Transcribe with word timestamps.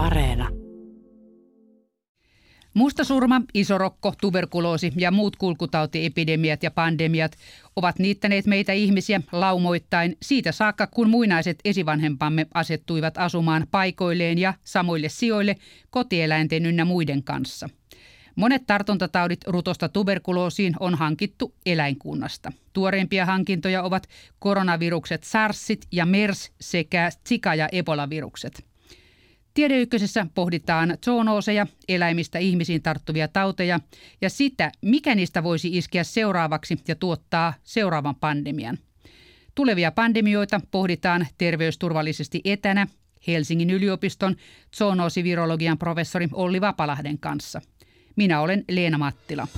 Areena. 0.00 0.48
Mustasurma, 2.74 3.40
isorokko, 3.54 4.14
tuberkuloosi 4.20 4.92
ja 4.96 5.10
muut 5.10 5.36
kulkutautiepidemiat 5.36 6.62
ja 6.62 6.70
pandemiat 6.70 7.32
ovat 7.76 7.98
niittäneet 7.98 8.46
meitä 8.46 8.72
ihmisiä 8.72 9.20
laumoittain 9.32 10.16
siitä 10.22 10.52
saakka, 10.52 10.86
kun 10.86 11.10
muinaiset 11.10 11.58
esivanhempamme 11.64 12.46
asettuivat 12.54 13.18
asumaan 13.18 13.66
paikoilleen 13.70 14.38
ja 14.38 14.54
samoille 14.64 15.08
sijoille 15.08 15.56
kotieläinten 15.90 16.66
ynnä 16.66 16.84
muiden 16.84 17.22
kanssa. 17.22 17.68
Monet 18.36 18.62
tartuntataudit 18.66 19.40
rutosta 19.46 19.88
tuberkuloosiin 19.88 20.74
on 20.80 20.94
hankittu 20.94 21.54
eläinkunnasta. 21.66 22.52
Tuoreimpia 22.72 23.26
hankintoja 23.26 23.82
ovat 23.82 24.06
koronavirukset 24.38 25.24
SARSit 25.24 25.86
ja 25.92 26.06
MERS 26.06 26.52
sekä 26.60 27.10
Zika- 27.28 27.54
ja 27.54 27.68
Ebola-virukset– 27.72 28.64
Tiedeykkösessä 29.54 30.26
pohditaan 30.34 30.98
zoonooseja, 31.04 31.66
eläimistä 31.88 32.38
ihmisiin 32.38 32.82
tarttuvia 32.82 33.28
tauteja 33.28 33.80
ja 34.20 34.30
sitä, 34.30 34.72
mikä 34.82 35.14
niistä 35.14 35.42
voisi 35.42 35.76
iskeä 35.76 36.04
seuraavaksi 36.04 36.78
ja 36.88 36.94
tuottaa 36.94 37.54
seuraavan 37.62 38.14
pandemian. 38.14 38.78
Tulevia 39.54 39.92
pandemioita 39.92 40.60
pohditaan 40.70 41.26
terveysturvallisesti 41.38 42.40
etänä 42.44 42.86
Helsingin 43.26 43.70
yliopiston 43.70 44.36
zoonoosivirologian 44.76 45.78
professori 45.78 46.28
Olli 46.32 46.60
Vapalahden 46.60 47.18
kanssa. 47.18 47.60
Minä 48.16 48.40
olen 48.40 48.64
Leena 48.68 48.98
Mattila. 48.98 49.48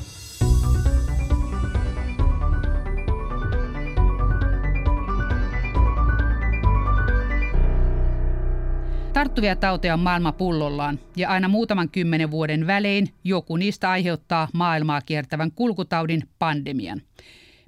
Tarttuvia 9.22 9.56
tauteja 9.56 9.94
on 9.94 10.00
maailma 10.00 10.32
pullollaan 10.32 10.98
ja 11.16 11.28
aina 11.28 11.48
muutaman 11.48 11.88
kymmenen 11.88 12.30
vuoden 12.30 12.66
välein 12.66 13.08
joku 13.24 13.56
niistä 13.56 13.90
aiheuttaa 13.90 14.48
maailmaa 14.52 15.00
kiertävän 15.00 15.52
kulkutaudin 15.52 16.22
pandemian. 16.38 17.02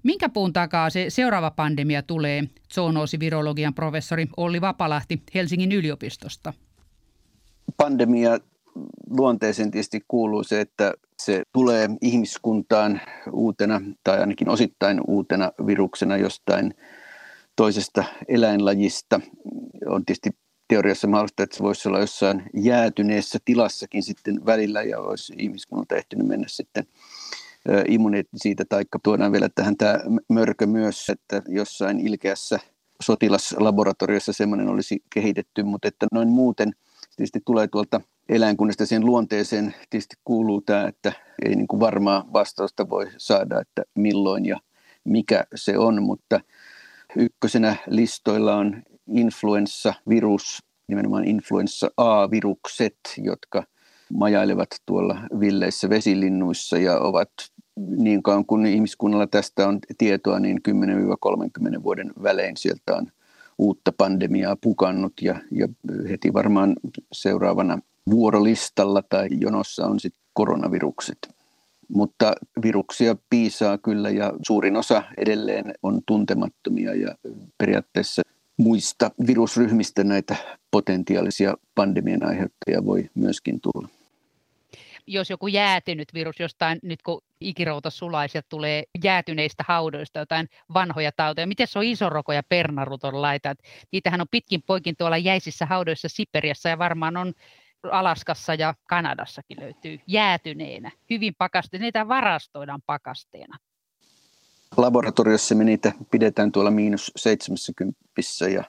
Minkä 0.03 0.29
puun 0.29 0.53
takaa 0.53 0.91
se 0.91 1.07
seuraava 1.09 1.51
pandemia 1.51 2.03
tulee, 2.03 2.45
zoonoosivirologian 2.75 3.75
professori 3.75 4.29
Olli 4.37 4.61
Vapalahti 4.61 5.23
Helsingin 5.35 5.73
yliopistosta? 5.73 6.53
Pandemia 7.77 8.39
luonteeseen 9.11 9.71
tietysti 9.71 10.05
kuuluu 10.09 10.45
se, 10.45 10.61
että 10.61 10.95
se 11.19 11.43
tulee 11.53 11.89
ihmiskuntaan 12.01 13.01
uutena 13.33 13.81
tai 14.05 14.21
ainakin 14.21 14.49
osittain 14.49 15.01
uutena 15.07 15.53
viruksena 15.67 16.17
jostain 16.17 16.75
toisesta 17.57 18.05
eläinlajista. 18.29 19.21
On 19.87 20.05
tietysti 20.05 20.44
teoriassa 20.69 21.07
mahdollista, 21.07 21.43
että 21.43 21.57
se 21.57 21.63
voisi 21.63 21.89
olla 21.89 22.01
jossain 22.01 22.43
jäätyneessä 22.55 23.39
tilassakin 23.45 24.03
sitten 24.03 24.47
välillä 24.47 24.83
ja 24.83 25.01
olisi 25.01 25.35
ihmiskunnalta 25.39 25.97
ehtinyt 25.97 26.27
mennä 26.27 26.47
sitten 26.49 26.85
immuniteetti 27.89 28.39
siitä, 28.39 28.65
taikka 28.69 28.99
tuodaan 29.03 29.33
vielä 29.33 29.49
tähän 29.55 29.77
tämä 29.77 30.01
mörkö 30.29 30.67
myös, 30.67 31.09
että 31.09 31.43
jossain 31.49 32.01
ilkeässä 32.09 32.59
sotilaslaboratoriossa 33.03 34.33
semmoinen 34.33 34.69
olisi 34.69 35.03
kehitetty, 35.15 35.63
mutta 35.63 35.89
että 35.89 36.07
noin 36.13 36.29
muuten 36.29 36.73
tietysti 37.17 37.41
tulee 37.45 37.69
tuolta 37.69 38.01
eläinkunnasta 38.29 38.87
sen 38.87 39.07
luonteeseen 39.07 39.75
tietysti 39.91 40.17
kuuluu 40.25 40.61
tämä, 40.61 40.89
että 40.89 41.13
ei 41.45 41.55
niin 41.55 41.69
kuin 41.69 41.81
varmaa 41.81 42.29
vastausta 42.33 42.89
voi 42.89 43.07
saada, 43.17 43.61
että 43.61 43.83
milloin 43.95 44.47
ja 44.47 44.61
mikä 45.05 45.45
se 45.55 45.79
on, 45.79 46.03
mutta 46.03 46.41
ykkösenä 47.17 47.77
listoilla 47.87 48.55
on 48.55 48.83
influenssavirus, 49.09 50.59
nimenomaan 50.89 51.25
influenssa 51.25 51.91
A-virukset, 51.97 52.97
jotka 53.19 53.65
majailevat 54.13 54.69
tuolla 54.87 55.19
villeissä 55.41 55.89
vesilinnuissa 55.91 56.79
ja 56.79 56.99
ovat 56.99 57.31
niin 57.77 58.23
kauan 58.23 58.47
kuin 58.47 58.67
ihmiskunnalla 58.67 59.27
tästä 59.27 59.69
on 59.69 59.79
tietoa, 59.99 60.41
niin 60.41 60.61
10-30 61.79 61.83
vuoden 61.83 62.13
välein 62.23 62.57
sieltä 62.57 62.97
on 62.97 63.07
uutta 63.59 63.93
pandemiaa 63.93 64.57
pukannut 64.57 65.13
ja, 65.23 65.41
ja 65.51 65.69
heti 66.09 66.33
varmaan 66.33 66.77
seuraavana 67.13 67.79
vuorolistalla 68.11 69.03
tai 69.09 69.29
jonossa 69.31 69.87
on 69.87 70.01
sitten 70.01 70.23
koronavirukset. 70.33 71.19
Mutta 71.89 72.33
viruksia 72.63 73.17
piisaa 73.31 73.79
kyllä 73.79 74.11
ja 74.11 74.33
suurin 74.47 74.77
osa 74.77 75.03
edelleen 75.17 75.75
on 75.83 76.01
tuntemattomia 76.07 76.95
ja 76.95 77.15
periaatteessa 77.59 78.23
muista 78.57 79.11
virusryhmistä 79.27 80.05
näitä 80.05 80.37
potentiaalisia 80.71 81.55
pandemian 81.75 82.27
aiheuttajia 82.27 82.85
voi 82.87 83.11
myöskin 83.15 83.61
tulla. 83.61 83.89
Jos 85.07 85.31
joku 85.31 85.47
jäätynyt 85.47 86.15
virus 86.15 86.41
jostain, 86.41 86.79
nyt 86.83 87.03
kun 87.03 87.23
ikirouta 87.41 87.91
sulaa, 87.91 88.27
tulee 88.49 88.85
jäätyneistä 89.05 89.65
haudoista 89.69 90.19
jotain 90.19 90.49
vanhoja 90.75 91.13
tauteja. 91.17 91.47
Miten 91.47 91.67
se 91.67 91.79
on 91.79 91.85
isoroko 91.85 92.33
ja 92.33 92.43
pernaruton 92.49 93.23
laita? 93.23 93.55
Niitähän 93.93 94.21
on 94.21 94.27
pitkin 94.31 94.63
poikin 94.67 94.97
tuolla 94.99 95.19
jäisissä 95.19 95.67
haudoissa 95.67 96.09
Siperiassa 96.09 96.69
ja 96.69 96.79
varmaan 96.79 97.17
on 97.17 97.33
Alaskassa 97.91 98.55
ja 98.55 98.75
Kanadassakin 98.89 99.61
löytyy 99.61 100.01
jäätyneenä, 100.07 100.91
hyvin 101.11 101.35
pakasteena. 101.39 101.83
Niitä 101.83 102.09
varastoidaan 102.09 102.83
pakasteena 102.87 103.59
laboratoriossa 104.77 105.55
me 105.55 105.65
niitä 105.65 105.93
pidetään 106.11 106.53
tuolla 106.53 106.71
miinus 106.71 107.13
70 107.17 107.99
ja 108.55 108.65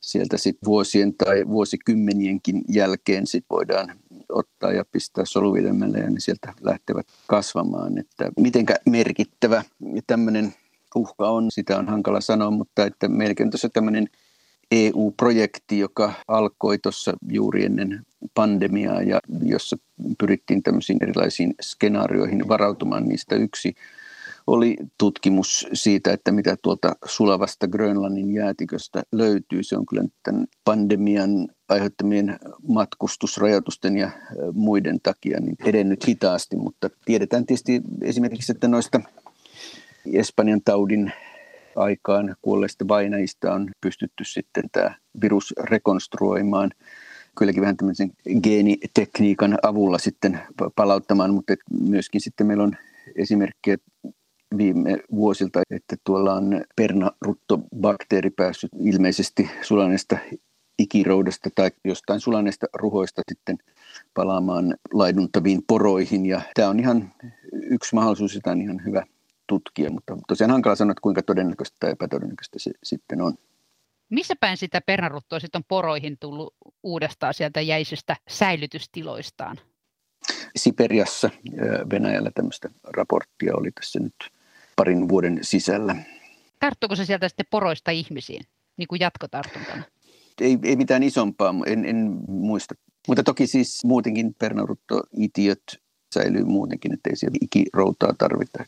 sieltä 0.00 0.36
sitten 0.36 0.66
vuosien 0.66 1.14
tai 1.14 1.44
vuosikymmenienkin 1.48 2.62
jälkeen 2.68 3.26
sit 3.26 3.44
voidaan 3.50 3.98
ottaa 4.28 4.72
ja 4.72 4.84
pistää 4.92 5.24
soluvidemmälle 5.24 5.98
ja 5.98 6.10
ne 6.10 6.20
sieltä 6.20 6.54
lähtevät 6.60 7.06
kasvamaan. 7.26 7.98
Että 7.98 8.30
mitenkä 8.40 8.74
merkittävä 8.86 9.64
tämmöinen 10.06 10.54
uhka 10.94 11.28
on, 11.30 11.50
sitä 11.50 11.78
on 11.78 11.88
hankala 11.88 12.20
sanoa, 12.20 12.50
mutta 12.50 12.84
että 12.84 13.08
melkein 13.08 13.50
tuossa 13.50 13.68
tämmöinen 13.68 14.08
EU-projekti, 14.70 15.78
joka 15.78 16.12
alkoi 16.28 16.78
tuossa 16.78 17.12
juuri 17.30 17.64
ennen 17.64 18.06
pandemiaa 18.34 19.02
ja 19.02 19.20
jossa 19.42 19.76
pyrittiin 20.18 20.62
tämmöisiin 20.62 20.98
erilaisiin 21.02 21.54
skenaarioihin 21.60 22.48
varautumaan. 22.48 23.04
Niistä 23.04 23.34
yksi 23.34 23.74
oli 24.46 24.76
tutkimus 24.98 25.66
siitä, 25.72 26.12
että 26.12 26.32
mitä 26.32 26.56
tuolta 26.62 26.96
sulavasta 27.04 27.68
Grönlannin 27.68 28.34
jäätiköstä 28.34 29.02
löytyy. 29.12 29.62
Se 29.62 29.76
on 29.76 29.86
kyllä 29.86 30.04
tämän 30.22 30.46
pandemian 30.64 31.48
aiheuttamien 31.68 32.38
matkustusrajoitusten 32.68 33.96
ja 33.96 34.10
muiden 34.52 34.98
takia 35.02 35.40
niin 35.40 35.56
edennyt 35.64 36.08
hitaasti, 36.08 36.56
mutta 36.56 36.90
tiedetään 37.04 37.46
tietysti 37.46 37.80
esimerkiksi, 38.02 38.52
että 38.52 38.68
noista 38.68 39.00
Espanjan 40.12 40.60
taudin 40.64 41.12
aikaan 41.76 42.36
kuolleista 42.42 42.88
vainajista 42.88 43.52
on 43.54 43.70
pystytty 43.80 44.24
sitten 44.24 44.64
tämä 44.72 44.94
virus 45.20 45.54
rekonstruoimaan 45.58 46.70
kylläkin 47.38 47.60
vähän 47.60 47.76
tämmöisen 47.76 48.12
geenitekniikan 48.42 49.58
avulla 49.62 49.98
sitten 49.98 50.40
palauttamaan, 50.76 51.34
mutta 51.34 51.54
myöskin 51.80 52.20
sitten 52.20 52.46
meillä 52.46 52.64
on 52.64 52.76
esimerkkejä 53.16 53.76
viime 54.58 54.98
vuosilta, 55.10 55.62
että 55.70 55.96
tuolla 56.04 56.34
on 56.34 56.64
pernaruttobakteeri 56.76 58.30
päässyt 58.30 58.70
ilmeisesti 58.80 59.50
sulaneesta 59.62 60.18
ikiroudasta 60.78 61.50
tai 61.54 61.70
jostain 61.84 62.20
sulaneesta 62.20 62.66
ruhoista 62.74 63.22
sitten 63.30 63.58
palaamaan 64.14 64.74
laiduntaviin 64.92 65.62
poroihin. 65.66 66.26
Ja 66.26 66.40
tämä 66.54 66.68
on 66.68 66.80
ihan 66.80 67.12
yksi 67.52 67.94
mahdollisuus, 67.94 68.34
jota 68.34 68.50
on 68.50 68.62
ihan 68.62 68.84
hyvä 68.84 69.06
tutkia, 69.46 69.90
mutta 69.90 70.16
tosiaan 70.28 70.50
hankala 70.50 70.76
sanoa, 70.76 70.92
että 70.92 71.00
kuinka 71.02 71.22
todennäköistä 71.22 71.76
tai 71.80 71.90
epätodennäköistä 71.90 72.58
se 72.58 72.70
sitten 72.82 73.20
on. 73.20 73.34
Missä 74.10 74.34
päin 74.40 74.56
sitä 74.56 74.80
pernaruttoa 74.80 75.40
sitten 75.40 75.58
on 75.58 75.64
poroihin 75.68 76.16
tullut 76.20 76.54
uudestaan 76.82 77.34
sieltä 77.34 77.60
jäisistä 77.60 78.16
säilytystiloistaan? 78.28 79.56
Siperiassa 80.56 81.30
Venäjällä 81.90 82.30
tämmöistä 82.34 82.70
raporttia 82.96 83.56
oli 83.56 83.70
tässä 83.70 84.00
nyt 84.00 84.14
parin 84.76 85.08
vuoden 85.08 85.38
sisällä. 85.42 85.96
Tarttuuko 86.60 86.96
se 86.96 87.04
sieltä 87.04 87.28
sitten 87.28 87.46
poroista 87.50 87.90
ihmisiin, 87.90 88.42
niin 88.76 88.88
kuin 88.88 89.00
jatkotartuntana? 89.00 89.82
Ei, 90.40 90.58
ei 90.62 90.76
mitään 90.76 91.02
isompaa, 91.02 91.54
en, 91.66 91.84
en 91.84 92.16
muista. 92.28 92.74
Mutta 93.08 93.22
toki 93.22 93.46
siis 93.46 93.84
muutenkin 93.84 94.34
pernarutto-itiöt 94.34 95.62
säilyy 96.14 96.44
muutenkin, 96.44 96.92
että 96.92 97.10
ei 97.10 97.16
siellä 97.16 97.38
ikiroutaa 97.42 98.14
tarvita. 98.18 98.64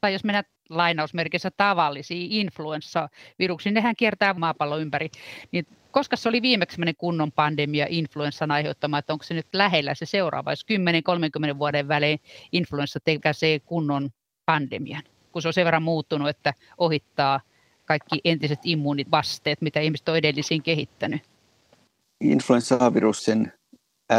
Tai 0.00 0.12
jos 0.12 0.24
mennään 0.24 0.44
lainausmerkissä 0.68 1.50
tavallisiin 1.56 2.32
influenssaviruksiin, 2.32 3.74
nehän 3.74 3.96
kiertää 3.96 4.34
maapallon 4.34 4.80
ympäri, 4.80 5.10
niin 5.52 5.66
koska 5.90 6.16
se 6.16 6.28
oli 6.28 6.42
viimeksi 6.42 6.80
kunnon 6.98 7.32
pandemia 7.32 7.86
influenssan 7.88 8.50
aiheuttama, 8.50 8.98
että 8.98 9.12
onko 9.12 9.22
se 9.22 9.34
nyt 9.34 9.46
lähellä 9.52 9.94
se 9.94 10.06
seuraava, 10.06 10.52
jos 10.52 10.66
10-30 11.54 11.58
vuoden 11.58 11.88
välein 11.88 12.20
influenssa 12.52 13.00
tekee 13.04 13.60
kunnon 13.66 14.10
pandemian, 14.50 15.02
kun 15.32 15.42
se 15.42 15.48
on 15.48 15.54
sen 15.54 15.64
verran 15.64 15.82
muuttunut, 15.82 16.28
että 16.28 16.54
ohittaa 16.78 17.40
kaikki 17.84 18.20
entiset 18.24 18.58
immuunit 18.64 19.10
vasteet, 19.10 19.60
mitä 19.60 19.80
ihmiset 19.80 20.08
on 20.08 20.16
edellisiin 20.16 20.62
kehittänyt. 20.62 21.22
Influenssavirus 22.20 23.24
sen 23.24 23.52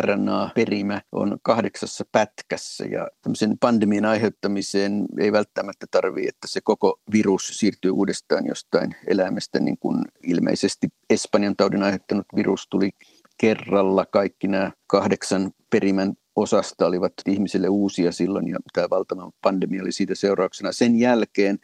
RNA-perimä 0.01 1.01
on 1.11 1.37
kahdeksassa 1.41 2.05
pätkässä 2.11 2.85
ja 2.85 3.07
tämmöisen 3.21 3.57
pandemian 3.59 4.05
aiheuttamiseen 4.05 5.05
ei 5.19 5.31
välttämättä 5.31 5.85
tarvitse, 5.91 6.29
että 6.29 6.47
se 6.47 6.59
koko 6.63 6.99
virus 7.11 7.47
siirtyy 7.47 7.91
uudestaan 7.91 8.45
jostain 8.45 8.95
eläimestä, 9.07 9.59
niin 9.59 9.77
kuin 9.77 10.05
ilmeisesti 10.23 10.87
Espanjan 11.09 11.55
taudin 11.55 11.83
aiheuttanut 11.83 12.25
virus 12.35 12.67
tuli 12.67 12.89
kerralla. 13.37 14.05
Kaikki 14.05 14.47
nämä 14.47 14.71
kahdeksan 14.87 15.51
perimän 15.69 16.13
osasta 16.35 16.85
olivat 16.85 17.13
ihmisille 17.27 17.69
uusia 17.69 18.11
silloin 18.11 18.47
ja 18.47 18.57
tämä 18.73 18.89
valtava 18.89 19.31
pandemia 19.41 19.81
oli 19.81 19.91
siitä 19.91 20.15
seurauksena. 20.15 20.71
Sen 20.71 20.99
jälkeen 20.99 21.59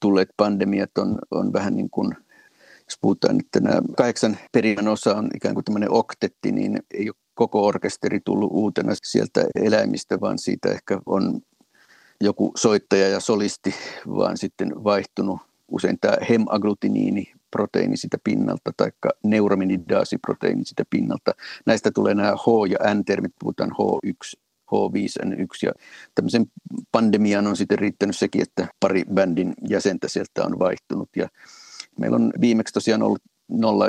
tulleet 0.00 0.28
pandemiat 0.36 0.98
on, 0.98 1.18
on 1.30 1.52
vähän 1.52 1.76
niin 1.76 1.90
kuin 1.90 2.16
jos 2.86 2.98
puhutaan, 3.00 3.40
että 3.40 3.60
nämä 3.60 3.80
kahdeksan 3.96 4.38
perimän 4.52 4.88
osa 4.88 5.16
on 5.16 5.28
ikään 5.34 5.54
kuin 5.54 5.64
tämmöinen 5.64 5.90
oktetti, 5.90 6.52
niin 6.52 6.82
ei 6.94 7.08
ole 7.08 7.16
koko 7.34 7.66
orkesteri 7.66 8.20
tullut 8.24 8.52
uutena 8.52 8.92
sieltä 9.02 9.44
eläimistä, 9.54 10.20
vaan 10.20 10.38
siitä 10.38 10.68
ehkä 10.68 11.00
on 11.06 11.40
joku 12.20 12.52
soittaja 12.56 13.08
ja 13.08 13.20
solisti, 13.20 13.74
vaan 14.08 14.36
sitten 14.36 14.84
vaihtunut 14.84 15.40
usein 15.68 15.98
tämä 16.00 16.16
hemaglutiniini 16.28 17.32
proteiini 17.56 17.96
sitä 17.96 18.18
pinnalta 18.24 18.72
tai 18.76 18.90
neuraminidasiproteiini 19.24 20.64
sitä 20.64 20.84
pinnalta. 20.90 21.32
Näistä 21.66 21.90
tulee 21.90 22.14
nämä 22.14 22.32
H- 22.32 22.70
ja 22.70 22.94
N-termit, 22.94 23.32
puhutaan 23.40 23.70
H1, 23.70 24.40
H5N1 24.72 25.58
ja 25.62 25.72
tämmöisen 26.14 26.46
pandemian 26.92 27.46
on 27.46 27.56
sitten 27.56 27.78
riittänyt 27.78 28.16
sekin, 28.16 28.42
että 28.42 28.68
pari 28.80 29.04
bändin 29.14 29.54
jäsentä 29.68 30.08
sieltä 30.08 30.44
on 30.44 30.58
vaihtunut 30.58 31.08
ja 31.16 31.28
meillä 32.00 32.14
on 32.14 32.32
viimeksi 32.40 32.74
tosiaan 32.74 33.02
ollut 33.02 33.22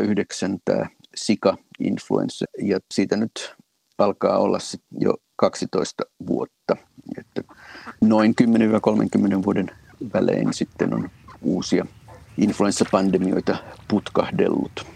09 0.06 0.58
tämä 0.66 0.86
Sika-influenssa 1.16 2.46
ja 2.62 2.80
siitä 2.94 3.18
nyt 3.18 3.56
alkaa 3.98 4.38
olla 4.38 4.58
jo 5.00 5.14
12 5.36 6.04
vuotta. 6.28 6.78
Että 7.18 7.54
noin 8.02 8.34
10-30 8.42 9.44
vuoden 9.46 9.72
välein 10.14 10.54
sitten 10.54 10.94
on 10.94 11.10
uusia 11.42 11.86
influenssapandemioita 12.38 13.58
putkahdellut. 13.88 14.88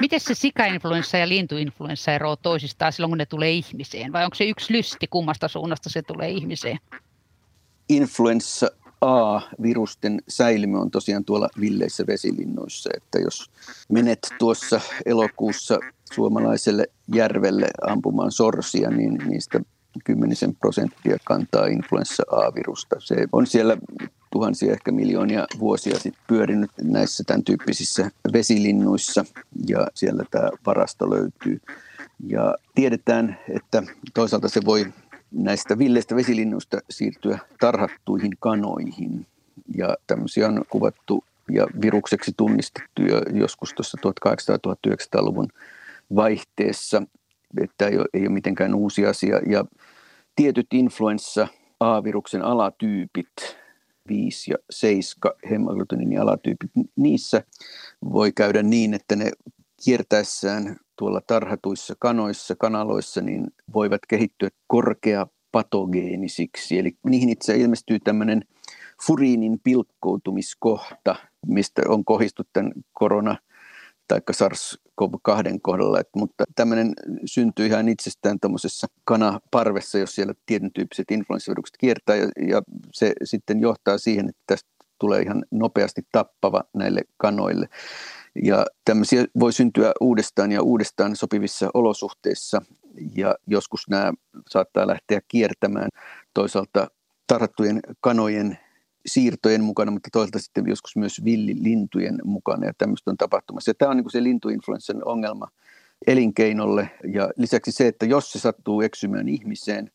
Miten 0.00 0.20
se 0.20 0.34
sikainfluenssa 0.34 1.16
ja 1.16 1.28
lintuinfluenssa 1.28 2.12
eroaa 2.12 2.36
toisistaan 2.36 2.92
silloin, 2.92 3.10
kun 3.10 3.18
ne 3.18 3.26
tulee 3.26 3.50
ihmiseen? 3.50 4.12
Vai 4.12 4.24
onko 4.24 4.34
se 4.34 4.44
yksi 4.44 4.72
lysti, 4.72 5.06
kummasta 5.06 5.48
suunnasta 5.48 5.90
se 5.90 6.02
tulee 6.02 6.30
ihmiseen? 6.30 6.78
Influenssa 7.88 8.70
A-virusten 9.00 10.22
säilymä 10.28 10.78
on 10.78 10.90
tosiaan 10.90 11.24
tuolla 11.24 11.48
villeissä 11.60 12.06
vesilinnoissa, 12.06 12.90
että 12.96 13.18
jos 13.18 13.50
menet 13.88 14.18
tuossa 14.38 14.80
elokuussa 15.06 15.78
suomalaiselle 16.12 16.86
järvelle 17.14 17.66
ampumaan 17.86 18.32
sorsia, 18.32 18.90
niin 18.90 19.18
niistä 19.28 19.60
kymmenisen 20.04 20.56
prosenttia 20.56 21.16
kantaa 21.24 21.66
influenssa 21.66 22.22
A-virusta. 22.30 22.96
Se 22.98 23.26
on 23.32 23.46
siellä 23.46 23.76
tuhansia, 24.32 24.72
ehkä 24.72 24.92
miljoonia 24.92 25.46
vuosia 25.58 25.94
sitten 25.94 26.24
pyörinyt 26.26 26.70
näissä 26.82 27.24
tämän 27.26 27.44
tyyppisissä 27.44 28.10
vesilinnuissa 28.32 29.24
ja 29.68 29.86
siellä 29.94 30.24
tämä 30.30 30.50
varasto 30.66 31.10
löytyy. 31.10 31.60
Ja 32.26 32.54
tiedetään, 32.74 33.38
että 33.48 33.82
toisaalta 34.14 34.48
se 34.48 34.60
voi 34.64 34.92
näistä 35.30 35.78
villeistä 35.78 36.16
vesilinnuista 36.16 36.78
siirtyä 36.90 37.38
tarhattuihin 37.60 38.32
kanoihin. 38.40 39.26
Ja 39.76 39.96
tämmöisiä 40.06 40.48
on 40.48 40.64
kuvattu 40.70 41.24
ja 41.50 41.66
virukseksi 41.82 42.32
tunnistettu 42.36 43.02
jo 43.02 43.22
joskus 43.32 43.74
tuossa 43.74 43.98
1800-1900-luvun 44.28 45.48
vaihteessa, 46.14 47.02
että 47.62 47.86
ei 47.86 47.98
ole, 47.98 48.06
ei 48.14 48.20
ole 48.20 48.28
mitenkään 48.28 48.74
uusi 48.74 49.06
asia. 49.06 49.40
Ja 49.46 49.64
tietyt 50.36 50.66
influenssa 50.72 51.48
A-viruksen 51.80 52.42
alatyypit, 52.42 53.56
5 54.08 54.50
ja 54.50 54.56
7 54.70 55.32
hemaglutinin 55.50 56.20
alatyypit, 56.20 56.70
niissä 56.96 57.42
voi 58.12 58.32
käydä 58.32 58.62
niin, 58.62 58.94
että 58.94 59.16
ne 59.16 59.30
kiertäessään 59.84 60.76
tuolla 60.98 61.20
tarhatuissa 61.26 61.94
kanoissa, 61.98 62.54
kanaloissa, 62.56 63.20
niin 63.20 63.46
voivat 63.74 64.00
kehittyä 64.08 64.48
korkea 64.66 65.26
patogeenisiksi. 65.52 66.78
Eli 66.78 66.96
niihin 67.04 67.28
itse 67.28 67.56
ilmestyy 67.56 67.98
tämmöinen 67.98 68.44
furiinin 69.06 69.60
pilkkoutumiskohta, 69.64 71.16
mistä 71.46 71.82
on 71.88 72.04
kohistu 72.04 72.42
tämän 72.52 72.72
korona- 72.92 73.49
tai 74.10 74.20
SARS-CoV-2 74.32 75.58
kohdalla. 75.62 76.00
Et, 76.00 76.08
mutta 76.16 76.44
tämmöinen 76.54 76.92
syntyy 77.24 77.66
ihan 77.66 77.88
itsestään 77.88 78.40
tuommoisessa 78.40 78.86
kanaparvessa, 79.04 79.98
jos 79.98 80.14
siellä 80.14 80.34
tietyn 80.46 80.72
tyyppiset 80.72 81.10
influenssavirukset 81.10 81.76
kiertää 81.78 82.16
ja, 82.16 82.28
ja 82.48 82.62
se 82.92 83.12
sitten 83.24 83.60
johtaa 83.60 83.98
siihen, 83.98 84.28
että 84.28 84.42
tästä 84.46 84.70
tulee 84.98 85.22
ihan 85.22 85.44
nopeasti 85.50 86.02
tappava 86.12 86.64
näille 86.74 87.00
kanoille. 87.16 87.68
Ja 88.44 88.66
tämmöisiä 88.84 89.24
voi 89.40 89.52
syntyä 89.52 89.92
uudestaan 90.00 90.52
ja 90.52 90.62
uudestaan 90.62 91.16
sopivissa 91.16 91.70
olosuhteissa 91.74 92.62
ja 93.16 93.34
joskus 93.46 93.88
nämä 93.88 94.12
saattaa 94.48 94.86
lähteä 94.86 95.20
kiertämään 95.28 95.88
toisaalta 96.34 96.90
tarhattujen 97.26 97.80
kanojen 98.00 98.58
siirtojen 99.06 99.64
mukana, 99.64 99.90
mutta 99.90 100.08
toisaalta 100.12 100.38
sitten 100.38 100.64
joskus 100.68 100.96
myös 100.96 101.24
villilintujen 101.24 102.18
mukana 102.24 102.66
ja 102.66 102.72
tämmöistä 102.78 103.10
on 103.10 103.16
tapahtumassa. 103.16 103.70
Ja 103.70 103.74
tämä 103.74 103.90
on 103.90 103.96
niin 103.96 104.10
se 104.10 104.22
lintuinfluenssan 104.22 105.04
ongelma 105.04 105.48
elinkeinolle 106.06 106.90
ja 107.14 107.30
lisäksi 107.36 107.72
se, 107.72 107.86
että 107.86 108.06
jos 108.06 108.32
se 108.32 108.38
sattuu 108.38 108.80
eksymään 108.80 109.28
ihmiseen, 109.28 109.90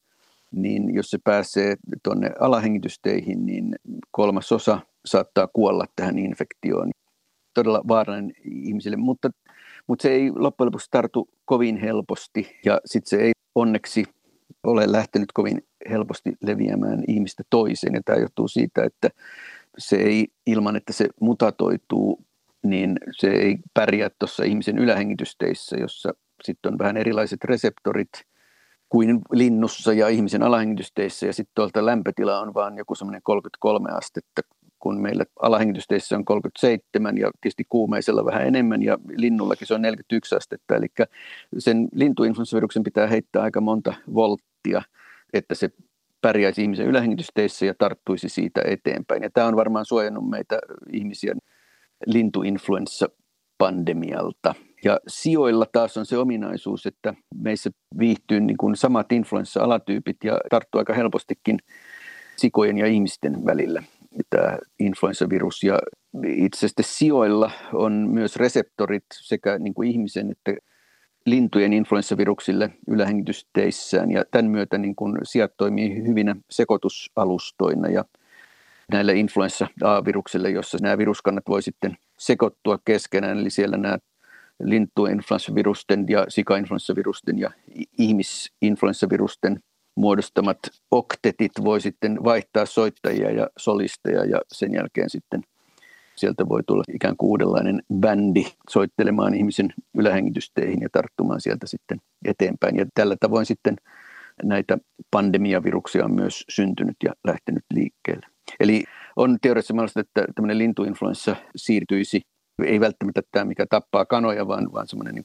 niin 0.52 0.96
jos 0.96 1.10
se 1.10 1.18
pääsee 1.24 1.76
tuonne 2.04 2.32
alahengitysteihin, 2.40 3.46
niin 3.46 3.76
kolmas 4.12 4.52
osa 4.52 4.80
saattaa 5.06 5.48
kuolla 5.48 5.86
tähän 5.96 6.20
infektioon. 6.20 6.92
Todella 7.54 7.82
vaarallinen 7.88 8.34
ihmisille, 8.44 8.98
mutta, 8.98 9.30
mutta 9.88 10.04
se 10.04 10.10
ei 10.10 10.32
loppujen 10.36 10.66
lopuksi 10.66 10.88
tartu 10.92 11.30
kovin 11.46 11.78
helposti 11.78 12.60
ja 12.66 12.82
sitten 12.86 13.10
se 13.10 13.18
ei 13.24 13.32
onneksi 13.56 14.04
ole 14.64 14.92
lähtenyt 14.92 15.32
kovin 15.32 15.64
helposti 15.90 16.34
leviämään 16.42 17.04
ihmistä 17.08 17.44
toiseen. 17.50 17.94
Ja 17.94 18.02
tämä 18.06 18.20
johtuu 18.20 18.48
siitä, 18.48 18.84
että 18.84 19.10
se 19.78 19.96
ei 19.96 20.28
ilman, 20.46 20.76
että 20.76 20.94
se 20.94 21.08
mutatoituu, 21.22 22.26
niin 22.64 22.98
se 23.12 23.28
ei 23.28 23.58
pärjää 23.74 24.10
tuossa 24.20 24.44
ihmisen 24.44 24.78
ylähengitysteissä, 24.78 25.78
jossa 25.78 26.14
sitten 26.44 26.74
on 26.74 26.80
vähän 26.80 26.98
erilaiset 26.98 27.44
reseptorit 27.44 28.10
kuin 28.90 29.22
linnussa 29.32 29.94
ja 29.94 30.08
ihmisen 30.08 30.44
alahengitysteissä. 30.44 31.26
Ja 31.26 31.34
sitten 31.34 31.52
tuolta 31.56 31.86
lämpötila 31.86 32.40
on 32.40 32.54
vaan 32.54 32.78
joku 32.78 32.96
semmoinen 32.96 33.22
33 33.24 33.90
astetta, 33.92 34.42
kun 34.80 35.02
meillä 35.02 35.26
alahengitysteissä 35.42 36.16
on 36.16 36.26
37 36.26 37.18
ja 37.18 37.32
tietysti 37.42 37.64
kuumeisella 37.70 38.26
vähän 38.26 38.48
enemmän 38.48 38.84
ja 38.84 38.98
linnullakin 39.18 39.68
se 39.68 39.74
on 39.74 39.82
41 39.82 40.36
astetta. 40.36 40.76
Eli 40.76 40.88
sen 41.58 41.88
lintuinfluenssaviruksen 41.94 42.84
pitää 42.84 43.08
heittää 43.08 43.44
aika 43.44 43.62
monta 43.62 43.94
volttia– 44.14 44.82
että 45.34 45.56
se 45.56 45.70
pärjäisi 46.22 46.62
ihmisen 46.62 46.88
ylähengitysteissä 46.88 47.66
ja 47.66 47.74
tarttuisi 47.78 48.30
siitä 48.30 48.62
eteenpäin. 48.66 49.24
Ja 49.24 49.30
tämä 49.30 49.48
on 49.48 49.56
varmaan 49.56 49.86
suojannut 49.86 50.30
meitä 50.30 50.60
ihmisiä 50.94 51.36
lintuinfluenssa-pandemialta. 52.06 54.56
Ja 54.84 55.00
sijoilla 55.08 55.66
taas 55.72 55.98
on 55.98 56.06
se 56.06 56.18
ominaisuus, 56.18 56.86
että 56.86 57.14
meissä 57.36 57.72
viihtyy 58.00 58.40
niin 58.40 58.58
kuin 58.58 58.76
samat 58.76 59.12
influenssa-alatyypit 59.12 60.18
ja 60.24 60.40
tarttuu 60.50 60.80
aika 60.80 60.94
helpostikin 60.94 61.60
sikojen 62.38 62.78
ja 62.78 62.86
ihmisten 62.86 63.46
välillä 63.46 63.84
tämä 64.30 64.58
influenssavirus. 64.80 65.64
Ja 65.64 65.80
itse 66.28 66.58
asiassa 66.58 66.98
sijoilla 66.98 67.52
on 67.74 67.94
myös 67.94 68.36
reseptorit 68.36 69.06
sekä 69.14 69.60
niin 69.60 69.74
kuin 69.74 69.90
ihmisen 69.90 70.32
että 70.32 70.54
lintujen 71.26 71.74
influenssaviruksille 71.74 72.70
ylähengitysteissään 72.88 74.12
ja 74.12 74.26
tämän 74.32 74.52
myötä 74.52 74.78
niin 74.78 74.96
kun 74.96 75.20
sijat 75.24 75.58
toimii 75.58 76.08
hyvinä 76.08 76.36
sekoitusalustoina 76.50 77.90
ja 77.90 78.06
näille 78.92 79.14
influenssa-A-viruksille, 79.14 80.50
jossa 80.50 80.78
nämä 80.82 80.98
viruskannat 80.98 81.44
voi 81.48 81.62
sitten 81.62 81.98
sekoittua 82.18 82.80
keskenään, 82.86 83.40
eli 83.40 83.50
siellä 83.50 83.78
nämä 83.78 83.98
lintuinfluenssavirusten 84.64 86.06
ja 86.10 86.26
sikainfluenssavirusten 86.30 87.40
ja 87.40 87.52
ihmisinfluenssavirusten 87.98 89.60
muodostamat 89.96 90.60
oktetit 90.92 91.52
voi 91.64 91.82
sitten 91.82 92.24
vaihtaa 92.24 92.66
soittajia 92.66 93.32
ja 93.32 93.50
solisteja 93.58 94.26
ja 94.26 94.42
sen 94.52 94.74
jälkeen 94.74 95.10
sitten 95.10 95.42
sieltä 96.16 96.50
voi 96.50 96.64
tulla 96.64 96.84
ikään 96.94 97.18
kuin 97.18 97.30
uudenlainen 97.30 97.84
bändi 97.94 98.46
soittelemaan 98.70 99.34
ihmisen 99.34 99.74
ylähengitysteihin 99.98 100.82
ja 100.82 100.90
tarttumaan 100.92 101.42
sieltä 101.42 101.68
sitten 101.68 101.98
eteenpäin. 102.26 102.76
Ja 102.76 102.86
tällä 102.94 103.16
tavoin 103.20 103.46
sitten 103.46 103.76
näitä 104.44 104.78
pandemiaviruksia 105.12 106.06
on 106.06 106.16
myös 106.16 106.44
syntynyt 106.50 106.96
ja 107.04 107.14
lähtenyt 107.28 107.64
liikkeelle. 107.74 108.28
Eli 108.60 108.84
On 109.16 109.38
teoriassa 109.42 109.74
mahdollista, 109.74 110.00
että 110.00 110.26
tämmöinen 110.36 110.58
lintuinfluenssa 110.58 111.36
siirtyisi 111.56 112.22
ei 112.66 112.80
välttämättä 112.80 113.22
tämä, 113.32 113.46
mikä 113.46 113.66
tappaa 113.70 114.06
kanoja, 114.06 114.48
vaan, 114.48 114.74
vaan 114.74 114.88
semmoinen 114.88 115.16
niin 115.16 115.24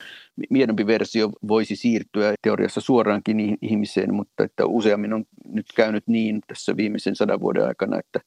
miedompi 0.51 0.87
versio 0.87 1.31
voisi 1.49 1.77
siirtyä 1.77 2.35
teoriassa 2.43 2.81
suoraankin 2.81 3.59
ihmiseen, 3.63 4.15
mutta 4.15 4.45
että 4.45 4.67
useammin 4.67 5.13
on 5.13 5.25
nyt 5.49 5.67
käynyt 5.77 6.05
niin 6.07 6.41
tässä 6.47 6.77
viimeisen 6.77 7.17
sadan 7.17 7.41
vuoden 7.41 7.67
aikana, 7.67 7.99
että 7.99 8.21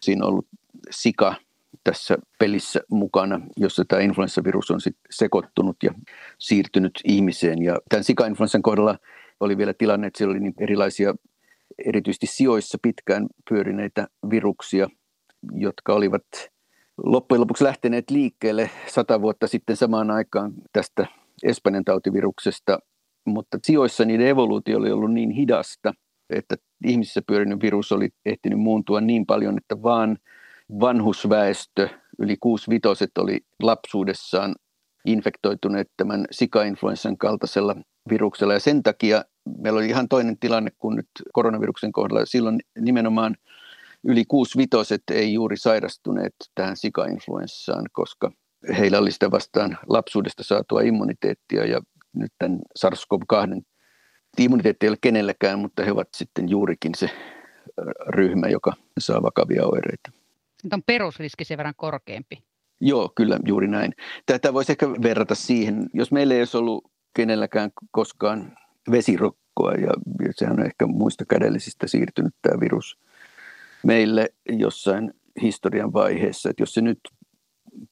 siinä 0.00 0.24
on 0.24 0.30
ollut 0.30 0.46
sika 0.90 1.34
tässä 1.84 2.18
pelissä 2.38 2.80
mukana, 2.90 3.40
jossa 3.56 3.84
tämä 3.88 4.02
influenssavirus 4.02 4.70
on 4.70 4.80
sitten 4.80 5.02
sekoittunut 5.10 5.76
ja 5.82 5.90
siirtynyt 6.38 6.92
ihmiseen. 7.04 7.62
Ja 7.62 7.78
tämän 7.88 8.04
sika-influenssan 8.04 8.62
kohdalla 8.62 8.98
oli 9.40 9.58
vielä 9.58 9.74
tilanne, 9.74 10.06
että 10.06 10.18
siellä 10.18 10.32
oli 10.32 10.40
niin 10.40 10.54
erilaisia 10.60 11.14
erityisesti 11.86 12.26
sijoissa 12.26 12.78
pitkään 12.82 13.26
pyörineitä 13.48 14.06
viruksia, 14.30 14.88
jotka 15.52 15.94
olivat 15.94 16.24
loppujen 17.04 17.40
lopuksi 17.40 17.64
lähteneet 17.64 18.10
liikkeelle 18.10 18.70
sata 18.86 19.22
vuotta 19.22 19.46
sitten 19.46 19.76
samaan 19.76 20.10
aikaan 20.10 20.52
tästä 20.72 21.06
Espanjan 21.42 21.84
tautiviruksesta, 21.84 22.78
mutta 23.26 23.58
sijoissa 23.64 24.04
niiden 24.04 24.26
evoluutio 24.26 24.78
oli 24.78 24.90
ollut 24.92 25.12
niin 25.12 25.30
hidasta, 25.30 25.94
että 26.30 26.56
ihmisissä 26.84 27.22
pyörinyt 27.26 27.62
virus 27.62 27.92
oli 27.92 28.08
ehtinyt 28.26 28.58
muuntua 28.58 29.00
niin 29.00 29.26
paljon, 29.26 29.58
että 29.58 29.82
vaan 29.82 30.18
vanhusväestö, 30.80 31.88
yli 32.18 32.36
6 32.40 32.70
vitoset 32.70 33.18
oli 33.18 33.40
lapsuudessaan 33.62 34.54
infektoituneet 35.06 35.90
tämän 35.96 36.26
sika-influenssan 36.30 37.16
kaltaisella 37.18 37.76
viruksella. 38.10 38.52
Ja 38.52 38.60
sen 38.60 38.82
takia 38.82 39.24
meillä 39.58 39.78
oli 39.78 39.88
ihan 39.88 40.08
toinen 40.08 40.38
tilanne 40.38 40.70
kuin 40.78 40.96
nyt 40.96 41.08
koronaviruksen 41.32 41.92
kohdalla. 41.92 42.26
Silloin 42.26 42.60
nimenomaan 42.78 43.36
yli 44.04 44.24
vitoset 44.56 45.02
ei 45.10 45.32
juuri 45.32 45.56
sairastuneet 45.56 46.34
tähän 46.54 46.76
sika-influenssaan, 46.76 47.84
koska 47.92 48.30
heillä 48.78 48.98
oli 48.98 49.10
sitä 49.10 49.30
vastaan 49.30 49.78
lapsuudesta 49.88 50.44
saatua 50.44 50.80
immuniteettia 50.80 51.64
ja 51.64 51.80
nyt 52.12 52.32
tämän 52.38 52.58
SARS-CoV-2 52.78 53.62
immuniteetti 54.38 54.86
ei 54.86 54.90
ole 54.90 54.98
kenelläkään, 55.00 55.58
mutta 55.58 55.84
he 55.84 55.92
ovat 55.92 56.08
sitten 56.16 56.48
juurikin 56.48 56.94
se 56.94 57.10
ryhmä, 58.08 58.48
joka 58.48 58.72
saa 58.98 59.22
vakavia 59.22 59.66
oireita. 59.66 60.15
Nyt 60.64 60.72
on 60.72 60.82
perusriski 60.86 61.44
sen 61.44 61.58
verran 61.58 61.74
korkeampi. 61.76 62.42
Joo, 62.80 63.12
kyllä 63.14 63.38
juuri 63.46 63.68
näin. 63.68 63.92
Tätä 64.26 64.54
voisi 64.54 64.72
ehkä 64.72 64.88
verrata 64.88 65.34
siihen, 65.34 65.86
jos 65.94 66.12
meillä 66.12 66.34
ei 66.34 66.40
olisi 66.40 66.56
ollut 66.56 66.90
kenelläkään 67.14 67.70
koskaan 67.90 68.56
vesirokkoa, 68.90 69.72
ja 69.72 69.92
sehän 70.30 70.60
on 70.60 70.66
ehkä 70.66 70.86
muista 70.86 71.24
kädellisistä 71.24 71.86
siirtynyt 71.86 72.34
tämä 72.42 72.60
virus 72.60 72.98
meille 73.82 74.28
jossain 74.48 75.12
historian 75.42 75.92
vaiheessa, 75.92 76.50
että 76.50 76.62
jos 76.62 76.74
se 76.74 76.80
nyt 76.80 77.00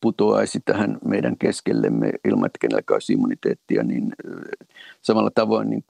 putoaisi 0.01 0.61
tähän 0.65 0.99
meidän 1.05 1.39
keskellemme 1.39 2.11
ilman, 2.25 2.47
että 2.47 2.59
kenelläkään 2.61 2.95
olisi 2.95 3.13
immuniteettia, 3.13 3.83
niin 3.83 4.13
samalla 5.03 5.31
tavoin 5.35 5.71
niin 5.71 5.85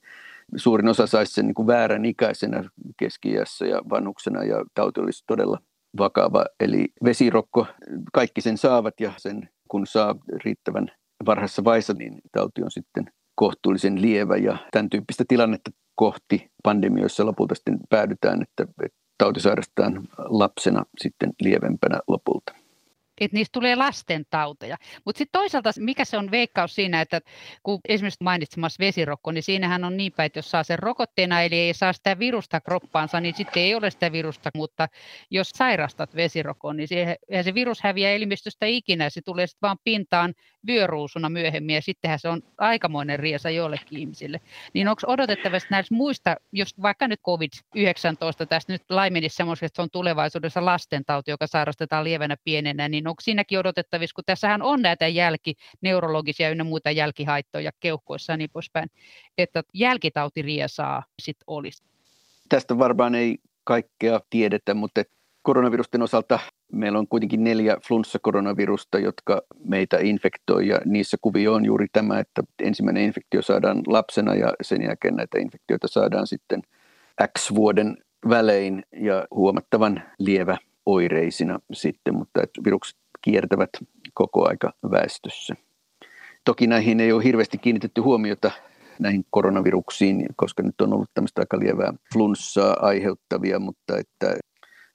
suurin 0.57 0.89
osa 0.89 1.07
saisi 1.07 1.33
sen 1.33 1.47
niin 1.47 1.55
kuin 1.55 1.67
väärän 1.67 2.05
ikäisenä 2.05 2.65
keski 2.97 3.33
ja 3.33 3.45
vanhuksena 3.91 4.45
ja 4.45 4.65
tauti 4.75 5.01
olisi 5.01 5.25
todella 5.27 5.59
vakava. 5.99 6.45
Eli 6.61 6.89
vesirokko, 7.05 7.67
kaikki 8.13 8.41
sen 8.41 8.59
saavat 8.59 9.01
ja 9.01 9.13
sen 9.17 9.49
kun 9.69 9.87
saa 9.87 10.15
riittävän 10.45 10.91
varhaisessa 11.27 11.65
vaiheessa, 11.65 11.93
niin 11.93 12.21
tauti 12.33 12.63
on 12.63 12.71
sitten 12.71 13.05
kohtuullisen 13.35 14.03
lievä 14.03 14.37
ja 14.37 14.57
tämän 14.71 14.91
tyyppistä 14.91 15.25
tilannetta 15.29 15.71
kohti 15.95 16.51
pandemioissa 16.63 17.27
lopulta 17.27 17.55
sitten 17.55 17.79
päädytään, 17.91 18.43
että, 18.43 18.73
tauti 19.19 19.41
sairastetaan 19.41 20.09
lapsena 20.19 20.85
sitten 21.01 21.33
lievempänä 21.41 22.01
lopulta 22.09 22.64
että 23.21 23.37
niistä 23.37 23.53
tulee 23.53 23.77
lasten 23.77 24.25
tauteja. 24.31 24.77
Mutta 25.05 25.19
sitten 25.19 25.41
toisaalta, 25.41 25.71
mikä 25.79 26.05
se 26.05 26.19
on 26.19 26.31
veikkaus 26.31 26.75
siinä, 26.75 27.01
että 27.01 27.21
kun 27.63 27.81
esimerkiksi 27.89 28.25
mainitsemassa 28.25 28.85
vesirokko, 28.85 29.33
niin 29.33 29.43
siinähän 29.43 29.85
on 29.85 29.97
niin 29.97 30.13
päin, 30.13 30.27
että 30.27 30.39
jos 30.39 30.51
saa 30.51 30.63
sen 30.63 30.79
rokotteena, 30.79 31.43
eli 31.43 31.55
ei 31.55 31.75
saa 31.75 31.93
sitä 31.93 32.19
virusta 32.19 32.61
kroppaansa, 32.61 33.21
niin 33.21 33.35
sitten 33.35 33.63
ei 33.63 33.75
ole 33.75 33.91
sitä 33.91 34.13
virusta, 34.13 34.51
mutta 34.55 34.89
jos 35.31 35.49
sairastat 35.49 36.17
vesirokon, 36.17 36.77
niin 36.77 36.89
siihen, 36.89 37.17
se 37.43 37.55
virus 37.55 37.83
häviää 37.83 38.13
elimistöstä 38.13 38.67
ikinä, 38.67 39.11
se 39.11 39.21
tulee 39.25 39.47
sitten 39.47 39.67
vaan 39.67 39.79
pintaan 39.85 40.35
vyöruusuna 40.67 41.29
myöhemmin, 41.29 41.75
ja 41.75 41.83
sittenhän 41.83 42.19
se 42.19 42.29
on 42.29 42.43
aikamoinen 42.59 43.19
riesa 43.19 43.51
jollekin 43.51 43.99
ihmisille. 43.99 44.41
Niin 44.73 44.89
onko 44.89 45.03
odotettavasti 45.07 45.69
näistä 45.71 45.95
muista, 45.95 46.37
jos 46.53 46.83
vaikka 46.83 47.09
nyt 47.09 47.21
COVID-19 47.21 48.47
tästä 48.49 48.73
nyt 48.73 48.83
laimenisi 48.89 49.37
semmoista, 49.37 49.67
että 49.67 49.77
se 49.77 49.83
on 49.83 49.91
tulevaisuudessa 49.91 50.65
lastentauti, 50.65 51.31
joka 51.31 51.47
sairastetaan 51.47 52.05
lievänä 52.05 52.37
pienenä, 52.45 52.89
niin 52.89 53.04
onko 53.07 53.21
siinäkin 53.21 53.59
odotettavissa, 53.59 54.15
kun 54.15 54.25
tässähän 54.27 54.63
on 54.63 54.83
näitä 54.83 55.09
jälki, 55.09 55.55
neurologisia 55.81 56.51
ynnä 56.51 56.65
muita 56.65 56.91
jälkihaittoja 56.91 57.71
keuhkoissa 57.81 58.33
ja 58.33 58.37
niin 58.37 58.51
poispäin, 58.53 58.91
että 59.39 59.63
jälkitautiriesaa 59.75 61.03
sitten 61.23 61.45
olisi? 61.47 61.83
Tästä 62.49 62.79
varmaan 62.79 63.15
ei 63.15 63.39
kaikkea 63.65 64.21
tiedetä, 64.31 64.75
mutta 64.75 65.03
koronavirusten 65.43 66.03
osalta 66.03 66.39
meillä 66.73 66.99
on 66.99 67.09
kuitenkin 67.09 67.45
neljä 67.45 67.77
flunssakoronavirusta, 67.89 68.99
jotka 68.99 69.43
meitä 69.65 69.99
infektoi 70.01 70.69
ja 70.69 70.79
niissä 70.85 71.17
kuvio 71.23 71.55
on 71.55 71.65
juuri 71.65 71.87
tämä, 71.93 72.19
että 72.19 72.43
ensimmäinen 72.63 73.03
infektio 73.03 73.43
saadaan 73.43 73.83
lapsena 73.87 74.35
ja 74.35 74.53
sen 74.63 74.83
jälkeen 74.83 75.17
näitä 75.17 75.39
infektioita 75.39 75.89
saadaan 75.89 76.27
sitten 76.27 76.63
X 77.39 77.55
vuoden 77.55 77.97
välein 78.29 78.83
ja 79.01 79.27
huomattavan 79.31 80.03
lievä 80.19 80.57
oireisina 80.87 81.59
sitten, 81.73 82.15
mutta 82.15 82.43
että 82.43 82.61
virukset 82.65 82.99
kiertävät 83.23 83.71
koko 84.15 84.49
aika 84.49 84.73
väestössä. 84.91 85.55
Toki 86.45 86.67
näihin 86.67 87.01
ei 87.01 87.13
ole 87.13 87.25
hirveästi 87.25 87.59
kiinnitetty 87.59 88.01
huomiota 88.01 88.51
näihin 88.99 89.25
koronaviruksiin, 89.31 90.27
koska 90.37 90.63
nyt 90.63 90.81
on 90.81 90.93
ollut 90.93 91.11
tämmöistä 91.15 91.43
aika 91.43 91.59
lievää 91.59 91.93
flunssaa 92.13 92.77
aiheuttavia, 92.81 93.59
mutta 93.59 93.99
että 93.99 94.37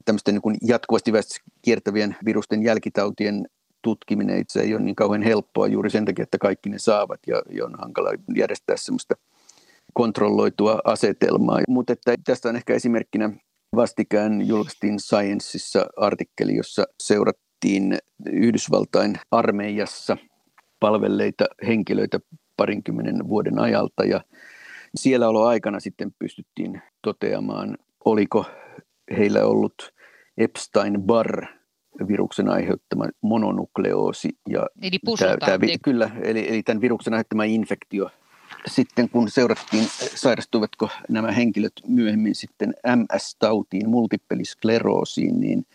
tämmöisten 0.06 0.40
niin 0.46 0.58
jatkuvasti 0.68 1.12
kiertävien 1.62 2.16
virusten 2.26 2.64
jälkitautien 2.64 3.46
tutkiminen 3.82 4.40
itse 4.40 4.62
ei 4.62 4.74
ole 4.74 4.82
niin 4.82 4.96
kauhean 4.96 5.22
helppoa 5.22 5.68
juuri 5.68 5.90
sen 5.90 6.06
takia, 6.06 6.24
että 6.24 6.38
kaikki 6.38 6.70
ne 6.70 6.80
saavat 6.80 7.20
ja, 7.28 7.42
ja 7.50 7.66
on 7.66 7.76
hankala 7.80 8.10
järjestää 8.36 8.78
semmoista 8.78 9.16
kontrolloitua 9.94 10.80
asetelmaa. 10.84 11.60
Mutta 11.68 11.94
että 11.94 12.16
tästä 12.26 12.50
on 12.50 12.56
ehkä 12.56 12.74
esimerkkinä 12.74 13.30
vastikään 13.76 14.48
julkaistiin 14.48 15.00
Scienceissa 15.00 15.86
artikkeli, 15.98 16.56
jossa 16.56 16.86
seurattiin 17.04 17.98
Yhdysvaltain 18.32 19.16
armeijassa 19.32 20.18
palvelleita 20.80 21.46
henkilöitä 21.68 22.20
parinkymmenen 22.58 23.28
vuoden 23.28 23.60
ajalta 23.60 24.06
ja 24.06 24.22
siellä 24.96 25.28
aikana 25.48 25.80
sitten 25.80 26.12
pystyttiin 26.20 26.82
toteamaan, 27.02 27.78
oliko 28.06 28.46
heillä 29.18 29.46
ollut 29.46 29.94
Epstein-Barr 30.38 31.46
viruksen 32.08 32.50
aiheuttama 32.50 33.06
mononukleoosi. 33.22 34.30
Ja 34.50 34.68
eli 34.82 34.98
tämä, 35.20 35.38
tämä, 35.38 35.66
Kyllä, 35.84 36.10
eli, 36.22 36.50
eli 36.50 36.64
tämän 36.64 36.82
viruksen 36.82 37.14
aiheuttama 37.14 37.44
infektio. 37.44 38.10
Sitten 38.68 39.10
kun 39.10 39.30
seurattiin, 39.30 39.86
sairastuvatko 40.16 40.90
nämä 41.10 41.32
henkilöt 41.32 41.74
myöhemmin 41.88 42.36
sitten 42.36 42.74
MS-tautiin, 42.96 43.90
multipeliskleroosiin, 43.90 45.40
niin 45.40 45.66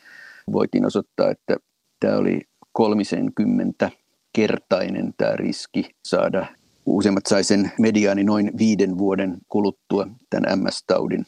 voitiin 0.53 0.87
osoittaa, 0.87 1.31
että 1.31 1.57
tämä 2.01 2.17
oli 2.17 2.41
30 2.73 3.91
kertainen 4.33 5.15
tämä 5.17 5.37
riski 5.37 5.91
saada. 6.05 6.47
Useimmat 6.87 7.27
sai 7.27 7.45
sen 7.45 7.73
mediaani 7.79 8.25
noin 8.25 8.51
viiden 8.59 8.99
vuoden 8.99 9.39
kuluttua 9.49 10.09
tämän 10.31 10.59
MS-taudin 10.59 11.27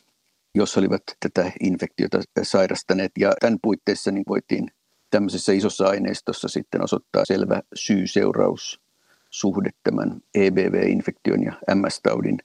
jos 0.56 0.76
olivat 0.78 1.02
tätä 1.20 1.52
infektiota 1.60 2.20
sairastaneet. 2.42 3.12
Ja 3.18 3.32
tämän 3.40 3.58
puitteissa 3.62 4.10
niin 4.10 4.24
voitiin 4.28 4.70
tämmöisessä 5.10 5.52
isossa 5.52 5.88
aineistossa 5.88 6.48
sitten 6.48 6.84
osoittaa 6.84 7.24
selvä 7.24 7.62
syy-seuraussuhde 9.36 9.70
tämän 9.82 10.20
EBV-infektion 10.34 11.42
ja 11.42 11.52
MS-taudin 11.74 12.38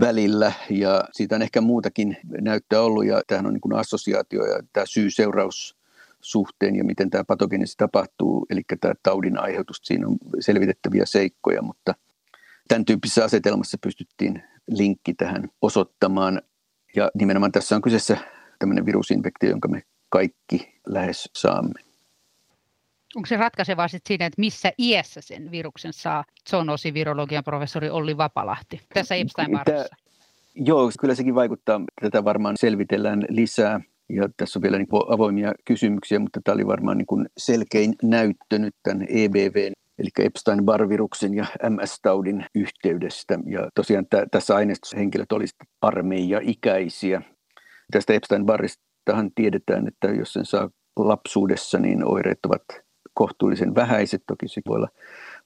välillä. 0.00 0.52
Ja 0.70 1.04
siitä 1.12 1.36
on 1.36 1.42
ehkä 1.42 1.60
muutakin 1.60 2.16
näyttää 2.40 2.80
ollut, 2.80 3.06
ja 3.06 3.22
tämähän 3.26 3.46
on 3.46 3.52
niin 3.52 3.60
kuin 3.60 3.74
assosiaatio 3.74 4.44
ja 4.44 4.60
tämä 4.72 4.86
syy-seuraus 4.86 5.76
suhteen 6.20 6.76
ja 6.76 6.84
miten 6.84 7.10
tämä 7.10 7.24
patogenesi 7.24 7.74
tapahtuu, 7.76 8.46
eli 8.50 8.62
tämä 8.80 8.94
taudin 9.02 9.38
aiheutus, 9.38 9.80
siinä 9.82 10.06
on 10.06 10.16
selvitettäviä 10.40 11.06
seikkoja, 11.06 11.62
mutta 11.62 11.94
tämän 12.68 12.84
tyyppisessä 12.84 13.24
asetelmassa 13.24 13.78
pystyttiin 13.82 14.42
linkki 14.68 15.14
tähän 15.14 15.48
osoittamaan. 15.62 16.42
Ja 16.96 17.10
nimenomaan 17.14 17.52
tässä 17.52 17.76
on 17.76 17.82
kyseessä 17.82 18.16
tämmöinen 18.58 18.86
virusinfektio, 18.86 19.50
jonka 19.50 19.68
me 19.68 19.82
kaikki 20.08 20.80
lähes 20.86 21.30
saamme. 21.36 21.93
Onko 23.16 23.26
se 23.26 23.36
ratkaisevaa 23.36 23.88
sitten 23.88 24.08
siinä, 24.08 24.26
että 24.26 24.40
missä 24.40 24.72
iässä 24.78 25.20
sen 25.20 25.50
viruksen 25.50 25.92
saa 25.92 26.24
zoonoosivirologian 26.50 27.44
professori 27.44 27.90
Olli 27.90 28.16
Vapalahti 28.16 28.80
tässä 28.94 29.14
epstein 29.14 29.50
Joo, 30.54 30.90
kyllä 31.00 31.14
sekin 31.14 31.34
vaikuttaa. 31.34 31.80
Tätä 32.00 32.24
varmaan 32.24 32.56
selvitellään 32.58 33.24
lisää. 33.28 33.80
ja 34.08 34.28
tässä 34.36 34.58
on 34.58 34.62
vielä 34.62 34.78
niin 34.78 34.88
avoimia 35.08 35.52
kysymyksiä, 35.64 36.18
mutta 36.18 36.40
tämä 36.44 36.54
oli 36.54 36.66
varmaan 36.66 36.98
niin 36.98 37.28
selkein 37.36 37.94
näyttö 38.02 38.58
nyt 38.58 38.74
tämän 38.82 39.06
EBV, 39.08 39.72
eli 39.98 40.08
Epstein-Barr-viruksen 40.18 41.34
ja 41.34 41.46
MS-taudin 41.68 42.46
yhteydestä. 42.54 43.38
Ja 43.46 43.68
tosiaan 43.74 44.06
t- 44.06 44.30
tässä 44.30 44.54
aineistossa 44.54 44.96
henkilöt 44.96 45.32
olisivat 45.32 45.68
armeija-ikäisiä. 45.80 47.22
Tästä 47.92 48.12
Epstein-Barristahan 48.12 49.30
tiedetään, 49.34 49.88
että 49.88 50.08
jos 50.08 50.32
sen 50.32 50.46
saa 50.46 50.70
lapsuudessa, 50.96 51.78
niin 51.78 52.04
oireet 52.04 52.38
ovat 52.46 52.83
kohtuullisen 53.14 53.74
vähäiset. 53.74 54.22
Toki 54.26 54.48
se 54.48 54.60
voi 54.66 54.76
olla 54.76 54.88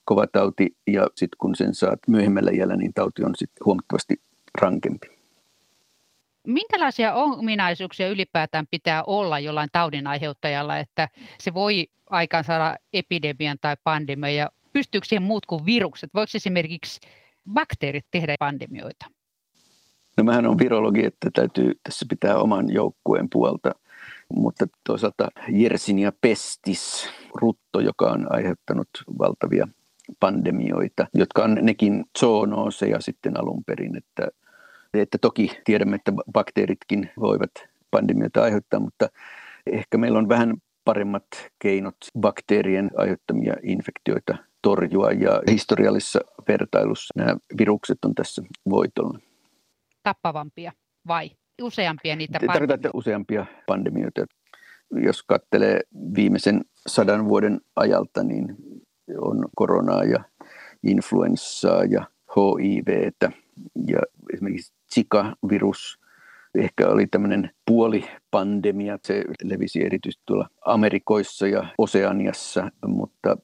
kova 0.05 0.27
tauti 0.27 0.77
ja 0.87 1.07
sitten 1.15 1.37
kun 1.39 1.55
sen 1.55 1.75
saat 1.75 1.99
myöhemmällä 2.09 2.51
iällä, 2.51 2.77
niin 2.77 2.95
tauti 2.95 3.25
on 3.25 3.35
sitten 3.37 3.65
huomattavasti 3.65 4.21
rankempi. 4.61 5.19
Minkälaisia 6.47 7.15
ominaisuuksia 7.15 8.09
ylipäätään 8.09 8.67
pitää 8.71 9.05
olla 9.05 9.39
jollain 9.39 9.69
taudin 9.73 10.07
aiheuttajalla, 10.07 10.79
että 10.79 11.09
se 11.41 11.55
voi 11.55 11.87
aikaan 12.11 12.45
saada 12.45 12.77
epidemian 12.93 13.59
tai 13.61 13.77
pandemian 13.85 14.35
ja 14.35 14.51
pystyykö 14.73 15.07
siihen 15.07 15.23
muut 15.23 15.47
kuin 15.47 15.67
virukset? 15.67 16.11
Voiko 16.15 16.31
esimerkiksi 16.35 17.01
bakteerit 17.53 18.07
tehdä 18.11 18.35
pandemioita? 18.39 19.07
No 20.17 20.25
mähän 20.25 20.47
on 20.47 20.59
virologi, 20.59 21.05
että 21.05 21.31
täytyy 21.35 21.73
tässä 21.83 22.07
pitää 22.11 22.39
oman 22.39 22.73
joukkueen 22.73 23.29
puolta, 23.33 23.75
mutta 24.35 24.67
toisaalta 24.87 25.29
Yersinia 25.61 26.13
pestis, 26.21 27.09
rutto, 27.35 27.81
joka 27.81 28.11
on 28.11 28.27
aiheuttanut 28.31 28.89
valtavia 29.19 29.69
pandemioita, 30.21 31.07
jotka 31.15 31.45
on 31.45 31.59
nekin 31.63 32.05
zoonooseja 32.19 33.01
sitten 33.01 33.41
alun 33.41 33.65
perin, 33.65 33.97
että 33.97 34.29
että 34.95 35.19
toki 35.19 35.51
tiedämme, 35.65 35.97
että 35.97 36.13
bakteeritkin 36.33 37.11
voivat 37.21 37.51
pandemioita 37.91 38.43
aiheuttaa, 38.43 38.81
mutta 38.81 39.09
ehkä 39.67 39.99
meillä 39.99 40.19
on 40.19 40.29
vähän 40.29 40.55
paremmat 40.85 41.27
keinot 41.59 41.97
bakteerien 42.21 42.91
aiheuttamia 42.97 43.55
infektioita 43.63 44.37
torjua 44.63 45.11
ja 45.11 45.43
historiallisessa 45.51 46.21
vertailussa 46.49 47.15
nämä 47.17 47.37
virukset 47.59 47.99
on 48.05 48.15
tässä 48.15 48.43
voitolla. 48.71 49.19
Tappavampia 50.03 50.73
vai 51.09 51.31
useampia 51.63 52.17
niitä 52.17 52.33
pandemioita? 52.33 52.59
Tarkoitan, 52.59 52.91
useampia 52.95 53.47
pandemioita. 53.67 54.27
Jos 54.91 55.23
katselee 55.23 55.81
viimeisen 56.15 56.65
sadan 56.87 57.29
vuoden 57.29 57.61
ajalta, 57.77 58.23
niin 58.23 58.57
on 59.19 59.45
koronaa 59.57 60.05
ja 60.05 60.25
influenssaa 60.83 61.85
ja 61.85 62.05
HIVtä 62.37 63.33
ja 63.87 63.99
esimerkiksi 64.35 64.73
Zika-virus 64.95 66.01
ehkä 66.55 66.89
oli 66.89 67.07
tämmöinen 67.07 67.51
puolipandemia. 67.67 68.99
Se 69.05 69.25
levisi 69.45 69.85
erityisesti 69.85 70.23
tuolla 70.27 70.49
Amerikoissa 70.67 71.47
ja 71.47 71.67
Oseaniassa, 71.79 72.71
mutta 72.87 73.37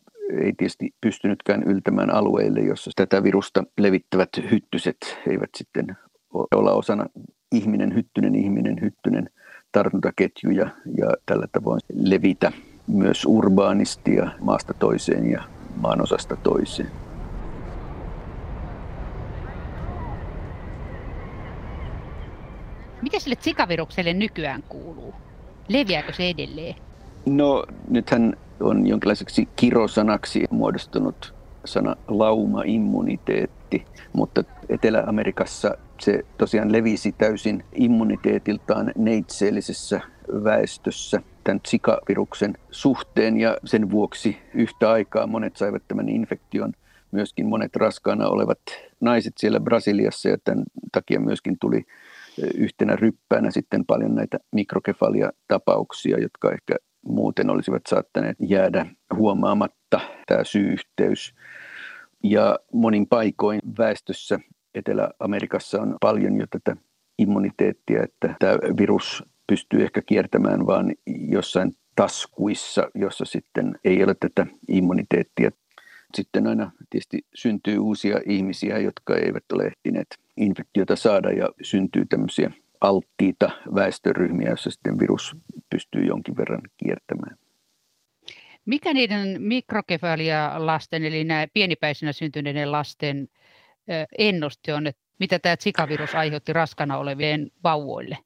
ei 0.42 0.52
tietysti 0.52 0.94
pystynytkään 1.00 1.62
yltämään 1.62 2.10
alueille, 2.10 2.60
jossa 2.60 2.90
tätä 2.96 3.22
virusta 3.22 3.64
levittävät 3.78 4.28
hyttyset 4.50 4.96
eivät 5.30 5.50
sitten 5.56 5.96
olla 6.54 6.72
osana 6.72 7.06
ihminen, 7.54 7.94
hyttynen, 7.94 8.34
ihminen, 8.34 8.80
hyttynen 8.80 9.30
tartuntaketjuja 9.72 10.68
ja 10.98 11.10
tällä 11.26 11.46
tavoin 11.52 11.80
levitä 11.94 12.52
myös 12.86 13.24
urbaanisti 13.26 14.14
ja 14.14 14.30
maasta 14.40 14.74
toiseen 14.74 15.30
ja 15.30 15.42
maanosasta 15.76 16.36
toiseen. 16.36 16.90
Mitä 23.02 23.18
sille 23.18 23.36
sikavirukselle 23.40 24.14
nykyään 24.14 24.62
kuuluu? 24.68 25.14
Leviääkö 25.68 26.12
se 26.12 26.28
edelleen? 26.28 26.74
No 27.26 27.64
nythän 27.88 28.36
on 28.60 28.86
jonkinlaiseksi 28.86 29.48
kirosanaksi 29.56 30.44
muodostunut 30.50 31.34
sana 31.64 31.96
lauma-immuniteetti, 32.08 33.63
mutta 34.12 34.44
Etelä-Amerikassa 34.68 35.78
se 36.00 36.22
tosiaan 36.38 36.72
levisi 36.72 37.12
täysin 37.12 37.64
immuniteetiltaan 37.74 38.92
neitseellisessä 38.96 40.00
väestössä 40.44 41.22
tämän 41.44 41.60
Zika-viruksen 41.68 42.54
suhteen 42.70 43.36
ja 43.36 43.56
sen 43.64 43.90
vuoksi 43.90 44.38
yhtä 44.54 44.90
aikaa 44.90 45.26
monet 45.26 45.56
saivat 45.56 45.82
tämän 45.88 46.08
infektion. 46.08 46.72
Myöskin 47.10 47.46
monet 47.46 47.76
raskaana 47.76 48.28
olevat 48.28 48.58
naiset 49.00 49.32
siellä 49.38 49.60
Brasiliassa 49.60 50.28
ja 50.28 50.36
tämän 50.44 50.64
takia 50.92 51.20
myöskin 51.20 51.56
tuli 51.60 51.84
yhtenä 52.54 52.96
ryppäänä 52.96 53.50
sitten 53.50 53.84
paljon 53.86 54.14
näitä 54.14 54.38
mikrokefalia-tapauksia, 54.52 56.18
jotka 56.20 56.52
ehkä 56.52 56.74
muuten 57.08 57.50
olisivat 57.50 57.82
saattaneet 57.88 58.36
jäädä 58.40 58.86
huomaamatta 59.14 60.00
tämä 60.26 60.44
syy-yhteys. 60.44 61.34
Ja 62.24 62.58
monin 62.72 63.06
paikoin 63.06 63.60
väestössä 63.78 64.38
Etelä-Amerikassa 64.74 65.82
on 65.82 65.96
paljon 66.00 66.40
jo 66.40 66.46
tätä 66.50 66.76
immuniteettia, 67.18 68.02
että 68.02 68.34
tämä 68.38 68.58
virus 68.78 69.24
pystyy 69.46 69.82
ehkä 69.82 70.02
kiertämään 70.02 70.66
vaan 70.66 70.94
jossain 71.06 71.72
taskuissa, 71.96 72.90
jossa 72.94 73.24
sitten 73.24 73.78
ei 73.84 74.04
ole 74.04 74.14
tätä 74.20 74.46
immuniteettia. 74.68 75.50
Sitten 76.14 76.46
aina 76.46 76.70
tietysti 76.90 77.26
syntyy 77.34 77.78
uusia 77.78 78.20
ihmisiä, 78.26 78.78
jotka 78.78 79.16
eivät 79.16 79.44
ole 79.52 79.64
ehtineet 79.64 80.06
infektiota 80.36 80.96
saada 80.96 81.30
ja 81.30 81.48
syntyy 81.62 82.04
tämmöisiä 82.06 82.50
alttiita 82.80 83.50
väestöryhmiä, 83.74 84.48
joissa 84.48 84.70
sitten 84.70 84.98
virus 84.98 85.36
pystyy 85.70 86.04
jonkin 86.04 86.36
verran 86.36 86.62
kiertämään. 86.76 87.36
Mikä 88.66 88.94
niiden 88.94 89.42
mikrokefalia 89.42 90.52
lasten, 90.56 91.04
eli 91.04 91.24
nämä 91.24 91.46
pienipäisinä 91.54 92.12
syntyneiden 92.12 92.72
lasten 92.72 93.28
ennuste 94.18 94.74
on, 94.74 94.86
että 94.86 95.02
mitä 95.20 95.38
tämä 95.38 95.56
Zika-virus 95.56 96.14
aiheutti 96.14 96.52
raskana 96.52 96.98
olevien 96.98 97.50
vauvoille? 97.64 98.18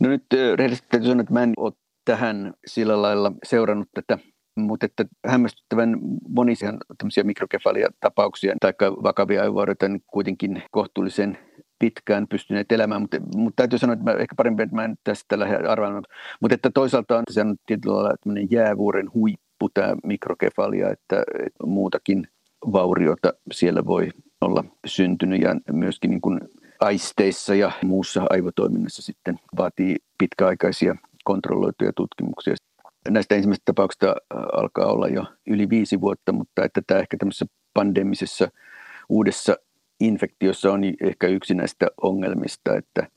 No 0.00 0.08
nyt 0.08 0.24
rehellisesti 0.56 0.88
täytyy 0.90 1.08
sanoa, 1.08 1.20
että 1.20 1.32
mä 1.32 1.42
en 1.42 1.52
ole 1.56 1.72
tähän 2.04 2.54
sillä 2.66 3.02
lailla 3.02 3.32
seurannut 3.44 3.88
tätä 3.94 4.18
mutta 4.58 4.86
että 4.86 5.04
hämmästyttävän 5.26 5.98
monisia 6.28 6.72
tämmöisiä 6.98 7.24
mikrokefalia-tapauksia 7.24 8.54
tai 8.60 8.72
vakavia 9.02 9.42
aivoireita 9.42 9.88
niin 9.88 10.02
kuitenkin 10.06 10.62
kohtuullisen 10.70 11.38
pitkään 11.78 12.28
pystyneet 12.28 12.72
elämään, 12.72 13.00
mutta, 13.00 13.16
mutta 13.34 13.56
täytyy 13.56 13.78
sanoa, 13.78 13.92
että 13.92 14.04
mä, 14.04 14.12
ehkä 14.12 14.34
parempi, 14.36 14.62
että 14.62 14.76
mä 14.76 14.84
en 14.84 14.96
tästä 15.04 15.38
lähde 15.38 15.56
arvaamaan. 15.56 16.04
Mutta 16.40 16.54
että 16.54 16.70
toisaalta 16.74 17.18
on 17.18 17.24
se 17.30 17.40
on 17.40 17.56
tietyllä 17.66 17.96
lailla 17.96 18.46
jäävuoren 18.50 19.10
huippu 19.14 19.68
tämä 19.74 19.94
mikrokefalia, 20.04 20.90
että, 20.90 21.22
että 21.46 21.66
muutakin 21.66 22.28
vauriota 22.72 23.32
siellä 23.52 23.86
voi 23.86 24.08
olla 24.40 24.64
syntynyt 24.86 25.42
ja 25.42 25.54
myöskin 25.72 26.10
niin 26.10 26.20
kuin 26.20 26.40
aisteissa 26.80 27.54
ja 27.54 27.72
muussa 27.84 28.26
aivotoiminnassa 28.30 29.02
sitten 29.02 29.38
vaatii 29.56 29.96
pitkäaikaisia 30.18 30.96
kontrolloituja 31.24 31.92
tutkimuksia 31.96 32.54
näistä 33.10 33.34
ensimmäisistä 33.34 33.72
tapauksista 33.72 34.06
äh, 34.06 34.42
alkaa 34.52 34.86
olla 34.86 35.08
jo 35.08 35.24
yli 35.46 35.70
viisi 35.70 36.00
vuotta, 36.00 36.32
mutta 36.32 36.64
että 36.64 36.82
tämä 36.86 37.00
ehkä 37.00 37.16
tämmöisessä 37.16 37.46
pandemisessa 37.74 38.48
uudessa 39.08 39.56
infektiossa 40.00 40.72
on 40.72 40.80
ehkä 41.00 41.26
yksi 41.26 41.54
näistä 41.54 41.86
ongelmista, 42.02 42.76
että 42.76 43.08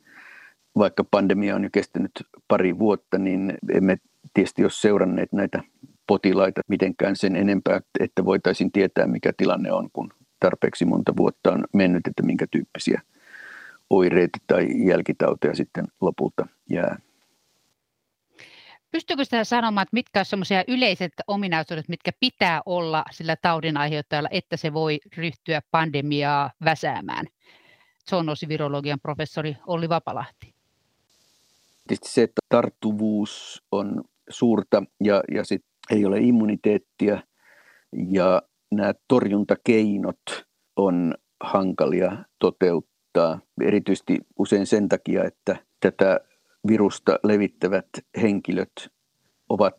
vaikka 0.78 1.04
pandemia 1.04 1.56
on 1.56 1.64
jo 1.64 1.70
kestänyt 1.74 2.12
pari 2.48 2.80
vuotta, 2.80 3.18
niin 3.18 3.54
emme 3.74 3.98
tietysti 4.34 4.64
ole 4.64 4.72
seuranneet 4.72 5.34
näitä 5.34 5.64
potilaita 6.08 6.62
mitenkään 6.68 7.16
sen 7.16 7.36
enempää, 7.36 7.82
että 8.00 8.26
voitaisiin 8.26 8.72
tietää, 8.72 9.08
mikä 9.08 9.34
tilanne 9.38 9.72
on, 9.72 9.90
kun 9.94 10.14
tarpeeksi 10.40 10.86
monta 10.86 11.14
vuotta 11.18 11.52
on 11.52 11.66
mennyt, 11.74 12.08
että 12.08 12.24
minkä 12.24 12.46
tyyppisiä 12.52 13.02
oireita 13.90 14.40
tai 14.48 14.68
jälkitauteja 14.88 15.56
sitten 15.56 15.86
lopulta 16.02 16.48
jää. 16.70 17.00
Pystyykö 18.92 19.24
sitä 19.24 19.44
sanomaan, 19.44 19.84
että 19.84 19.94
mitkä 19.94 20.20
ovat 20.20 20.68
yleiset 20.68 21.14
ominaisuudet, 21.28 21.90
mitkä 21.90 22.12
pitää 22.20 22.62
olla 22.66 23.04
sillä 23.12 23.36
taudin 23.36 23.78
aiheuttajalla, 23.78 24.30
että 24.32 24.58
se 24.58 24.74
voi 24.74 25.00
ryhtyä 25.18 25.62
pandemiaa 25.72 26.52
väsäämään? 26.66 27.26
Zoonosivirologian 28.10 29.00
professori 29.00 29.58
Olli 29.68 29.90
Vapalahti. 29.90 30.54
Tietysti 31.88 32.10
se, 32.10 32.24
että 32.24 32.42
tarttuvuus 32.50 33.64
on 33.72 34.04
suurta 34.30 34.84
ja, 35.04 35.24
ja 35.34 35.46
sit 35.46 35.66
ei 35.92 36.06
ole 36.06 36.18
immuniteettia 36.20 37.24
ja 38.10 38.42
nämä 38.72 38.94
torjuntakeinot 39.08 40.46
on 40.76 41.16
hankalia 41.44 42.18
toteuttaa, 42.40 43.40
erityisesti 43.62 44.18
usein 44.40 44.68
sen 44.68 44.90
takia, 44.90 45.24
että 45.24 45.56
tätä 45.80 46.20
virusta 46.68 47.20
levittävät 47.24 47.88
henkilöt 48.22 48.90
ovat 49.50 49.78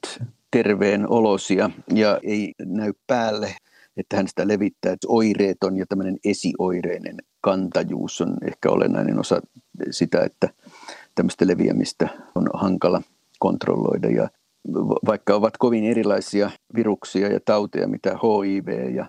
terveen 0.50 1.10
olosia 1.10 1.70
ja 1.94 2.20
ei 2.22 2.52
näy 2.64 2.92
päälle, 3.06 3.54
että 3.96 4.16
hän 4.16 4.28
sitä 4.28 4.48
levittää. 4.48 4.92
Että 4.92 5.06
oireeton 5.10 5.76
ja 5.76 5.86
tämmöinen 5.88 6.18
esioireinen 6.24 7.16
kantajuus 7.40 8.20
on 8.20 8.36
ehkä 8.46 8.70
olennainen 8.70 9.20
osa 9.20 9.40
sitä, 9.90 10.24
että 10.24 10.48
tämmöistä 11.14 11.46
leviämistä 11.46 12.08
on 12.34 12.46
hankala 12.54 13.02
kontrolloida. 13.38 14.08
Ja 14.08 14.28
vaikka 15.06 15.34
ovat 15.34 15.56
kovin 15.56 15.84
erilaisia 15.84 16.50
viruksia 16.74 17.28
ja 17.28 17.40
tauteja, 17.44 17.88
mitä 17.88 18.10
HIV 18.10 18.94
ja 18.94 19.06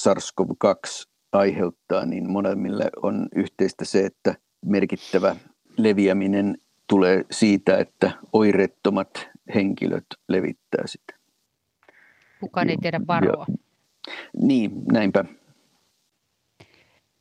SARS-CoV-2 0.00 1.08
aiheuttaa, 1.32 2.06
niin 2.06 2.30
molemmille 2.30 2.90
on 3.02 3.28
yhteistä 3.36 3.84
se, 3.84 4.06
että 4.06 4.34
merkittävä 4.66 5.36
leviäminen 5.76 6.58
tulee 6.90 7.24
siitä, 7.30 7.78
että 7.78 8.10
oireettomat 8.32 9.28
henkilöt 9.54 10.06
levittää 10.28 10.86
sitä. 10.86 11.14
Kukaan 12.40 12.70
ei 12.70 12.76
tiedä 12.76 13.00
varoa. 13.06 13.46
Ja, 13.48 13.56
niin, 14.42 14.70
näinpä. 14.92 15.24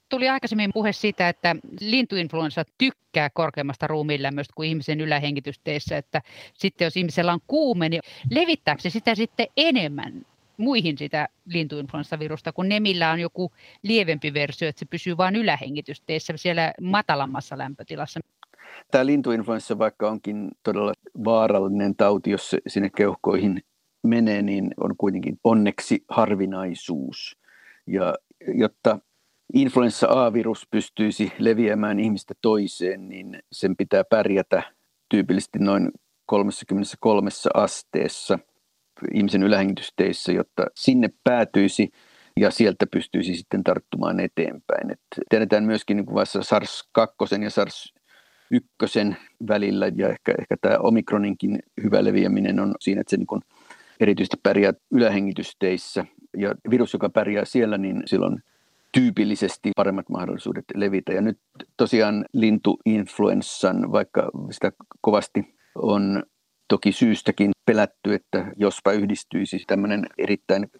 Tuli 0.10 0.30
aikaisemmin 0.30 0.72
puhe 0.74 0.92
siitä, 0.92 1.30
että 1.30 1.56
lintuinfluenssa 1.82 2.64
tykkää 2.78 3.30
korkeammasta 3.30 3.88
ruumiinlämmöstä 3.88 4.54
kuin 4.56 4.70
ihmisen 4.70 5.02
ylähengitysteissä, 5.02 5.98
että 5.98 6.22
sitten 6.54 6.86
jos 6.86 6.98
ihmisellä 6.98 7.34
on 7.34 7.40
kuume, 7.48 7.90
niin 7.90 8.02
levittääkö 8.32 8.82
se 8.82 8.90
sitä 8.90 9.16
sitten 9.16 9.48
enemmän 9.58 10.26
muihin 10.58 10.98
sitä 10.98 11.28
lintuinfluenssavirusta 11.46 12.54
kuin 12.54 12.70
ne, 12.70 12.80
millä 12.80 13.12
on 13.12 13.20
joku 13.20 13.52
lievempi 13.84 14.34
versio, 14.34 14.70
että 14.70 14.80
se 14.80 14.86
pysyy 14.86 15.18
vain 15.18 15.36
ylähengitysteissä 15.36 16.34
siellä 16.36 16.74
matalammassa 16.82 17.58
lämpötilassa. 17.58 18.20
Tämä 18.92 19.06
lintuinfluenssa, 19.06 19.78
vaikka 19.78 20.10
onkin 20.10 20.48
todella 20.64 20.94
vaarallinen 21.26 21.96
tauti, 21.96 22.32
jos 22.32 22.50
se 22.50 22.58
sinne 22.68 22.90
keuhkoihin 22.98 23.62
menee, 24.04 24.42
niin 24.42 24.72
on 24.80 24.98
kuitenkin 24.98 25.40
onneksi 25.44 26.04
harvinaisuus. 26.10 27.38
Ja 27.88 28.16
jotta 28.48 29.00
influenssa 29.54 30.08
A-virus 30.10 30.68
pystyisi 30.72 31.32
leviämään 31.40 32.00
ihmistä 32.00 32.34
toiseen, 32.42 33.10
niin 33.10 33.40
sen 33.52 33.76
pitää 33.76 34.04
pärjätä 34.04 34.64
tyypillisesti 35.10 35.60
noin 35.60 35.92
33 36.26 37.30
asteessa 37.54 38.40
ihmisen 39.14 39.44
ylähengitysteissä, 39.44 40.32
jotta 40.32 40.66
sinne 40.76 41.10
päätyisi 41.24 41.90
ja 42.40 42.52
sieltä 42.52 42.86
pystyisi 42.92 43.36
sitten 43.36 43.64
tarttumaan 43.64 44.20
eteenpäin. 44.20 44.92
Et 44.92 45.00
tiedetään 45.30 45.64
myöskin 45.64 45.98
niin 45.98 46.14
vaiheessa 46.14 46.40
SARS-2 46.40 47.44
ja 47.44 47.50
SARS-1 48.54 49.16
välillä 49.48 49.92
ja 49.96 50.10
ehkä, 50.10 50.34
ehkä 50.40 50.56
tämä 50.62 50.78
omikroninkin 50.78 51.60
hyvä 51.84 52.04
leviäminen 52.04 52.60
on 52.60 52.76
siinä, 52.80 53.02
että 53.02 53.12
se 53.12 53.18
niin 53.18 53.42
erityisesti 54.00 54.38
pärjää 54.44 54.74
ylähengitysteissä 54.92 56.06
ja 56.38 56.56
virus, 56.70 56.94
joka 56.94 57.10
pärjää 57.10 57.46
siellä, 57.46 57.78
niin 57.78 58.04
silloin 58.06 58.44
tyypillisesti 58.92 59.72
paremmat 59.76 60.10
mahdollisuudet 60.10 60.66
levitä. 60.76 61.14
Ja 61.14 61.22
nyt 61.22 61.38
tosiaan 61.78 62.26
lintuinfluenssan, 62.34 63.92
vaikka 63.92 64.30
sitä 64.52 64.72
kovasti 65.02 65.56
on 65.76 66.24
toki 66.68 66.92
syystäkin 66.92 67.52
pelätty, 67.66 68.14
että 68.14 68.52
jospa 68.58 68.92
yhdistyisi 68.92 69.64
tämmöinen 69.68 70.08
erittäin 70.18 70.72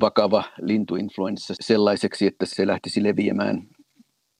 vakava 0.00 0.44
lintuinfluenssa 0.60 1.54
sellaiseksi, 1.60 2.26
että 2.26 2.46
se 2.46 2.66
lähtisi 2.66 3.02
leviämään 3.02 3.62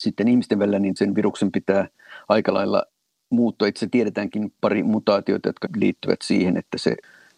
sitten 0.03 0.29
ihmisten 0.29 0.59
välillä, 0.59 0.79
niin 0.79 0.97
sen 0.97 1.15
viruksen 1.15 1.53
pitää 1.53 1.89
aika 2.29 2.55
lailla 2.55 2.85
muuttua. 3.31 3.69
Itse 3.69 3.89
tiedetäänkin 3.91 4.53
pari 4.61 4.83
mutaatiota, 4.83 5.49
jotka 5.49 5.69
liittyvät 5.77 6.23
siihen, 6.23 6.57
että 6.57 6.79
se 6.79 6.97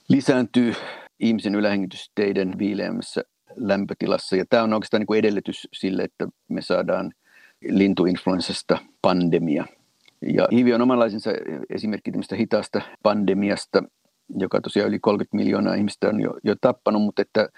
lisääntyy 0.08 0.74
ihmisen 1.20 1.54
ylähengitysteiden 1.54 2.58
viileämmässä 2.58 3.22
lämpötilassa. 3.56 4.36
Ja 4.36 4.44
tämä 4.50 4.62
on 4.62 4.72
oikeastaan 4.72 5.00
niin 5.00 5.06
kuin 5.06 5.18
edellytys 5.18 5.68
sille, 5.72 6.02
että 6.02 6.28
me 6.48 6.62
saadaan 6.62 7.12
lintuinfluenssasta 7.68 8.78
pandemia. 9.02 9.64
Ja 10.22 10.48
HIV 10.52 10.74
on 10.74 10.82
omanlaisensa 10.82 11.30
esimerkki 11.70 12.10
tämmöistä 12.10 12.36
hitaasta 12.36 12.80
pandemiasta, 13.02 13.82
joka 14.28 14.60
tosiaan 14.60 14.88
yli 14.88 14.98
30 14.98 15.36
miljoonaa 15.36 15.74
ihmistä 15.74 16.08
on 16.08 16.20
jo, 16.20 16.34
jo 16.44 16.54
tappanut, 16.60 17.02
mutta 17.02 17.22
että 17.22 17.48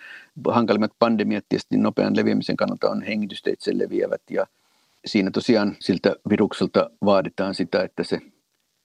hankalimmat 0.49 0.93
pandemiat 0.99 1.45
tietysti 1.49 1.77
nopean 1.77 2.17
leviämisen 2.17 2.57
kannalta 2.57 2.91
on 2.91 3.03
hengitysteitse 3.03 3.79
leviävät 3.79 4.23
ja 4.31 4.47
siinä 5.07 5.31
tosiaan 5.31 5.77
siltä 5.81 6.17
virukselta 6.31 6.91
vaaditaan 7.05 7.55
sitä, 7.55 7.83
että 7.83 8.05
se 8.05 8.21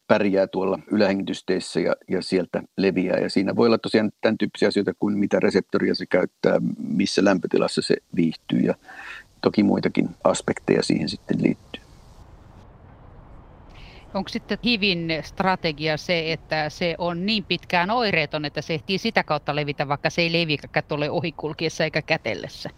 pärjää 0.07 0.47
tuolla 0.47 0.79
ylähengitysteissä 0.91 1.79
ja, 1.79 1.95
ja 2.09 2.21
sieltä 2.21 2.63
leviää. 2.77 3.17
Ja 3.17 3.29
siinä 3.29 3.55
voi 3.55 3.67
olla 3.67 3.77
tosiaan 3.77 4.11
tämän 4.21 4.37
tyyppisiä 4.37 4.67
asioita 4.67 4.93
kuin 4.99 5.17
mitä 5.17 5.39
reseptoria 5.39 5.95
se 5.95 6.05
käyttää, 6.05 6.61
missä 6.77 7.25
lämpötilassa 7.25 7.81
se 7.81 7.97
viihtyy 8.15 8.59
ja 8.59 8.75
toki 9.41 9.63
muitakin 9.63 10.09
aspekteja 10.23 10.83
siihen 10.83 11.09
sitten 11.09 11.43
liittyy. 11.43 11.81
Onko 14.13 14.29
sitten 14.29 14.57
HIVin 14.63 15.07
strategia 15.23 15.97
se, 15.97 16.31
että 16.31 16.69
se 16.69 16.95
on 16.97 17.25
niin 17.25 17.43
pitkään 17.43 17.91
oireeton, 17.91 18.45
että 18.45 18.61
se 18.61 18.73
ehtii 18.73 18.97
sitä 18.97 19.23
kautta 19.23 19.55
levitä, 19.55 19.87
vaikka 19.87 20.09
se 20.09 20.21
ei 20.21 20.31
leviä 20.31 20.57
tuolle 20.87 21.09
ohikulkiessa 21.09 21.83
eikä 21.83 22.01
kätellessä? 22.01 22.69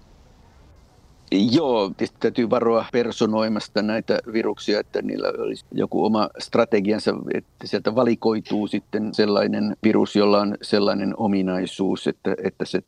Joo, 1.51 1.91
täytyy 2.19 2.49
varoa 2.49 2.85
personoimasta 2.91 3.81
näitä 3.81 4.19
viruksia, 4.33 4.79
että 4.79 5.01
niillä 5.01 5.27
olisi 5.37 5.65
joku 5.71 6.05
oma 6.05 6.29
strategiansa, 6.39 7.15
että 7.33 7.67
sieltä 7.67 7.95
valikoituu 7.95 8.67
sitten 8.67 9.13
sellainen 9.13 9.75
virus, 9.83 10.15
jolla 10.15 10.41
on 10.41 10.57
sellainen 10.61 11.13
ominaisuus, 11.17 12.07
että, 12.07 12.35
että 12.43 12.65
se 12.65 12.81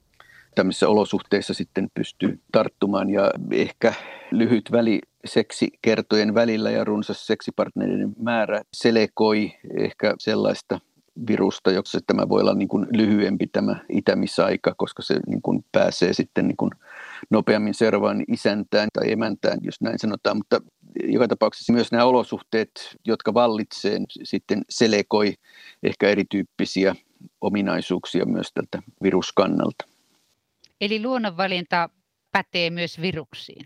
tämmöisissä 0.55 0.89
olosuhteissa 0.89 1.53
sitten 1.53 1.87
pystyy 1.93 2.39
tarttumaan. 2.51 3.09
Ja 3.09 3.31
ehkä 3.51 3.93
lyhyt 4.31 4.71
väli 4.71 4.99
seksikertojen 5.25 6.35
välillä 6.35 6.71
ja 6.71 6.83
runsas 6.83 7.27
seksipartnereiden 7.27 8.13
määrä 8.19 8.61
selekoi 8.73 9.53
ehkä 9.79 10.13
sellaista 10.19 10.79
virusta, 11.27 11.71
jossa 11.71 11.99
tämä 12.07 12.29
voi 12.29 12.41
olla 12.41 12.53
niin 12.53 12.67
kuin 12.67 12.87
lyhyempi 12.91 13.47
tämä 13.47 13.75
itämisaika, 13.89 14.73
koska 14.77 15.01
se 15.03 15.19
niin 15.27 15.41
kuin 15.41 15.65
pääsee 15.71 16.13
sitten 16.13 16.47
niin 16.47 16.57
kuin 16.57 16.71
nopeammin 17.31 17.73
seuraavaan 17.73 18.23
isäntään 18.27 18.89
tai 18.93 19.11
emäntään, 19.11 19.59
jos 19.61 19.81
näin 19.81 19.99
sanotaan. 19.99 20.37
Mutta 20.37 20.59
joka 21.03 21.27
tapauksessa 21.27 21.73
myös 21.73 21.91
nämä 21.91 22.05
olosuhteet, 22.05 22.69
jotka 23.05 23.33
vallitsee, 23.33 23.99
sitten 24.23 24.61
selekoi 24.69 25.33
ehkä 25.83 26.09
erityyppisiä 26.09 26.95
ominaisuuksia 27.41 28.25
myös 28.25 28.51
tältä 28.53 28.91
viruskannalta. 29.03 29.85
Eli 30.81 31.03
luonnonvalinta 31.03 31.89
pätee 32.31 32.69
myös 32.69 33.01
viruksiin? 33.01 33.65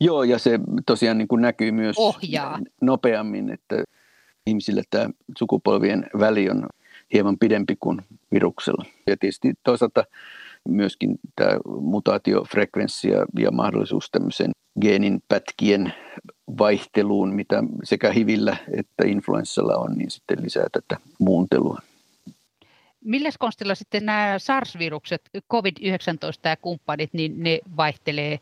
Joo, 0.00 0.22
ja 0.22 0.38
se 0.38 0.58
tosiaan 0.86 1.18
niin 1.18 1.28
kuin 1.28 1.42
näkyy 1.42 1.72
myös 1.72 1.96
Ohjaa. 1.98 2.58
nopeammin, 2.80 3.50
että 3.50 3.84
ihmisillä 4.46 4.82
tämä 4.90 5.10
sukupolvien 5.38 6.06
väli 6.18 6.50
on 6.50 6.66
hieman 7.12 7.38
pidempi 7.38 7.76
kuin 7.80 8.02
viruksella. 8.32 8.84
Ja 9.06 9.16
tietysti 9.16 9.54
toisaalta 9.64 10.04
myöskin 10.68 11.18
tämä 11.36 11.58
mutaatiofrekvenssi 11.80 13.08
ja, 13.38 13.50
mahdollisuus 13.50 14.10
tämmöisen 14.10 14.50
geenin 14.80 15.20
pätkien 15.28 15.94
vaihteluun, 16.58 17.34
mitä 17.34 17.62
sekä 17.84 18.12
HIVillä 18.12 18.56
että 18.76 19.06
influenssalla 19.06 19.76
on, 19.76 19.92
niin 19.92 20.10
sitten 20.10 20.42
lisää 20.42 20.66
tätä 20.72 20.96
muuntelua. 21.18 21.78
Millä 23.04 23.30
konstilla 23.38 23.74
sitten 23.74 24.06
nämä 24.06 24.38
SARS-virukset, 24.38 25.22
COVID-19 25.52 26.48
ja 26.48 26.56
kumppanit, 26.56 27.10
niin 27.12 27.42
ne 27.42 27.58
vaihtelee 27.76 28.40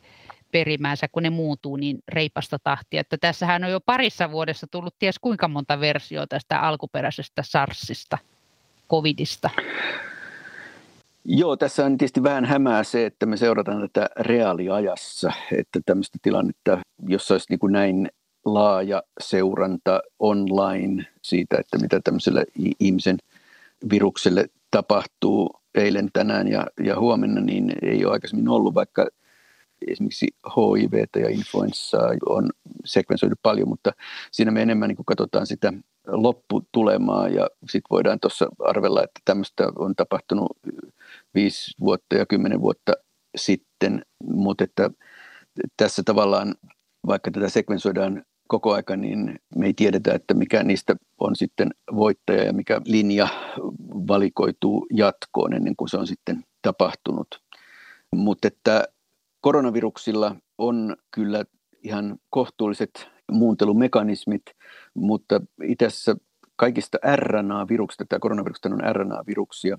perimäänsä, 0.53 1.09
kun 1.09 1.23
ne 1.23 1.31
muuntuu 1.31 1.77
niin 1.77 1.99
reipasta 2.09 2.59
tahtia. 2.59 3.01
Että 3.01 3.19
tässähän 3.19 3.65
on 3.65 3.71
jo 3.71 3.81
parissa 3.81 4.31
vuodessa 4.31 4.67
tullut 4.67 4.99
ties 4.99 5.19
kuinka 5.19 5.49
monta 5.49 5.81
versiota 5.81 6.27
tästä 6.27 6.61
alkuperäisestä 6.61 7.43
SARSista, 7.43 8.19
COVIDista. 8.91 9.51
Joo, 11.29 11.57
tässä 11.57 11.85
on 11.85 11.99
tietysti 11.99 12.23
vähän 12.23 12.45
hämää 12.45 12.85
se, 12.85 13.07
että 13.07 13.27
me 13.27 13.37
seurataan 13.37 13.81
tätä 13.81 14.09
reaaliajassa, 14.21 15.33
että 15.53 15.81
tämmöistä 15.87 16.19
tilannetta, 16.23 16.79
jossa 17.09 17.35
olisi 17.35 17.47
niin 17.51 17.59
kuin 17.59 17.73
näin 17.73 18.09
laaja 18.45 19.03
seuranta 19.21 20.01
online 20.19 21.07
siitä, 21.23 21.57
että 21.59 21.79
mitä 21.79 22.01
tämmöiselle 22.05 22.45
ihmisen 22.81 23.17
virukselle 23.91 24.47
tapahtuu 24.71 25.51
eilen, 25.75 26.09
tänään 26.13 26.49
ja, 26.49 26.67
ja 26.85 27.01
huomenna, 27.01 27.41
niin 27.41 27.73
ei 27.83 28.05
ole 28.05 28.13
aikaisemmin 28.13 28.49
ollut, 28.49 28.75
vaikka 28.75 29.09
esimerkiksi 29.89 30.27
HIV 30.57 30.93
ja 31.17 31.29
influenssaa 31.29 32.11
on 32.29 32.51
sekvensoitu 32.85 33.37
paljon, 33.43 33.69
mutta 33.69 33.93
siinä 34.33 34.51
me 34.51 34.63
enemmän 34.63 34.89
niin 34.89 35.05
katsotaan 35.07 35.47
sitä 35.47 35.73
lopputulemaa 36.07 37.29
ja 37.29 37.49
sitten 37.61 37.91
voidaan 37.91 38.21
tuossa 38.21 38.49
arvella, 38.65 39.03
että 39.03 39.21
tämmöistä 39.25 39.69
on 39.79 39.95
tapahtunut 39.97 40.59
viisi 41.35 41.75
vuotta 41.81 42.17
ja 42.17 42.27
kymmenen 42.27 42.61
vuotta 42.61 42.93
sitten, 43.37 44.03
mutta 44.25 44.65
että 44.65 44.91
tässä 45.77 46.03
tavallaan, 46.05 46.55
vaikka 47.07 47.31
tätä 47.31 47.49
sekvensoidaan 47.49 48.25
koko 48.49 48.73
aika, 48.73 48.97
niin 48.97 49.39
me 49.57 49.67
ei 49.67 49.75
tiedetä, 49.75 50.15
että 50.15 50.35
mikä 50.35 50.63
niistä 50.63 50.97
on 51.19 51.37
sitten 51.37 51.71
voittaja 51.95 52.45
ja 52.45 52.53
mikä 52.53 52.81
linja 52.85 53.29
valikoituu 54.09 54.87
jatkoon 54.93 55.55
ennen 55.55 55.77
kuin 55.77 55.89
se 55.89 55.97
on 55.97 56.07
sitten 56.07 56.45
tapahtunut. 56.63 57.41
Mutta 58.17 58.49
että 58.49 58.89
koronaviruksilla 59.47 60.37
on 60.59 60.97
kyllä 61.11 61.45
ihan 61.83 62.19
kohtuulliset 62.31 63.09
muuntelumekanismit, 63.33 64.43
mutta 64.95 65.41
itse 65.63 65.87
asiassa 65.87 66.17
kaikista 66.57 66.99
RNA-viruksista, 67.17 68.05
tämä 68.09 68.21
koronavirukset 68.21 68.67
on 68.67 68.81
RNA-viruksia, 68.93 69.79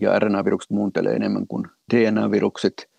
ja 0.00 0.18
RNA-virukset 0.18 0.70
muuntelee 0.70 1.16
enemmän 1.16 1.46
kuin 1.46 1.66
DNA-virukset, 1.94 2.90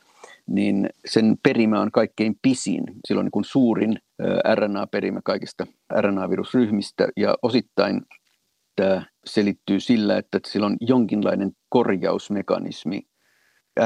niin 0.48 0.90
sen 1.06 1.38
perimä 1.44 1.82
on 1.82 1.92
kaikkein 1.92 2.40
pisin. 2.42 2.84
Sillä 3.08 3.20
on 3.20 3.26
niin 3.26 3.32
kuin 3.32 3.46
suurin 3.46 4.00
RNA-perimä 4.56 5.20
kaikista 5.24 5.68
RNA-virusryhmistä, 6.00 7.08
ja 7.16 7.36
osittain 7.42 8.02
tämä 8.76 9.06
selittyy 9.26 9.80
sillä, 9.80 10.18
että 10.18 10.40
sillä 10.48 10.66
on 10.66 10.78
jonkinlainen 10.82 11.52
korjausmekanismi. 11.70 13.02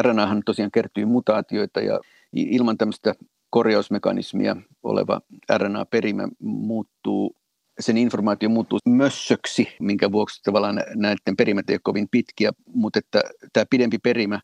RNAhan 0.02 0.42
tosiaan 0.46 0.72
kertyy 0.72 1.06
mutaatioita, 1.06 1.82
ja 1.82 2.00
ilman 2.34 2.78
tämmöistä 2.78 3.16
korjausmekanismia 3.50 4.56
oleva 4.84 5.22
RNA-perimä 5.58 6.28
muuttuu 6.40 7.36
sen 7.80 7.98
informaatio 7.98 8.50
muuttuu 8.50 8.80
mössöksi, 8.86 9.68
minkä 9.80 10.12
vuoksi 10.12 10.42
tavallaan 10.44 10.84
näiden 10.96 11.38
perimät 11.38 11.70
ei 11.70 11.74
ole 11.74 11.80
kovin 11.84 12.08
pitkiä, 12.12 12.52
mutta 12.74 13.00
että 13.00 13.22
tämä 13.54 13.66
pidempi 13.70 13.98
perimä 13.98 14.40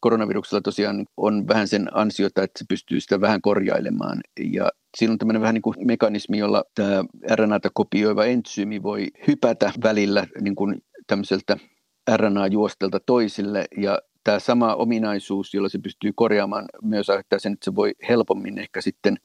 koronaviruksella 0.00 0.60
tosiaan 0.60 1.06
on 1.16 1.48
vähän 1.48 1.68
sen 1.68 1.88
ansiota, 1.92 2.42
että 2.42 2.58
se 2.58 2.64
pystyy 2.68 3.00
sitä 3.00 3.20
vähän 3.20 3.40
korjailemaan. 3.40 4.20
Ja 4.52 4.68
siinä 4.96 5.12
on 5.12 5.18
tämmöinen 5.18 5.42
vähän 5.42 5.54
niin 5.54 5.62
kuin 5.62 5.86
mekanismi, 5.86 6.38
jolla 6.38 6.64
tämä 6.74 7.04
RNAta 7.34 7.70
kopioiva 7.74 8.24
entsyymi 8.24 8.82
voi 8.82 9.08
hypätä 9.26 9.72
välillä 9.82 10.26
niin 10.40 10.54
kuin 10.54 10.82
tämmöiseltä 11.06 11.56
RNA-juostelta 12.16 13.00
toisille 13.06 13.64
ja 13.76 13.98
tämä 14.26 14.38
sama 14.38 14.74
ominaisuus, 14.74 15.54
jolla 15.54 15.68
se 15.68 15.78
pystyy 15.78 16.12
korjaamaan, 16.14 16.64
myös 16.82 17.10
aiheuttaa 17.10 17.38
sen, 17.38 17.52
että 17.52 17.64
se 17.64 17.74
voi 17.74 17.94
helpommin 18.08 18.58
ehkä 18.58 18.80
sitten 18.80 19.16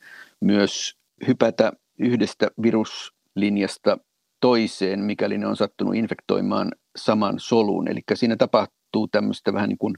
myös 0.41 0.97
hypätä 1.27 1.71
yhdestä 1.99 2.47
viruslinjasta 2.61 3.97
toiseen, 4.39 4.99
mikäli 4.99 5.37
ne 5.37 5.47
on 5.47 5.55
sattunut 5.55 5.95
infektoimaan 5.95 6.71
saman 6.95 7.39
solun. 7.39 7.87
Eli 7.87 8.01
siinä 8.13 8.35
tapahtuu 8.35 9.07
tämmöistä 9.07 9.53
vähän 9.53 9.69
niin 9.69 9.77
kuin 9.77 9.95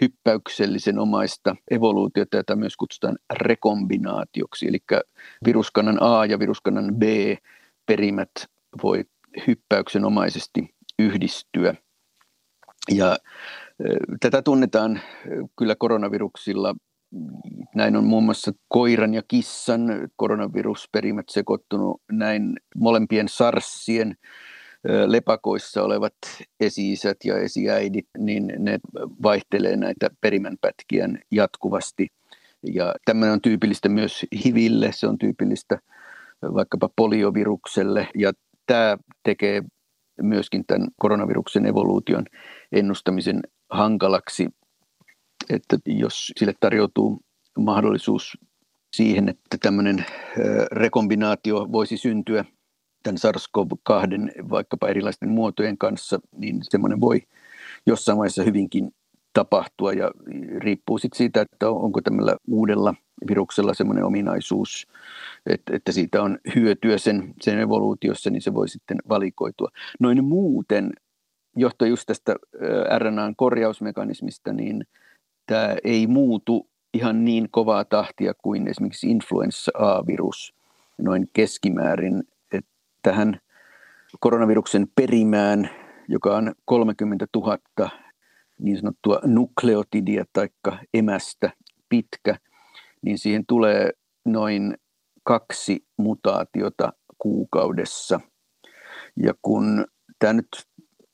hyppäyksellisen 0.00 0.98
omaista 0.98 1.56
evoluutiota, 1.70 2.36
jota 2.36 2.56
myös 2.56 2.76
kutsutaan 2.76 3.18
rekombinaatioksi. 3.32 4.68
Eli 4.68 4.78
viruskannan 5.44 5.98
A 6.00 6.26
ja 6.26 6.38
viruskannan 6.38 6.94
B 6.94 7.02
perimät 7.86 8.30
voi 8.82 9.04
hyppäyksenomaisesti 9.46 10.74
yhdistyä. 10.98 11.74
Ja 12.90 13.16
Tätä 14.20 14.42
tunnetaan 14.42 15.00
kyllä 15.58 15.74
koronaviruksilla. 15.78 16.74
Näin 17.74 17.96
on 17.96 18.04
muun 18.04 18.24
muassa 18.24 18.52
koiran 18.68 19.14
ja 19.14 19.22
kissan 19.28 20.08
koronavirusperimät 20.16 21.24
sekoittunut. 21.30 22.02
Näin 22.12 22.52
molempien 22.76 23.28
sarsien 23.28 24.16
lepakoissa 25.06 25.82
olevat 25.82 26.14
esi 26.60 26.94
ja 27.24 27.38
esiäidit, 27.38 28.06
niin 28.18 28.52
ne 28.58 28.78
vaihtelee 29.22 29.76
näitä 29.76 30.10
perimänpätkiä 30.20 31.08
jatkuvasti. 31.30 32.08
Ja 32.74 32.94
tämmöinen 33.04 33.32
on 33.32 33.42
tyypillistä 33.42 33.88
myös 33.88 34.26
HIVille, 34.44 34.90
se 34.92 35.06
on 35.06 35.18
tyypillistä 35.18 35.78
vaikkapa 36.42 36.88
poliovirukselle, 36.96 38.08
ja 38.14 38.32
tämä 38.66 38.98
tekee 39.22 39.62
myöskin 40.22 40.64
tämän 40.66 40.88
koronaviruksen 41.00 41.66
evoluution 41.66 42.24
ennustamisen 42.72 43.40
hankalaksi, 43.70 44.48
että 45.50 45.76
jos 45.86 46.32
sille 46.36 46.54
tarjoutuu 46.60 47.20
mahdollisuus 47.58 48.38
siihen, 48.96 49.28
että 49.28 49.56
tämmöinen 49.62 50.06
rekombinaatio 50.72 51.72
voisi 51.72 51.96
syntyä 51.96 52.44
tämän 53.02 53.18
SARS-CoV-2 53.18 54.50
vaikkapa 54.50 54.88
erilaisten 54.88 55.28
muotojen 55.28 55.78
kanssa, 55.78 56.18
niin 56.36 56.60
semmoinen 56.62 57.00
voi 57.00 57.22
jossain 57.86 58.18
vaiheessa 58.18 58.42
hyvinkin 58.42 58.94
tapahtua 59.32 59.92
ja 59.92 60.10
riippuu 60.58 60.98
sitten 60.98 61.18
siitä, 61.18 61.40
että 61.40 61.70
onko 61.70 62.00
tämmöllä 62.00 62.36
uudella 62.48 62.94
viruksella 63.28 63.74
semmoinen 63.74 64.04
ominaisuus, 64.04 64.86
että, 65.46 65.76
että 65.76 65.92
siitä 65.92 66.22
on 66.22 66.38
hyötyä 66.54 66.98
sen, 66.98 67.34
sen 67.40 67.58
evoluutiossa, 67.58 68.30
niin 68.30 68.42
se 68.42 68.54
voi 68.54 68.68
sitten 68.68 68.96
valikoitua. 69.08 69.68
Noin 70.00 70.24
muuten 70.24 70.92
johtuen 71.56 71.88
just 71.88 72.06
tästä 72.06 72.36
RNAn 72.98 73.36
korjausmekanismista, 73.36 74.52
niin 74.52 74.86
tämä 75.46 75.76
ei 75.84 76.06
muutu 76.06 76.68
ihan 76.94 77.24
niin 77.24 77.48
kovaa 77.50 77.84
tahtia 77.84 78.32
kuin 78.42 78.68
esimerkiksi 78.68 79.10
influenssa 79.10 79.72
A-virus 79.74 80.54
noin 80.98 81.28
keskimäärin. 81.32 82.22
Että 82.52 82.70
tähän 83.02 83.40
koronaviruksen 84.20 84.86
perimään, 84.96 85.70
joka 86.08 86.36
on 86.36 86.54
30 86.64 87.26
000 87.36 87.58
niin 88.58 88.78
sanottua 88.78 89.20
nukleotidia 89.24 90.24
tai 90.32 90.48
emästä 90.94 91.50
pitkä, 91.88 92.36
niin 93.02 93.18
siihen 93.18 93.46
tulee 93.46 93.90
noin 94.24 94.74
kaksi 95.22 95.84
mutaatiota 95.96 96.92
kuukaudessa. 97.18 98.20
Ja 99.16 99.34
kun 99.42 99.84
tämä 100.18 100.32
nyt 100.32 100.48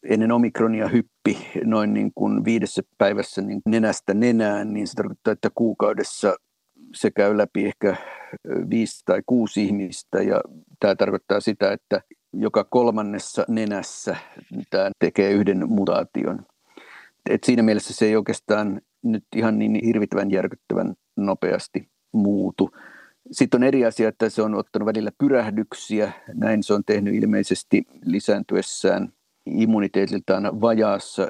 ennen 0.09 0.33
omikronia 0.33 0.89
hyppi 0.89 1.47
noin 1.65 1.95
niin 1.95 2.13
kuin 2.15 2.45
viidessä 2.45 2.83
päivässä 2.99 3.43
niin 3.43 3.63
nenästä 3.67 4.15
nenään, 4.15 4.73
niin 4.73 4.87
se 4.87 4.95
tarkoittaa, 4.95 5.33
että 5.33 5.51
kuukaudessa 5.55 6.37
se 6.95 7.11
käy 7.11 7.37
läpi 7.37 7.67
ehkä 7.67 7.97
viisi 8.71 9.03
tai 9.05 9.23
kuusi 9.27 9.65
ihmistä 9.65 10.23
ja 10.23 10.41
tämä 10.81 10.95
tarkoittaa 10.95 11.41
sitä, 11.41 11.73
että 11.73 12.01
joka 12.33 12.65
kolmannessa 12.65 13.45
nenässä 13.49 14.17
tämä 14.71 14.91
tekee 14.99 15.31
yhden 15.31 15.69
mutaation. 15.69 16.47
Et 17.31 17.45
siinä 17.45 17.63
mielessä 17.63 17.95
se 17.95 18.07
ei 18.07 18.17
oikeastaan 18.17 18.81
nyt 19.03 19.25
ihan 19.37 19.59
niin 19.59 19.81
hirvittävän 19.85 20.31
järkyttävän 20.31 20.95
nopeasti 21.17 21.89
muutu. 22.13 22.71
Sitten 23.33 23.59
on 23.59 23.65
eri 23.65 23.85
asia, 23.85 24.09
että 24.09 24.29
se 24.29 24.43
on 24.43 24.55
ottanut 24.55 24.87
välillä 24.87 25.11
pyrähdyksiä. 25.19 26.13
Näin 26.35 26.63
se 26.63 26.75
on 26.75 26.83
tehnyt 26.87 27.15
ilmeisesti 27.15 27.83
lisääntyessään 28.05 29.13
immuniteetiltaan 29.51 30.61
vajaassa 30.61 31.29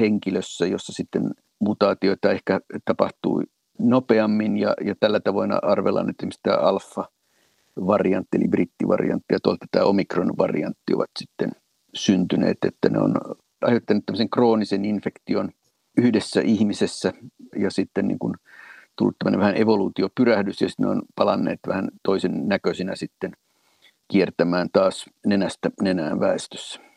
henkilössä, 0.00 0.66
jossa 0.66 0.92
sitten 0.92 1.30
mutaatioita 1.60 2.30
ehkä 2.30 2.60
tapahtuu 2.84 3.42
nopeammin 3.78 4.56
ja, 4.56 4.74
ja 4.84 4.94
tällä 5.00 5.20
tavoin 5.20 5.64
arvellaan, 5.64 6.10
että 6.10 6.22
esimerkiksi 6.22 6.40
tämä 6.42 6.56
alfa-variantti 6.56 8.36
eli 8.36 8.48
brittivariantti 8.48 9.34
ja 9.34 9.38
tuolta 9.42 9.66
tämä 9.70 9.84
omikron-variantti 9.84 10.94
ovat 10.94 11.10
sitten 11.18 11.50
syntyneet, 11.94 12.58
että 12.66 12.88
ne 12.88 12.98
on 12.98 13.14
aiheuttaneet 13.62 14.06
tämmöisen 14.06 14.30
kroonisen 14.30 14.84
infektion 14.84 15.50
yhdessä 15.96 16.40
ihmisessä 16.40 17.12
ja 17.56 17.70
sitten 17.70 18.08
niin 18.08 18.18
kuin 18.18 18.34
tullut 18.98 19.16
tämmöinen 19.18 19.40
vähän 19.40 19.56
evoluutiopyrähdys 19.56 20.60
ja 20.60 20.68
sitten 20.68 20.84
ne 20.84 20.90
on 20.90 21.02
palanneet 21.16 21.60
vähän 21.68 21.88
toisen 22.02 22.48
näköisinä 22.48 22.96
sitten 22.96 23.32
kiertämään 24.08 24.68
taas 24.72 25.06
nenästä 25.26 25.70
nenään 25.82 26.20
väestössä. 26.20 26.91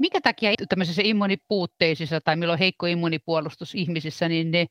Mikä 0.00 0.20
takia 0.20 0.50
tämmöisissä 0.68 1.02
immunipuutteisissa 1.04 2.20
tai 2.20 2.36
milloin 2.36 2.58
heikko 2.58 2.86
immunipuolustus 2.86 3.74
ihmisissä, 3.74 4.28
niin 4.28 4.50
ne 4.50 4.66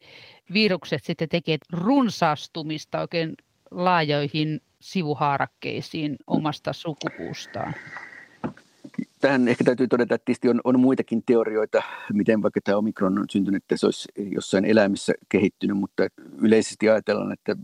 virukset 0.53 1.03
sitten 1.03 1.29
tekee 1.29 1.57
runsaastumista 1.71 3.01
oikein 3.01 3.33
laajoihin 3.71 4.62
sivuhaarakkeisiin 4.79 6.15
omasta 6.27 6.73
sukupuustaan? 6.73 7.75
Tähän 9.21 9.47
ehkä 9.47 9.63
täytyy 9.63 9.88
todeta, 9.88 10.15
että 10.15 10.25
tietysti 10.25 10.49
on, 10.49 10.62
on 10.63 10.79
muitakin 10.79 11.23
teorioita, 11.25 11.83
miten 12.13 12.41
vaikka 12.41 12.59
tämä 12.63 12.77
omikron 12.77 13.19
on 13.19 13.25
syntynyt, 13.29 13.63
että 13.63 13.77
se 13.77 13.86
olisi 13.86 14.09
jossain 14.31 14.65
eläimissä 14.65 15.13
kehittynyt, 15.29 15.77
mutta 15.77 16.03
yleisesti 16.41 16.89
ajatellaan, 16.89 17.31
että 17.31 17.55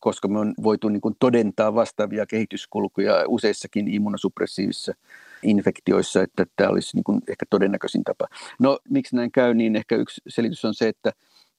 koska 0.00 0.28
me 0.28 0.38
on 0.38 0.54
voitu 0.62 0.88
niin 0.88 1.00
kuin 1.00 1.16
todentaa 1.18 1.74
vastaavia 1.74 2.26
kehityskulkuja 2.26 3.24
useissakin 3.28 3.88
immunosuppressiivisissa 3.88 4.92
infektioissa, 5.42 6.22
että 6.22 6.46
tämä 6.56 6.70
olisi 6.70 6.96
niin 6.96 7.04
kuin 7.04 7.20
ehkä 7.28 7.46
todennäköisin 7.50 8.04
tapa. 8.04 8.26
No 8.60 8.78
miksi 8.90 9.16
näin 9.16 9.32
käy, 9.32 9.54
niin 9.54 9.76
ehkä 9.76 9.96
yksi 9.96 10.20
selitys 10.28 10.64
on 10.64 10.74
se, 10.74 10.88
että 10.88 11.12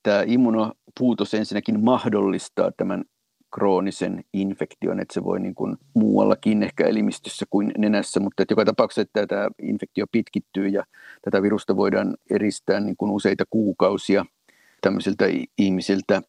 tämä 0.03 0.23
immunopuutos 0.27 1.33
ensinnäkin 1.33 1.83
mahdollistaa 1.83 2.71
tämän 2.77 3.03
kroonisen 3.53 4.23
infektion, 4.33 4.99
että 4.99 5.13
se 5.13 5.23
voi 5.23 5.39
niin 5.39 5.55
kuin 5.55 5.77
muuallakin 5.93 6.63
ehkä 6.63 6.87
elimistössä 6.87 7.45
kuin 7.49 7.71
nenässä, 7.77 8.19
mutta 8.19 8.43
että 8.43 8.51
joka 8.51 8.65
tapauksessa 8.65 9.01
että 9.01 9.27
tämä 9.27 9.47
infektio 9.61 10.05
pitkittyy 10.11 10.67
ja 10.67 10.83
tätä 11.21 11.41
virusta 11.41 11.75
voidaan 11.75 12.17
eristää 12.29 12.79
niin 12.79 12.97
kuin 12.97 13.11
useita 13.11 13.43
kuukausia 13.49 14.25
tämmöisiltä 14.81 15.25
ihmisiltä. 15.57 16.21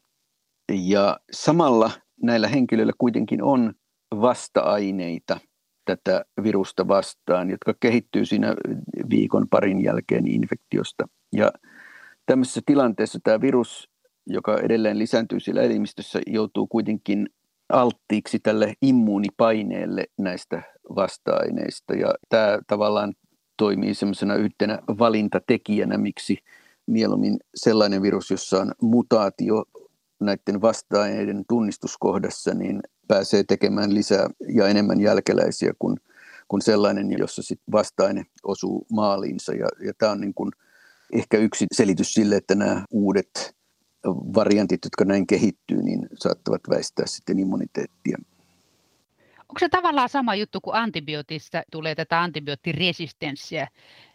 Ja 0.70 1.20
samalla 1.32 1.90
näillä 2.22 2.48
henkilöillä 2.48 2.92
kuitenkin 2.98 3.42
on 3.42 3.72
vasta-aineita 4.20 5.40
tätä 5.84 6.24
virusta 6.42 6.88
vastaan, 6.88 7.50
jotka 7.50 7.74
kehittyy 7.80 8.24
siinä 8.24 8.54
viikon 9.10 9.48
parin 9.50 9.84
jälkeen 9.84 10.26
infektiosta. 10.26 11.08
Ja 11.32 11.52
tämmöisessä 12.26 12.60
tilanteessa 12.66 13.18
tämä 13.24 13.40
virus, 13.40 13.90
joka 14.26 14.58
edelleen 14.58 14.98
lisääntyy 14.98 15.40
siellä 15.40 15.62
elimistössä, 15.62 16.20
joutuu 16.26 16.66
kuitenkin 16.66 17.28
alttiiksi 17.68 18.38
tälle 18.38 18.74
immuunipaineelle 18.82 20.04
näistä 20.18 20.62
vasta-aineista. 20.96 21.94
Ja 21.94 22.14
tämä 22.28 22.58
tavallaan 22.66 23.14
toimii 23.56 23.94
semmoisena 23.94 24.34
yhtenä 24.34 24.78
valintatekijänä, 24.98 25.98
miksi 25.98 26.38
mieluummin 26.86 27.36
sellainen 27.54 28.02
virus, 28.02 28.30
jossa 28.30 28.60
on 28.60 28.72
mutaatio 28.82 29.64
näiden 30.20 30.60
vasta-aineiden 30.60 31.44
tunnistuskohdassa, 31.48 32.54
niin 32.54 32.80
pääsee 33.08 33.44
tekemään 33.44 33.94
lisää 33.94 34.28
ja 34.54 34.68
enemmän 34.68 35.00
jälkeläisiä 35.00 35.72
kuin, 35.78 35.96
kuin 36.48 36.62
sellainen, 36.62 37.18
jossa 37.18 37.42
sit 37.42 37.60
vasta-aine 37.72 38.24
osuu 38.42 38.86
maaliinsa. 38.92 39.52
Ja, 39.54 39.68
ja 39.86 39.92
tämä 39.98 40.12
on 40.12 40.20
niin 40.20 40.34
kuin 40.34 40.50
ehkä 41.12 41.38
yksi 41.38 41.66
selitys 41.72 42.14
sille, 42.14 42.36
että 42.36 42.54
nämä 42.54 42.84
uudet 42.90 43.56
variantit, 44.34 44.80
jotka 44.84 45.04
näin 45.04 45.26
kehittyy, 45.26 45.82
niin 45.82 46.08
saattavat 46.14 46.60
väistää 46.70 47.06
sitten 47.06 47.38
immuniteettia. 47.38 48.18
Onko 49.48 49.58
se 49.58 49.68
tavallaan 49.68 50.08
sama 50.08 50.34
juttu 50.34 50.60
kuin 50.60 50.76
antibiootista 50.76 51.62
tulee 51.72 51.94
tätä 51.94 52.22
antibioottiresistenssiä, 52.22 53.68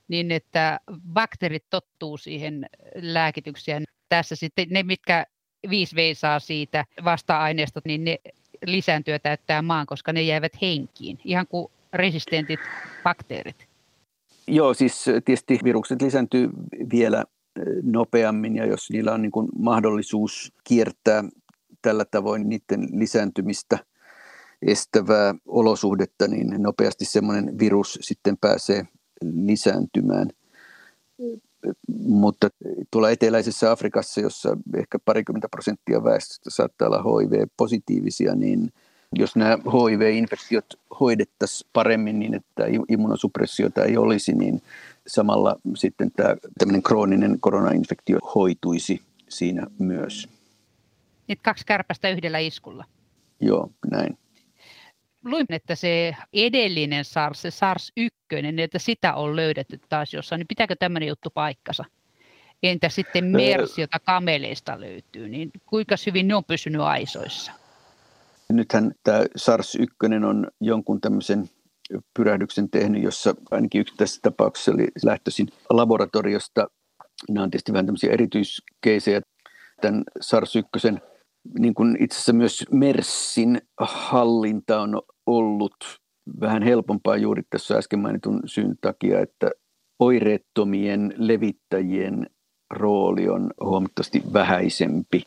niin 0.08 0.32
että 0.32 0.80
bakteerit 1.13 1.65
tottuu 1.70 2.18
siihen 2.18 2.65
lääkitykseen. 2.96 3.84
Tässä 4.10 4.36
sitten 4.36 4.68
ne, 4.70 4.84
mitkä 4.84 5.26
5 5.69 5.95
veisaa 5.95 6.39
siitä 6.39 6.86
vasta-aineesta, 7.04 7.82
niin 7.86 8.04
ne 8.04 8.17
lisääntyä 8.65 9.19
täyttää 9.19 9.62
maan, 9.62 9.86
koska 9.86 10.13
ne 10.13 10.21
jäävät 10.21 10.62
henkiin, 10.62 11.19
ihan 11.25 11.47
kuin 11.47 11.71
resistentit 11.93 12.60
bakteerit. 13.04 13.67
Joo, 14.47 14.73
siis 14.73 15.06
tietysti 15.25 15.60
virukset 15.63 16.01
lisääntyy 16.01 16.49
vielä 16.91 17.23
nopeammin 17.84 18.56
ja 18.56 18.65
jos 18.65 18.89
niillä 18.89 19.13
on 19.13 19.21
niin 19.21 19.32
kuin 19.32 19.47
mahdollisuus 19.60 20.54
kiertää 20.63 21.23
tällä 21.82 22.06
tavoin 22.06 22.49
niiden 22.49 22.88
lisääntymistä 22.91 23.78
estävää 24.67 25.36
olosuhdetta, 25.45 26.28
niin 26.28 26.47
nopeasti 26.58 27.06
semmoinen 27.06 27.60
virus 27.60 27.99
sitten 28.01 28.38
pääsee 28.38 28.84
lisääntymään. 29.21 30.30
Mutta 31.99 32.49
tuolla 32.91 33.10
eteläisessä 33.10 33.71
Afrikassa, 33.71 34.21
jossa 34.21 34.58
ehkä 34.78 34.99
parikymmentä 35.06 35.49
prosenttia 35.49 36.04
väestöstä 36.04 36.49
saattaa 36.49 36.88
olla 36.88 37.04
HIV-positiivisia, 37.21 38.36
niin 38.36 38.73
jos 39.15 39.36
nämä 39.36 39.58
HIV-infektiot 39.58 40.65
hoidettaisiin 40.99 41.69
paremmin 41.73 42.19
niin, 42.19 42.34
että 42.34 42.63
immunosuppressiota 42.89 43.84
ei 43.84 43.97
olisi, 43.97 44.34
niin 44.34 44.62
samalla 45.08 45.56
sitten 45.75 46.12
tämä 46.12 46.36
tämmöinen 46.60 46.84
krooninen 46.84 47.38
koronainfektio 47.39 48.19
hoituisi 48.36 49.01
siinä 49.30 49.67
myös. 49.80 50.30
Nyt 51.28 51.39
kaksi 51.41 51.65
kärpästä 51.65 52.10
yhdellä 52.10 52.39
iskulla. 52.39 52.86
Joo, 53.39 53.69
näin. 53.91 54.17
Luin, 55.25 55.45
että 55.49 55.75
se 55.75 56.15
edellinen 56.33 57.05
SARS, 57.05 57.41
se 57.41 57.49
SARS-1, 57.49 58.59
että 58.59 58.79
sitä 58.79 59.13
on 59.13 59.35
löydetty 59.35 59.79
taas 59.89 60.13
jossain, 60.13 60.39
niin 60.39 60.47
pitääkö 60.47 60.75
tämmöinen 60.79 61.09
juttu 61.09 61.29
paikkansa? 61.29 61.85
Entä 62.63 62.89
sitten 62.89 63.25
MERS, 63.25 63.77
jota 63.77 63.99
kameleista 63.99 64.79
löytyy, 64.79 65.29
niin 65.29 65.51
kuinka 65.65 65.95
hyvin 66.05 66.27
ne 66.27 66.35
on 66.35 66.43
pysynyt 66.45 66.81
aisoissa? 66.81 67.51
Nythän 68.49 68.91
tämä 69.03 69.19
SARS-1 69.19 70.25
on 70.25 70.47
jonkun 70.61 71.01
tämmöisen 71.01 71.49
pyrähdyksen 72.13 72.69
tehnyt, 72.69 73.03
jossa 73.03 73.35
ainakin 73.51 73.81
yksi 73.81 73.93
tässä 73.97 74.19
tapauksessa 74.21 74.71
oli 74.71 74.88
lähtöisin 75.03 75.47
laboratoriosta. 75.69 76.67
Nämä 77.29 77.43
on 77.43 77.51
tietysti 77.51 77.73
vähän 77.73 77.85
tämmöisiä 77.85 78.13
erityiskeisejä. 78.13 79.21
Tämän 79.81 80.03
SARS-1, 80.21 80.99
niin 81.59 81.73
kuin 81.73 81.97
itse 81.99 82.15
asiassa 82.15 82.33
myös 82.33 82.65
MERSin 82.71 83.61
hallinta 83.79 84.81
on 84.81 85.01
ollut 85.25 85.75
vähän 86.41 86.63
helpompaa 86.63 87.17
juuri 87.17 87.43
tässä 87.49 87.77
äsken 87.77 87.99
mainitun 87.99 88.39
syyn 88.45 88.75
takia, 88.81 89.19
että 89.19 89.51
oireettomien 89.99 91.13
levittäjien 91.17 92.29
rooli 92.69 93.29
on 93.29 93.51
huomattavasti 93.63 94.23
vähäisempi. 94.33 95.23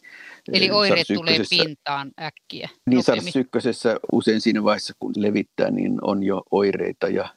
Eli 0.53 0.71
oireet 0.71 1.07
tulee 1.15 1.39
pintaan 1.51 2.11
äkkiä. 2.23 2.69
Niin 2.87 3.03
sars 3.03 3.85
usein 4.13 4.41
siinä 4.41 4.65
vaiheessa, 4.65 4.95
kun 4.99 5.13
levittää, 5.17 5.71
niin 5.71 5.99
on 6.03 6.23
jo 6.23 6.43
oireita 6.51 7.09
ja 7.09 7.29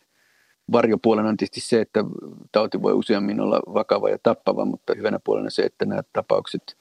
varjopuolena 0.71 1.29
on 1.29 1.37
tietysti 1.37 1.61
se, 1.61 1.81
että 1.81 2.03
tauti 2.51 2.81
voi 2.81 2.93
useammin 2.93 3.39
olla 3.39 3.59
vakava 3.73 4.09
ja 4.09 4.17
tappava, 4.23 4.65
mutta 4.65 4.93
hyvänä 4.95 5.19
puolena 5.23 5.49
se, 5.49 5.61
että 5.61 5.85
nämä 5.85 6.01
tapaukset 6.13 6.77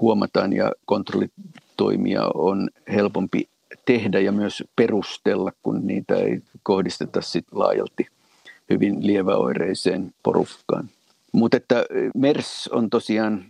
huomataan 0.00 0.52
ja 0.52 0.72
kontrollitoimia 0.84 2.22
on 2.34 2.70
helpompi 2.94 3.48
tehdä 3.86 4.20
ja 4.20 4.32
myös 4.32 4.64
perustella, 4.76 5.52
kun 5.62 5.86
niitä 5.86 6.16
ei 6.16 6.42
kohdisteta 6.62 7.20
sit 7.20 7.44
laajalti 7.52 8.06
hyvin 8.70 9.06
lieväoireiseen 9.06 10.12
porukkaan. 10.22 10.88
Mutta 11.32 11.56
että 11.56 11.84
MERS 12.14 12.68
on 12.72 12.90
tosiaan 12.90 13.44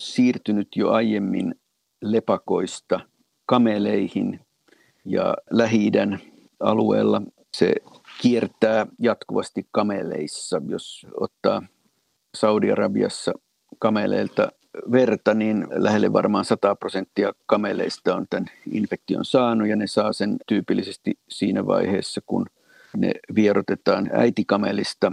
siirtynyt 0.00 0.68
jo 0.76 0.90
aiemmin 0.90 1.54
lepakoista 2.02 3.00
kameleihin 3.46 4.40
ja 5.04 5.34
lähi 5.50 5.90
alueella 6.60 7.22
se 7.56 7.74
kiertää 8.22 8.86
jatkuvasti 8.98 9.66
kameleissa. 9.70 10.62
Jos 10.68 11.06
ottaa 11.20 11.62
Saudi-Arabiassa 12.36 13.32
kameleilta 13.78 14.48
verta, 14.92 15.34
niin 15.34 15.66
lähelle 15.70 16.12
varmaan 16.12 16.44
100 16.44 16.74
prosenttia 16.74 17.32
kameleista 17.46 18.16
on 18.16 18.26
tämän 18.30 18.46
infektion 18.72 19.24
saanut 19.24 19.68
ja 19.68 19.76
ne 19.76 19.86
saa 19.86 20.12
sen 20.12 20.36
tyypillisesti 20.46 21.14
siinä 21.28 21.66
vaiheessa, 21.66 22.20
kun 22.26 22.46
ne 22.96 23.12
vierotetaan 23.34 24.10
äitikamelista 24.12 25.12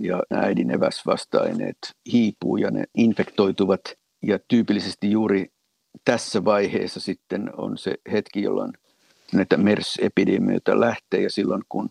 ja 0.00 0.22
äidin 0.30 0.70
eväsvasta-aineet 0.70 1.78
hiipuu 2.12 2.56
ja 2.56 2.70
ne 2.70 2.84
infektoituvat. 2.94 3.80
Ja 4.22 4.38
tyypillisesti 4.48 5.10
juuri 5.10 5.46
tässä 6.04 6.44
vaiheessa 6.44 7.00
sitten 7.00 7.50
on 7.56 7.78
se 7.78 7.94
hetki, 8.12 8.42
jolloin 8.42 8.72
näitä 9.32 9.56
MERS-epidemioita 9.56 10.80
lähtee 10.80 11.22
ja 11.22 11.30
silloin 11.30 11.62
kun 11.68 11.90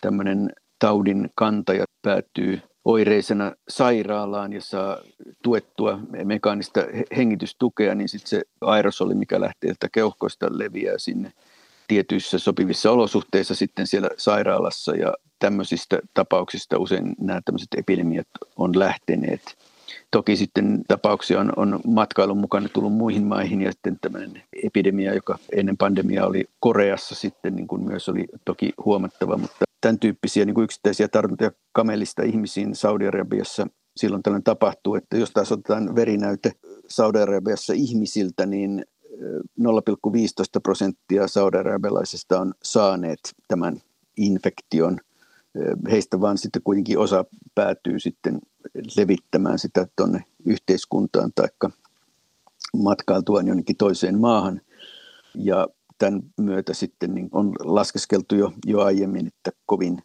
tämmöinen 0.00 0.52
taudin 0.78 1.30
kantaja 1.34 1.84
päätyy 2.02 2.60
oireisena 2.84 3.52
sairaalaan 3.68 4.52
ja 4.52 4.60
saa 4.60 4.98
tuettua 5.42 5.98
mekaanista 6.24 6.80
hengitystukea, 7.16 7.94
niin 7.94 8.08
sitten 8.08 8.28
se 8.28 8.42
aerosoli, 8.60 9.14
mikä 9.14 9.40
lähtee 9.40 9.74
keuhkoista, 9.92 10.46
leviää 10.50 10.98
sinne 10.98 11.32
tietyissä 11.88 12.38
sopivissa 12.38 12.90
olosuhteissa 12.90 13.54
sitten 13.54 13.86
siellä 13.86 14.08
sairaalassa 14.16 14.96
ja 14.96 15.14
tämmöisistä 15.38 15.98
tapauksista 16.14 16.78
usein 16.78 17.14
nämä 17.20 17.40
tämmöiset 17.44 17.68
epidemiat 17.76 18.26
on 18.56 18.78
lähteneet. 18.78 19.56
Toki 20.10 20.36
sitten 20.36 20.82
tapauksia 20.88 21.40
on, 21.40 21.52
on 21.56 21.80
matkailun 21.86 22.38
mukana 22.38 22.68
tullut 22.68 22.92
muihin 22.92 23.26
maihin 23.26 23.62
ja 23.62 23.72
sitten 23.72 23.98
tämmöinen 24.00 24.42
epidemia, 24.64 25.14
joka 25.14 25.38
ennen 25.56 25.76
pandemiaa 25.76 26.26
oli 26.26 26.44
Koreassa 26.60 27.14
sitten 27.14 27.56
niin 27.56 27.66
kuin 27.66 27.82
myös 27.82 28.08
oli 28.08 28.26
toki 28.44 28.72
huomattava, 28.84 29.36
mutta 29.36 29.64
tämän 29.80 29.98
tyyppisiä 29.98 30.44
niin 30.44 30.54
kuin 30.54 30.64
yksittäisiä 30.64 31.08
tartuntoja 31.08 31.50
kamelista 31.72 32.22
ihmisiin 32.22 32.74
Saudi-Arabiassa 32.74 33.66
silloin 33.96 34.22
tällöin 34.22 34.44
tapahtuu, 34.44 34.94
että 34.94 35.16
jos 35.16 35.30
taas 35.30 35.52
otetaan 35.52 35.94
verinäyte 35.94 36.52
Saudi-Arabiassa 36.88 37.72
ihmisiltä, 37.72 38.46
niin 38.46 38.84
0,15 39.60 39.66
prosenttia 40.62 41.28
saudi-arabialaisista 41.28 42.40
on 42.40 42.54
saaneet 42.62 43.20
tämän 43.48 43.80
infektion. 44.16 44.98
Heistä 45.90 46.20
vaan 46.20 46.38
sitten 46.38 46.62
kuitenkin 46.62 46.98
osa 46.98 47.24
päätyy 47.54 48.00
sitten 48.00 48.40
levittämään 48.96 49.58
sitä 49.58 49.86
tuonne 49.96 50.24
yhteiskuntaan 50.44 51.32
tai 51.34 51.48
matkailtuaan 52.76 53.46
jonnekin 53.46 53.76
toiseen 53.76 54.18
maahan. 54.18 54.60
Ja 55.34 55.68
tämän 56.00 56.22
myötä 56.40 56.74
sitten 56.74 57.14
niin 57.14 57.28
on 57.32 57.52
laskeskeltu 57.64 58.34
jo, 58.34 58.52
jo 58.66 58.80
aiemmin, 58.80 59.26
että 59.26 59.50
kovin 59.66 59.98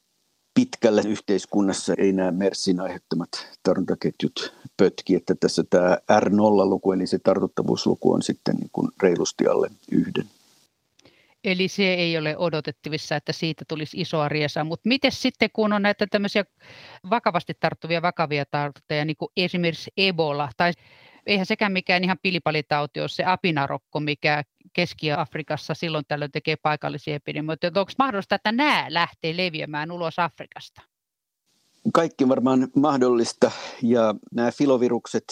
pitkälle 0.54 1.02
yhteiskunnassa 1.08 1.93
ei 1.98 2.14
nämä 2.14 2.32
MERSin 2.32 2.82
aiheuttamat 2.82 3.30
tartuntaketjut 3.64 4.54
pötki, 4.78 5.16
että 5.16 5.36
tässä 5.39 5.64
tämä 5.70 5.98
R0-luku, 6.12 6.91
eli 6.91 7.08
se 7.08 7.20
tartuttavuusluku 7.20 8.14
on 8.14 8.22
sitten 8.22 8.56
niin 8.56 8.70
kuin 8.72 8.91
reilusti 9.04 9.48
alle 9.48 9.70
yhden. 9.91 10.26
Eli 11.43 11.68
se 11.68 11.93
ei 11.93 12.18
ole 12.18 12.38
odotettavissa, 12.38 13.16
että 13.16 13.34
siitä 13.34 13.66
tulisi 13.68 14.02
isoa 14.02 14.30
riesaa. 14.30 14.64
Mutta 14.64 14.89
miten 14.89 15.12
sitten, 15.12 15.50
kun 15.54 15.74
on 15.74 15.82
näitä 15.82 16.08
tämmöisiä 16.12 16.46
vakavasti 17.10 17.54
tarttuvia 17.60 18.02
vakavia 18.02 18.46
tartuntoja, 18.52 19.06
niin 19.06 19.18
kuin 19.18 19.30
esimerkiksi 19.38 19.91
Ebola, 19.98 20.50
tai 20.58 20.72
eihän 21.26 21.45
sekään 21.45 21.71
mikään 21.71 22.03
ihan 22.03 22.17
pilipalitauti 22.21 22.99
ole 22.99 23.09
se 23.09 23.23
apinarokko, 23.26 23.99
mikä 23.99 24.43
Keski-Afrikassa 24.73 25.73
silloin 25.73 26.05
tällöin 26.07 26.32
tekee 26.32 26.55
paikallisia 26.55 27.15
epidemioita. 27.15 27.67
Onko 27.67 27.91
mahdollista, 27.99 28.36
että 28.36 28.51
nämä 28.51 28.86
lähtee 28.89 29.38
leviämään 29.38 29.91
ulos 29.91 30.19
Afrikasta? 30.19 30.82
Kaikki 31.93 32.28
varmaan 32.28 32.67
mahdollista 32.76 33.51
ja 33.84 34.15
nämä 34.34 34.51
filovirukset, 34.51 35.23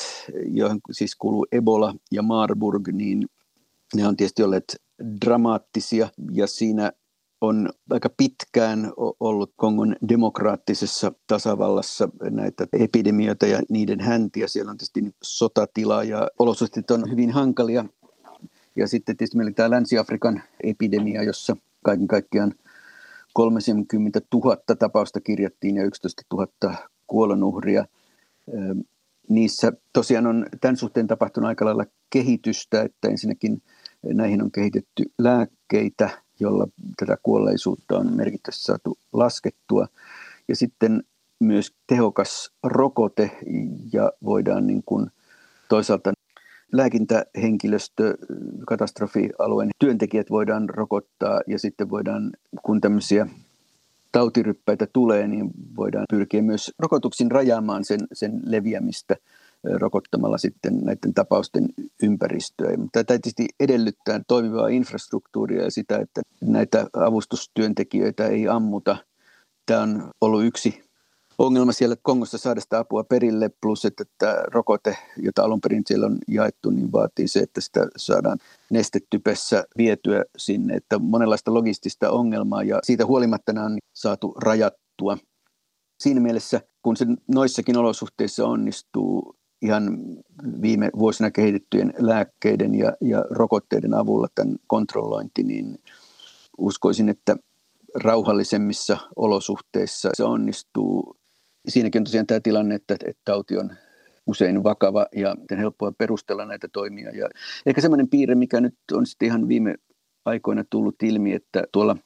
joihin 0.47 0.79
siis 0.91 1.15
kuuluu 1.15 1.47
Ebola 1.51 1.95
ja 2.11 2.21
Marburg, 2.21 2.87
niin 2.87 3.27
ne 3.95 4.07
on 4.07 4.17
tietysti 4.17 4.43
olleet 4.43 4.81
dramaattisia 5.25 6.09
ja 6.31 6.47
siinä 6.47 6.91
on 7.43 7.69
aika 7.89 8.09
pitkään 8.17 8.91
ollut 9.19 9.53
Kongon 9.55 9.95
demokraattisessa 10.09 11.11
tasavallassa 11.27 12.09
näitä 12.29 12.67
epidemioita 12.73 13.45
ja 13.45 13.61
niiden 13.69 13.99
häntiä. 13.99 14.47
Siellä 14.47 14.71
on 14.71 14.77
tietysti 14.77 15.15
sotatila 15.23 16.03
ja 16.03 16.27
olosuhteet 16.39 16.91
on 16.91 17.11
hyvin 17.11 17.31
hankalia. 17.31 17.85
Ja 18.75 18.87
sitten 18.87 19.17
tietysti 19.17 19.37
meillä 19.37 19.53
tämä 19.53 19.69
Länsi-Afrikan 19.69 20.41
epidemia, 20.63 21.23
jossa 21.23 21.57
kaiken 21.83 22.07
kaikkiaan 22.07 22.53
30 23.33 24.21
000 24.33 24.57
tapausta 24.79 25.21
kirjattiin 25.21 25.75
ja 25.75 25.83
11 25.83 26.21
000 26.33 26.75
kuolonuhria. 27.07 27.85
Niissä 29.29 29.71
tosiaan 29.93 30.27
on 30.27 30.45
tämän 30.61 30.77
suhteen 30.77 31.07
tapahtunut 31.07 31.47
aika 31.47 31.65
lailla 31.65 31.85
kehitystä, 32.09 32.81
että 32.81 33.07
ensinnäkin 33.07 33.61
näihin 34.03 34.41
on 34.43 34.51
kehitetty 34.51 35.03
lääkkeitä, 35.19 36.22
jolla 36.39 36.67
tätä 36.97 37.17
kuolleisuutta 37.23 37.97
on 37.97 38.15
merkittävästi 38.15 38.63
saatu 38.63 38.97
laskettua. 39.13 39.87
Ja 40.47 40.55
sitten 40.55 41.03
myös 41.39 41.73
tehokas 41.87 42.51
rokote 42.63 43.31
ja 43.93 44.11
voidaan 44.23 44.67
niin 44.67 44.83
kuin 44.85 45.11
toisaalta 45.69 46.13
lääkintähenkilöstö, 46.71 48.17
katastrofialueen 48.67 49.69
työntekijät 49.79 50.29
voidaan 50.29 50.69
rokottaa 50.69 51.41
ja 51.47 51.59
sitten 51.59 51.89
voidaan, 51.89 52.31
kun 52.63 52.81
tämmöisiä 52.81 53.27
tautiryppäitä 54.11 54.87
tulee, 54.93 55.27
niin 55.27 55.51
voidaan 55.75 56.05
pyrkiä 56.09 56.41
myös 56.41 56.71
rokotuksin 56.79 57.31
rajaamaan 57.31 57.85
sen, 57.85 57.99
sen 58.13 58.41
leviämistä 58.45 59.15
rokottamalla 59.63 60.37
sitten 60.37 60.77
näiden 60.81 61.13
tapausten 61.13 61.69
ympäristöä. 62.03 62.69
Tämä 62.91 63.03
tietysti 63.03 63.45
edellyttää 63.59 64.21
toimivaa 64.27 64.67
infrastruktuuria 64.67 65.63
ja 65.63 65.71
sitä, 65.71 65.97
että 65.97 66.21
näitä 66.41 66.87
avustustyöntekijöitä 66.93 68.27
ei 68.27 68.47
ammuta. 68.47 68.97
Tämä 69.65 69.81
on 69.81 70.11
ollut 70.21 70.43
yksi 70.43 70.83
ongelma 71.37 71.71
siellä 71.71 71.95
Kongossa 72.01 72.37
saada 72.37 72.61
sitä 72.61 72.79
apua 72.79 73.03
perille, 73.03 73.49
plus 73.61 73.85
että 73.85 74.03
tämä 74.17 74.35
rokote, 74.47 74.97
jota 75.17 75.43
alun 75.43 75.61
perin 75.61 75.83
siellä 75.87 76.05
on 76.05 76.17
jaettu, 76.27 76.69
niin 76.69 76.91
vaatii 76.91 77.27
se, 77.27 77.39
että 77.39 77.61
sitä 77.61 77.87
saadaan 77.97 78.37
nestetypessä 78.69 79.65
vietyä 79.77 80.25
sinne, 80.37 80.73
että 80.75 80.99
monenlaista 80.99 81.53
logistista 81.53 82.11
ongelmaa 82.11 82.63
ja 82.63 82.79
siitä 82.83 83.05
huolimatta 83.05 83.53
nämä 83.53 83.65
on 83.65 83.77
saatu 83.93 84.33
rajattua. 84.37 85.17
Siinä 85.99 86.19
mielessä, 86.19 86.61
kun 86.81 86.97
se 86.97 87.05
noissakin 87.27 87.77
olosuhteissa 87.77 88.45
onnistuu 88.45 89.35
ihan 89.63 89.97
viime 90.61 90.89
vuosina 90.97 91.31
kehitettyjen 91.31 91.93
lääkkeiden 91.97 92.75
ja, 92.75 92.93
ja 93.01 93.25
rokotteiden 93.29 93.93
avulla 93.93 94.27
tämän 94.35 94.55
kontrollointi, 94.67 95.43
niin 95.43 95.79
uskoisin, 96.57 97.09
että 97.09 97.35
rauhallisemmissa 97.95 98.97
olosuhteissa 99.15 100.09
se 100.13 100.23
onnistuu 100.23 101.17
siinäkin 101.67 101.99
on 101.99 102.03
tosiaan 102.03 102.27
tämä 102.27 102.39
tilanne, 102.39 102.75
että, 102.75 102.93
että 102.93 103.21
tauti 103.25 103.57
on 103.57 103.71
usein 104.27 104.63
vakava 104.63 105.07
ja 105.15 105.35
helppoa 105.57 105.91
perustella 105.91 106.45
näitä 106.45 106.67
toimia. 106.67 107.09
Ja 107.09 107.29
ehkä 107.65 107.81
semmoinen 107.81 108.09
piirre, 108.09 108.35
mikä 108.35 108.61
nyt 108.61 108.75
on 108.91 109.05
sitten 109.05 109.25
ihan 109.25 109.47
viime 109.47 109.75
aikoina 110.25 110.63
tullut 110.69 111.03
ilmi, 111.03 111.33
että 111.33 111.63
tuolla 111.71 111.97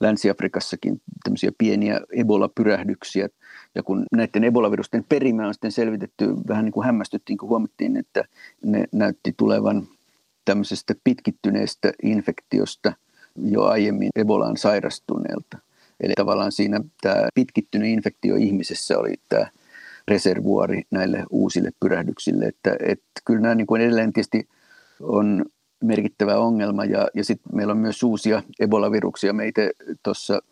Länsi-Afrikassakin 0.00 1.00
tämmöisiä 1.24 1.50
pieniä 1.58 2.00
Ebola-pyrähdyksiä. 2.16 3.28
Ja 3.74 3.82
kun 3.82 4.04
näiden 4.12 4.44
Ebola-virusten 4.44 5.04
perimää 5.08 5.46
on 5.46 5.54
sitten 5.54 5.72
selvitetty, 5.72 6.26
vähän 6.48 6.64
niin 6.64 6.72
kuin 6.72 6.86
hämmästyttiin, 6.86 7.38
kun 7.38 7.48
huomattiin, 7.48 7.96
että 7.96 8.24
ne 8.64 8.84
näytti 8.92 9.34
tulevan 9.36 9.88
tämmöisestä 10.44 10.94
pitkittyneestä 11.04 11.92
infektiosta 12.02 12.92
jo 13.44 13.62
aiemmin 13.62 14.10
Ebolaan 14.16 14.56
sairastuneelta. 14.56 15.58
Eli 16.00 16.12
tavallaan 16.16 16.52
siinä 16.52 16.80
tämä 17.00 17.28
pitkittynyt 17.34 17.88
infektio 17.88 18.36
ihmisessä 18.36 18.98
oli 18.98 19.14
tämä 19.28 19.46
reservuori 20.08 20.82
näille 20.90 21.24
uusille 21.30 21.70
pyrähdyksille. 21.80 22.44
Että, 22.44 22.76
että 22.80 23.20
kyllä 23.24 23.40
nämä 23.40 23.54
niin 23.54 23.66
kuin 23.66 23.82
edelleen 23.82 24.12
tietysti 24.12 24.48
on 25.00 25.44
merkittävä 25.82 26.38
ongelma 26.38 26.84
ja, 26.84 27.08
ja 27.14 27.24
sitten 27.24 27.56
meillä 27.56 27.70
on 27.70 27.78
myös 27.78 28.02
uusia 28.02 28.42
Ebola-viruksia. 28.60 29.32
Meitä 29.32 29.62
tuossa 30.02 30.42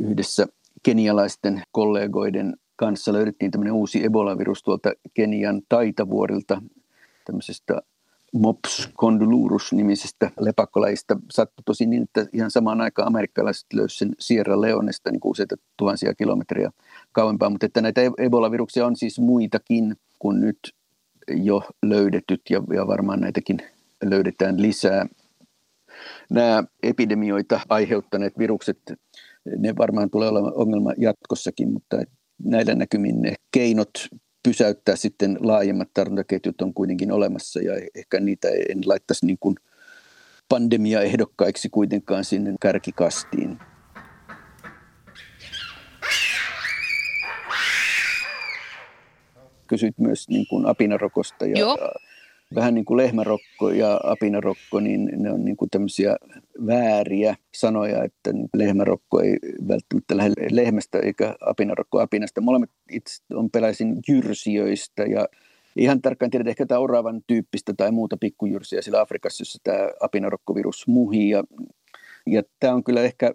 yhdessä 0.00 0.46
kenialaisten 0.82 1.62
kollegoiden 1.72 2.56
kanssa 2.76 3.12
löydettiin 3.12 3.50
tämmöinen 3.50 3.74
uusi 3.74 4.04
Ebola-virus 4.04 4.62
tuolta 4.62 4.92
Kenian 5.14 5.62
taitavuorilta, 5.68 6.62
tämmöisestä 7.24 7.82
Mops 8.32 8.90
condylurus-nimisestä 8.96 10.30
lepakkolajista 10.40 11.16
sattui 11.30 11.62
tosi 11.64 11.86
niin, 11.86 12.02
että 12.02 12.26
ihan 12.32 12.50
samaan 12.50 12.80
aikaan 12.80 13.08
amerikkalaiset 13.08 13.66
löysivät 13.72 13.98
sen 13.98 14.14
Sierra 14.18 14.60
Leonesta 14.60 15.10
niin 15.10 15.20
useita 15.24 15.56
tuhansia 15.76 16.14
kilometriä 16.14 16.70
kauempaa, 17.12 17.50
mutta 17.50 17.66
että 17.66 17.80
näitä 17.80 18.00
Ebola-viruksia 18.18 18.86
on 18.86 18.96
siis 18.96 19.18
muitakin 19.18 19.96
kuin 20.18 20.40
nyt 20.40 20.58
jo 21.28 21.62
löydetyt 21.82 22.40
ja, 22.50 22.62
ja 22.74 22.86
varmaan 22.86 23.20
näitäkin 23.20 23.58
löydetään 24.04 24.62
lisää. 24.62 25.06
Nämä 26.30 26.64
epidemioita 26.82 27.60
aiheuttaneet 27.68 28.38
virukset, 28.38 28.78
ne 29.58 29.76
varmaan 29.78 30.10
tulee 30.10 30.28
olemaan 30.28 30.56
ongelma 30.56 30.92
jatkossakin, 30.98 31.72
mutta 31.72 31.96
näillä 32.44 32.74
näkymin 32.74 33.22
ne 33.22 33.34
keinot 33.50 33.90
pysäyttää 34.42 34.96
sitten 34.96 35.38
laajemmat 35.40 35.88
tartuntaketjut 35.94 36.60
on 36.60 36.74
kuitenkin 36.74 37.12
olemassa 37.12 37.60
ja 37.60 37.72
ehkä 37.94 38.20
niitä 38.20 38.48
en 38.48 38.78
laittaisi 38.86 39.26
niin 39.26 39.38
kuin 39.40 39.54
pandemia-ehdokkaiksi 40.48 41.68
kuitenkaan 41.68 42.24
sinne 42.24 42.54
kärkikastiin. 42.60 43.58
Kysyit 49.66 49.98
myös 49.98 50.28
niin 50.28 50.46
kuin 50.50 50.66
apinarokosta 50.66 51.46
ja 51.46 51.58
Joo 51.58 51.78
vähän 52.54 52.74
niin 52.74 52.84
kuin 52.84 52.96
lehmärokko 52.96 53.70
ja 53.70 54.00
apinarokko, 54.04 54.80
niin 54.80 55.10
ne 55.16 55.32
on 55.32 55.44
niin 55.44 55.56
kuin 55.56 55.70
tämmöisiä 55.70 56.16
vääriä 56.66 57.36
sanoja, 57.54 58.04
että 58.04 58.30
lehmärokko 58.54 59.20
ei 59.20 59.36
välttämättä 59.68 60.16
lähde 60.16 60.32
lehmästä 60.50 60.98
eikä 60.98 61.34
apinarokko 61.46 62.00
apinasta. 62.00 62.40
Molemmat 62.40 62.70
itse 62.92 63.22
on 63.34 63.50
peläisin 63.50 63.96
jyrsijöistä 64.08 65.02
ja 65.02 65.28
ihan 65.76 66.02
tarkkaan 66.02 66.30
tiedät 66.30 66.48
ehkä 66.48 66.66
tämä 66.66 66.80
oravan 66.80 67.20
tyyppistä 67.26 67.74
tai 67.76 67.92
muuta 67.92 68.16
pikkujyrsiä 68.16 68.82
siellä 68.82 69.00
Afrikassa, 69.00 69.42
jossa 69.42 69.58
tämä 69.64 69.88
apinarokkovirus 70.00 70.86
muhii. 70.86 71.30
Ja, 71.30 71.44
ja 72.26 72.42
tämä 72.60 72.74
on 72.74 72.84
kyllä 72.84 73.02
ehkä 73.02 73.34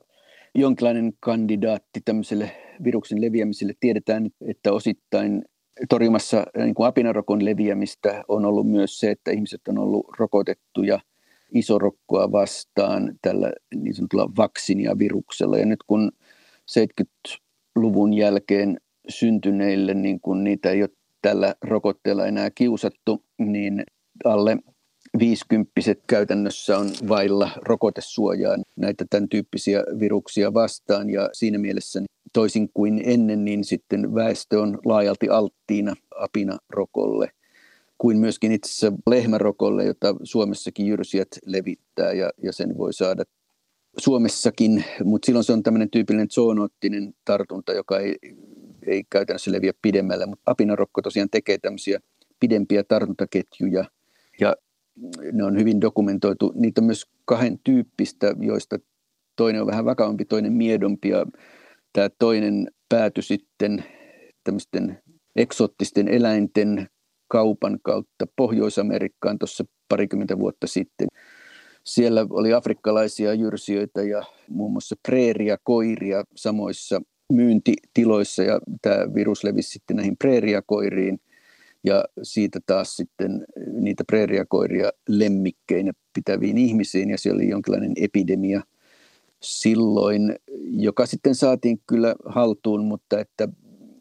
jonkinlainen 0.56 1.14
kandidaatti 1.20 2.02
tämmöiselle 2.06 2.52
viruksen 2.84 3.22
leviämiselle. 3.22 3.74
Tiedetään, 3.80 4.30
että 4.48 4.74
osittain 4.74 5.46
torjumassa 5.90 6.46
niin 6.58 6.76
kuin 6.76 6.88
apinarokon 6.88 7.46
leviämistä 7.46 8.24
on 8.28 8.46
ollut 8.46 8.68
myös 8.68 9.00
se, 9.00 9.12
että 9.12 9.32
ihmiset 9.32 9.62
on 9.68 9.78
ollut 9.78 10.08
rokotettuja 10.20 11.00
isorokkoa 11.54 12.32
vastaan 12.32 13.16
tällä 13.22 13.52
niin 13.76 13.96
sanotulla 13.96 14.30
vaksiniaviruksella. 14.38 15.58
Ja 15.58 15.66
nyt 15.66 15.84
kun 15.88 16.12
70-luvun 16.72 18.14
jälkeen 18.14 18.78
syntyneille, 19.10 19.94
niin 19.94 20.20
kun 20.20 20.44
niitä 20.44 20.70
ei 20.70 20.82
ole 20.82 20.90
tällä 21.22 21.56
rokotteella 21.62 22.26
enää 22.26 22.50
kiusattu, 22.52 23.24
niin 23.38 23.84
alle 24.26 24.58
50 25.20 25.72
käytännössä 26.08 26.78
on 26.78 26.90
vailla 27.08 27.50
rokotesuojaa 27.56 28.58
näitä 28.76 29.06
tämän 29.10 29.30
tyyppisiä 29.30 29.84
viruksia 30.00 30.54
vastaan 30.54 31.10
ja 31.10 31.30
siinä 31.34 31.58
mielessä 31.58 32.02
toisin 32.34 32.70
kuin 32.74 33.02
ennen, 33.06 33.46
niin 33.46 33.64
sitten 33.64 34.16
väestö 34.16 34.62
on 34.62 34.80
laajalti 34.86 35.30
alttiina 35.30 35.96
apinarokolle 36.16 37.32
kuin 37.98 38.18
myöskin 38.18 38.52
itse 38.52 38.70
asiassa 38.70 39.02
lehmärokolle, 39.10 39.86
jota 39.86 40.16
Suomessakin 40.24 40.88
jyrsijät 40.88 41.28
levittää 41.46 42.14
ja, 42.14 42.30
ja 42.44 42.54
sen 42.54 42.78
voi 42.78 42.94
saada 42.94 43.24
Suomessakin, 43.98 44.84
mutta 45.04 45.26
silloin 45.26 45.44
se 45.44 45.54
on 45.54 45.64
tämmöinen 45.64 45.90
tyypillinen 45.90 46.30
zoonoottinen 46.30 47.14
tartunta, 47.26 47.74
joka 47.74 48.00
ei, 48.00 48.16
ei 48.88 49.04
käytännössä 49.10 49.52
leviä 49.52 49.72
pidemmälle, 49.82 50.26
mutta 50.26 50.52
apinarokko 50.52 51.02
tosiaan 51.02 51.30
tekee 51.30 51.58
tämmöisiä 51.58 52.00
pidempiä 52.40 52.84
tartuntaketjuja 52.84 53.86
ja 54.40 54.56
ne 55.32 55.44
on 55.44 55.60
hyvin 55.60 55.82
dokumentoitu. 55.82 56.54
Niitä 56.56 56.82
on 56.82 56.86
myös 56.86 57.06
kahden 57.26 57.60
tyyppistä, 57.64 58.36
joista 58.40 58.80
toinen 59.36 59.62
on 59.62 59.68
vähän 59.68 59.86
vakavampi, 59.86 60.26
toinen 60.26 60.54
miedompi 60.54 61.10
ja 61.10 61.26
tämä 61.94 62.10
toinen 62.20 62.68
pääty 62.90 63.22
sitten 63.22 63.84
tämmöisten 64.44 65.00
eksoottisten 65.36 66.08
eläinten 66.08 66.88
kaupan 67.28 67.80
kautta 67.84 68.26
Pohjois-Amerikkaan 68.36 69.40
tuossa 69.40 69.66
parikymmentä 69.90 70.40
vuotta 70.40 70.68
sitten. 70.68 71.08
Siellä 71.86 72.28
oli 72.30 72.54
afrikkalaisia 72.54 73.34
jyrsijöitä 73.34 74.04
ja 74.04 74.24
muun 74.50 74.72
muassa 74.72 74.96
preeria 75.08 75.58
koiria 75.64 76.24
samoissa 76.36 77.02
myyntitiloissa 77.34 78.44
ja 78.44 78.60
tämä 78.82 79.14
virus 79.16 79.44
levisi 79.44 79.72
sitten 79.72 79.98
näihin 79.98 80.18
preeriakoiriin. 80.18 81.20
ja 81.84 82.06
siitä 82.24 82.60
taas 82.66 82.96
sitten 82.96 83.46
niitä 83.72 84.04
preeriakoiria 84.08 84.92
lemmikkeinä 85.08 85.92
pitäviin 86.14 86.58
ihmisiin 86.58 87.10
ja 87.10 87.18
siellä 87.18 87.38
oli 87.38 87.50
jonkinlainen 87.50 87.94
epidemia 87.96 88.62
silloin, 89.44 90.36
joka 90.72 91.06
sitten 91.06 91.36
saatiin 91.36 91.82
kyllä 91.88 92.16
haltuun, 92.26 92.86
mutta 92.86 93.20
että 93.20 93.48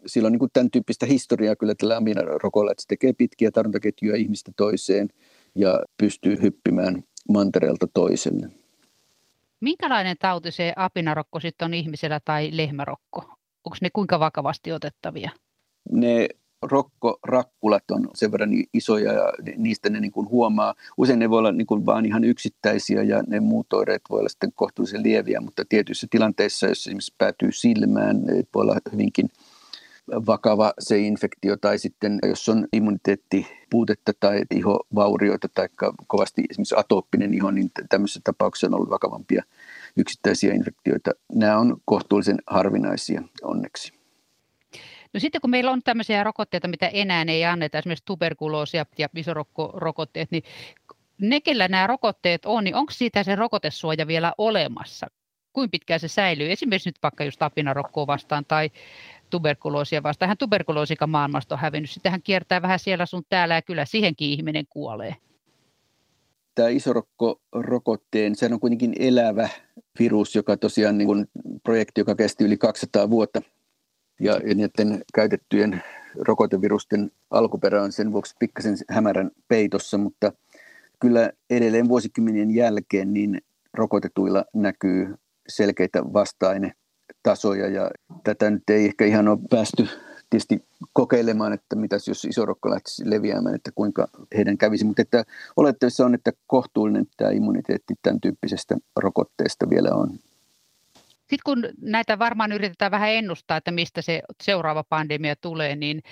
sillä 0.07 0.26
on 0.26 0.32
niin 0.32 0.38
kuin 0.38 0.51
tämän 0.53 0.70
tyyppistä 0.70 1.07
historiaa 1.07 1.57
kyllä 1.57 1.74
tällä 1.74 1.97
aminarokolla, 1.97 2.72
että 2.72 2.82
se 2.82 2.88
tekee 2.88 3.12
pitkiä 3.12 3.51
tartuntaketjuja 3.51 4.16
ihmistä 4.16 4.53
toiseen 4.57 5.09
ja 5.55 5.80
pystyy 5.97 6.43
hyppimään 6.43 7.03
mantereelta 7.28 7.86
toiselle. 7.95 8.49
Minkälainen 9.61 10.16
tauti 10.20 10.51
se 10.51 10.72
apinarokko 10.76 11.40
sitten 11.40 11.66
on 11.66 11.74
ihmisellä 11.74 12.20
tai 12.24 12.51
lehmärokko? 12.53 13.20
Onko 13.64 13.76
ne 13.82 13.90
kuinka 13.93 14.20
vakavasti 14.20 14.72
otettavia? 14.72 15.30
Ne 15.93 16.28
rokkorakkulat 16.62 17.90
on 17.90 18.08
sen 18.14 18.32
verran 18.32 18.50
isoja 18.74 19.12
ja 19.12 19.32
niistä 19.56 19.90
ne 19.90 20.00
niin 20.00 20.12
kuin 20.12 20.28
huomaa. 20.28 20.74
Usein 20.96 21.18
ne 21.18 21.30
voi 21.30 21.38
olla 21.38 21.52
niin 21.52 21.66
kuin 21.66 21.86
vaan 21.86 22.06
ihan 22.06 22.24
yksittäisiä 22.24 23.02
ja 23.02 23.22
ne 23.26 23.40
muut 23.40 23.72
oireet 23.72 24.02
voi 24.10 24.18
olla 24.18 24.28
sitten 24.28 24.52
kohtuullisen 24.54 25.02
lieviä, 25.02 25.40
mutta 25.40 25.62
tietyissä 25.68 26.06
tilanteissa, 26.10 26.66
jos 26.66 26.86
esimerkiksi 26.86 27.14
päätyy 27.18 27.52
silmään, 27.52 28.22
voi 28.54 28.62
olla 28.62 28.76
hyvinkin 28.92 29.28
vakava 30.26 30.72
se 30.78 30.98
infektio 30.98 31.56
tai 31.56 31.78
sitten 31.78 32.18
jos 32.28 32.48
on 32.48 32.66
immuniteettipuutetta 32.72 34.12
tai 34.20 34.42
ihovaurioita 34.50 35.48
tai 35.54 35.68
kovasti 36.06 36.44
esimerkiksi 36.50 36.74
atooppinen 36.78 37.34
iho, 37.34 37.50
niin 37.50 37.70
tämmöisessä 37.88 38.20
tapauksessa 38.24 38.66
on 38.66 38.74
ollut 38.74 38.90
vakavampia 38.90 39.42
yksittäisiä 39.96 40.54
infektioita. 40.54 41.10
Nämä 41.34 41.58
on 41.58 41.76
kohtuullisen 41.84 42.38
harvinaisia 42.46 43.22
onneksi. 43.42 44.01
No 45.12 45.20
sitten 45.20 45.40
kun 45.40 45.50
meillä 45.50 45.70
on 45.70 45.82
tämmöisiä 45.82 46.24
rokotteita, 46.24 46.68
mitä 46.68 46.88
enää 46.88 47.24
ei 47.28 47.44
anneta, 47.44 47.78
esimerkiksi 47.78 48.04
tuberkuloosia 48.04 48.84
ja 48.98 49.08
visorokkorokotteet, 49.14 50.30
niin 50.30 50.42
ne, 51.18 51.40
kellä 51.40 51.68
nämä 51.68 51.86
rokotteet 51.86 52.46
on, 52.46 52.64
niin 52.64 52.74
onko 52.74 52.92
siitä 52.92 53.22
se 53.22 53.34
rokotesuoja 53.34 54.06
vielä 54.06 54.32
olemassa? 54.38 55.06
Kuinka 55.52 55.70
pitkään 55.70 56.00
se 56.00 56.08
säilyy? 56.08 56.52
Esimerkiksi 56.52 56.88
nyt 56.88 57.02
vaikka 57.02 57.24
just 57.24 57.42
apinarokkoa 57.42 58.06
vastaan 58.06 58.44
tai 58.48 58.70
tuberkuloosia 59.30 60.02
vastaan. 60.02 60.28
Hän 60.28 60.38
tuberkuloosika 60.38 61.06
maailmasta 61.06 61.54
on 61.54 61.60
hävinnyt. 61.60 61.90
Sitten 61.90 62.12
hän 62.12 62.22
kiertää 62.22 62.62
vähän 62.62 62.78
siellä 62.78 63.06
sun 63.06 63.22
täällä 63.28 63.54
ja 63.54 63.62
kyllä 63.62 63.84
siihenkin 63.84 64.30
ihminen 64.30 64.66
kuolee. 64.70 65.16
Tämä 66.54 66.68
isorokko-rokotteen, 66.68 68.34
sehän 68.34 68.52
on 68.52 68.60
kuitenkin 68.60 68.92
elävä 68.98 69.48
virus, 69.98 70.34
joka 70.34 70.56
tosiaan 70.56 70.98
niin 70.98 71.06
kuin 71.06 71.26
projekti, 71.62 72.00
joka 72.00 72.14
kesti 72.14 72.44
yli 72.44 72.56
200 72.56 73.10
vuotta. 73.10 73.42
Ja, 74.23 74.39
niiden 74.39 75.03
käytettyjen 75.14 75.83
rokotevirusten 76.18 77.11
alkuperä 77.31 77.83
on 77.83 77.93
sen 77.93 78.12
vuoksi 78.12 78.35
pikkasen 78.39 78.77
hämärän 78.89 79.31
peitossa, 79.49 79.99
mutta 79.99 80.33
kyllä 81.01 81.31
edelleen 81.51 81.89
vuosikymmenien 81.89 82.55
jälkeen 82.55 83.14
niin 83.14 83.41
rokotetuilla 83.75 84.45
näkyy 84.55 85.14
selkeitä 85.49 86.03
vasta-aine 86.12 86.73
tasoja 87.23 87.68
ja 87.68 87.91
tätä 88.25 88.51
nyt 88.51 88.70
ei 88.70 88.85
ehkä 88.85 89.05
ihan 89.05 89.29
ole 89.29 89.39
päästy 89.51 89.89
tietysti 90.31 90.64
kokeilemaan, 90.93 91.53
että 91.53 91.77
mitäs 91.77 92.09
jos 92.09 92.25
iso 92.25 92.47
rokko 92.47 92.70
lähtisi 92.70 93.11
leviämään, 93.11 93.55
että 93.55 93.70
kuinka 93.75 94.09
heidän 94.37 94.59
kävisi, 94.59 94.85
mutta 94.85 95.03
että 95.03 95.25
olettavissa 95.57 96.07
on, 96.07 96.14
että 96.14 96.33
kohtuullinen 96.47 97.07
tämä 97.16 97.31
immuniteetti 97.31 97.95
tämän 98.03 98.20
tyyppisestä 98.20 98.77
rokotteesta 98.97 99.70
vielä 99.70 99.91
on. 99.95 100.11
Sitten 101.33 101.45
kun 101.45 101.68
näitä 101.80 102.18
varmaan 102.18 102.53
yritetään 102.53 102.91
vähän 102.91 103.11
ennustaa, 103.11 103.57
että 103.57 103.70
mistä 103.70 104.03
se 104.03 104.22
seuraava 104.43 104.85
pandemia 104.85 105.37
tulee, 105.37 105.76
niin 105.76 106.03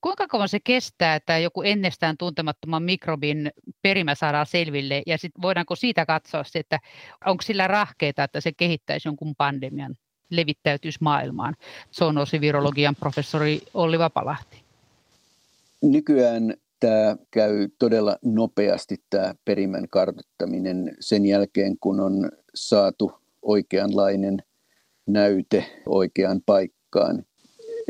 kuinka 0.00 0.28
kauan 0.28 0.48
se 0.48 0.60
kestää, 0.64 1.14
että 1.14 1.38
joku 1.38 1.62
ennestään 1.62 2.16
tuntemattoman 2.16 2.82
mikrobin 2.82 3.50
perimä 3.82 4.14
saadaan 4.14 4.46
selville, 4.46 5.02
ja 5.06 5.18
sitten 5.18 5.42
voidaanko 5.42 5.76
siitä 5.76 6.06
katsoa 6.06 6.44
se, 6.44 6.58
että 6.58 6.80
onko 7.26 7.42
sillä 7.42 7.66
rahkeita, 7.66 8.24
että 8.24 8.40
se 8.40 8.52
kehittäisi 8.52 9.08
jonkun 9.08 9.34
pandemian? 9.36 9.94
levittäytyisi 10.30 10.98
maailmaan, 11.00 11.56
zoonosi 11.92 12.40
virologian 12.40 12.96
professori 12.96 13.60
Olli 13.74 13.98
Vapalahti. 13.98 14.62
Nykyään 15.82 16.54
tämä 16.80 17.16
käy 17.30 17.68
todella 17.78 18.16
nopeasti 18.22 18.96
tämä 19.10 19.34
perimän 19.44 19.88
kartoittaminen 19.90 20.96
sen 21.00 21.26
jälkeen, 21.26 21.76
kun 21.80 22.00
on 22.00 22.30
saatu 22.54 23.12
oikeanlainen 23.42 24.42
näyte 25.06 25.64
oikeaan 25.86 26.40
paikkaan. 26.46 27.24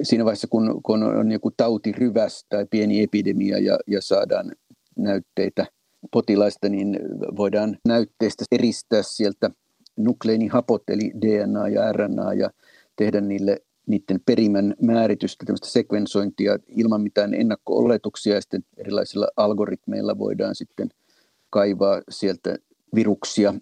Siinä 0.03 0.25
vaiheessa, 0.25 0.47
kun, 0.47 0.81
kun 0.83 1.03
on 1.03 1.33
joku 1.33 1.51
tautiryväs 1.57 2.47
tai 2.49 2.67
pieni 2.71 3.03
epidemia 3.03 3.59
ja, 3.59 3.79
ja 3.87 4.03
saadaan 4.03 4.53
näytteitä 4.97 5.67
potilaista, 6.11 6.69
niin 6.69 6.99
voidaan 7.37 7.79
näytteistä 7.89 8.45
eristää 8.53 9.03
sieltä 9.03 9.51
nukleinihapot 9.97 10.83
eli 10.89 11.12
DNA 11.21 11.69
ja 11.69 11.93
RNA 11.93 12.35
ja 12.35 12.51
tehdä 12.97 13.21
niille 13.21 13.61
niiden 13.87 14.21
perimän 14.27 14.75
määritystä, 14.83 15.45
tämmöistä 15.47 15.69
sekvensointia 15.69 16.59
ilman 16.69 17.01
mitään 17.01 17.35
ennakko-oletuksia 17.35 18.35
ja 18.35 18.41
sitten 18.41 18.65
erilaisilla 18.77 19.29
algoritmeilla 19.37 20.19
voidaan 20.19 20.55
sitten 20.55 20.89
kaivaa 21.51 22.03
sieltä 22.11 22.57
viruksia 22.95 23.55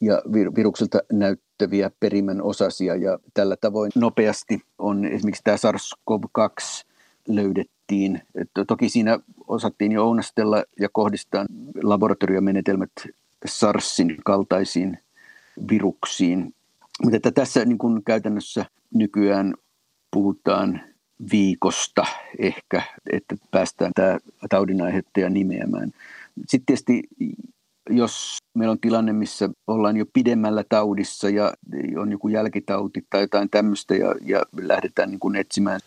ja 0.00 0.22
vir- 0.26 0.54
viruksilta 0.56 0.98
näyttäviä 1.12 1.90
perimän 2.00 2.42
osasia 2.42 2.96
ja 2.96 3.18
tällä 3.34 3.56
tavoin 3.56 3.92
nopeasti 3.94 4.60
on 4.78 5.04
esimerkiksi 5.04 5.44
tämä 5.44 5.56
SARS-CoV-2 5.56 6.84
löydettiin. 7.28 8.22
Että 8.34 8.64
toki 8.64 8.88
siinä 8.88 9.18
osattiin 9.48 9.92
jo 9.92 10.04
ounastella 10.04 10.64
ja 10.80 10.88
kohdistaa 10.92 11.46
laboratoriomenetelmät 11.82 12.90
SARSin 13.46 14.16
kaltaisiin 14.24 14.98
viruksiin. 15.70 16.54
Mutta 17.02 17.16
että 17.16 17.30
tässä 17.30 17.64
niin 17.64 17.78
kuin 17.78 18.04
käytännössä 18.04 18.66
nykyään 18.94 19.54
puhutaan 20.10 20.80
viikosta 21.32 22.04
ehkä, 22.38 22.82
että 23.12 23.36
päästään 23.50 23.92
tämä 23.94 24.18
taudinaiheuttaja 24.50 25.30
nimeämään. 25.30 25.92
Sitten 26.48 26.66
tietysti 26.66 27.02
jos 27.90 28.36
meillä 28.54 28.72
on 28.72 28.80
tilanne, 28.80 29.12
missä 29.12 29.48
ollaan 29.66 29.96
jo 29.96 30.04
pidemmällä 30.12 30.64
taudissa 30.68 31.28
ja 31.28 31.52
on 31.96 32.12
joku 32.12 32.28
jälkitauti 32.28 33.06
tai 33.10 33.20
jotain 33.20 33.50
tämmöistä 33.50 33.94
ja, 33.94 34.14
ja 34.24 34.42
lähdetään 34.60 35.10
niin 35.10 35.20
kuin 35.20 35.36
etsimään 35.36 35.80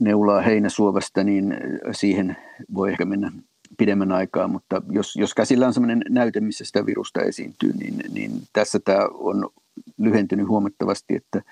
neulaa 0.00 0.40
heinäsuovasta, 0.40 1.24
niin 1.24 1.56
siihen 1.92 2.36
voi 2.74 2.90
ehkä 2.90 3.04
mennä 3.04 3.32
pidemmän 3.78 4.12
aikaa, 4.12 4.48
mutta 4.48 4.82
jos, 4.90 5.16
jos 5.16 5.34
käsillä 5.34 5.66
on 5.66 5.74
sellainen 5.74 6.02
näyte, 6.08 6.40
missä 6.40 6.64
sitä 6.64 6.86
virusta 6.86 7.22
esiintyy, 7.22 7.72
niin, 7.72 7.94
niin 8.12 8.42
tässä 8.52 8.80
tämä 8.84 9.08
on 9.12 9.50
lyhentynyt 9.98 10.48
huomattavasti, 10.48 11.16
että 11.16 11.42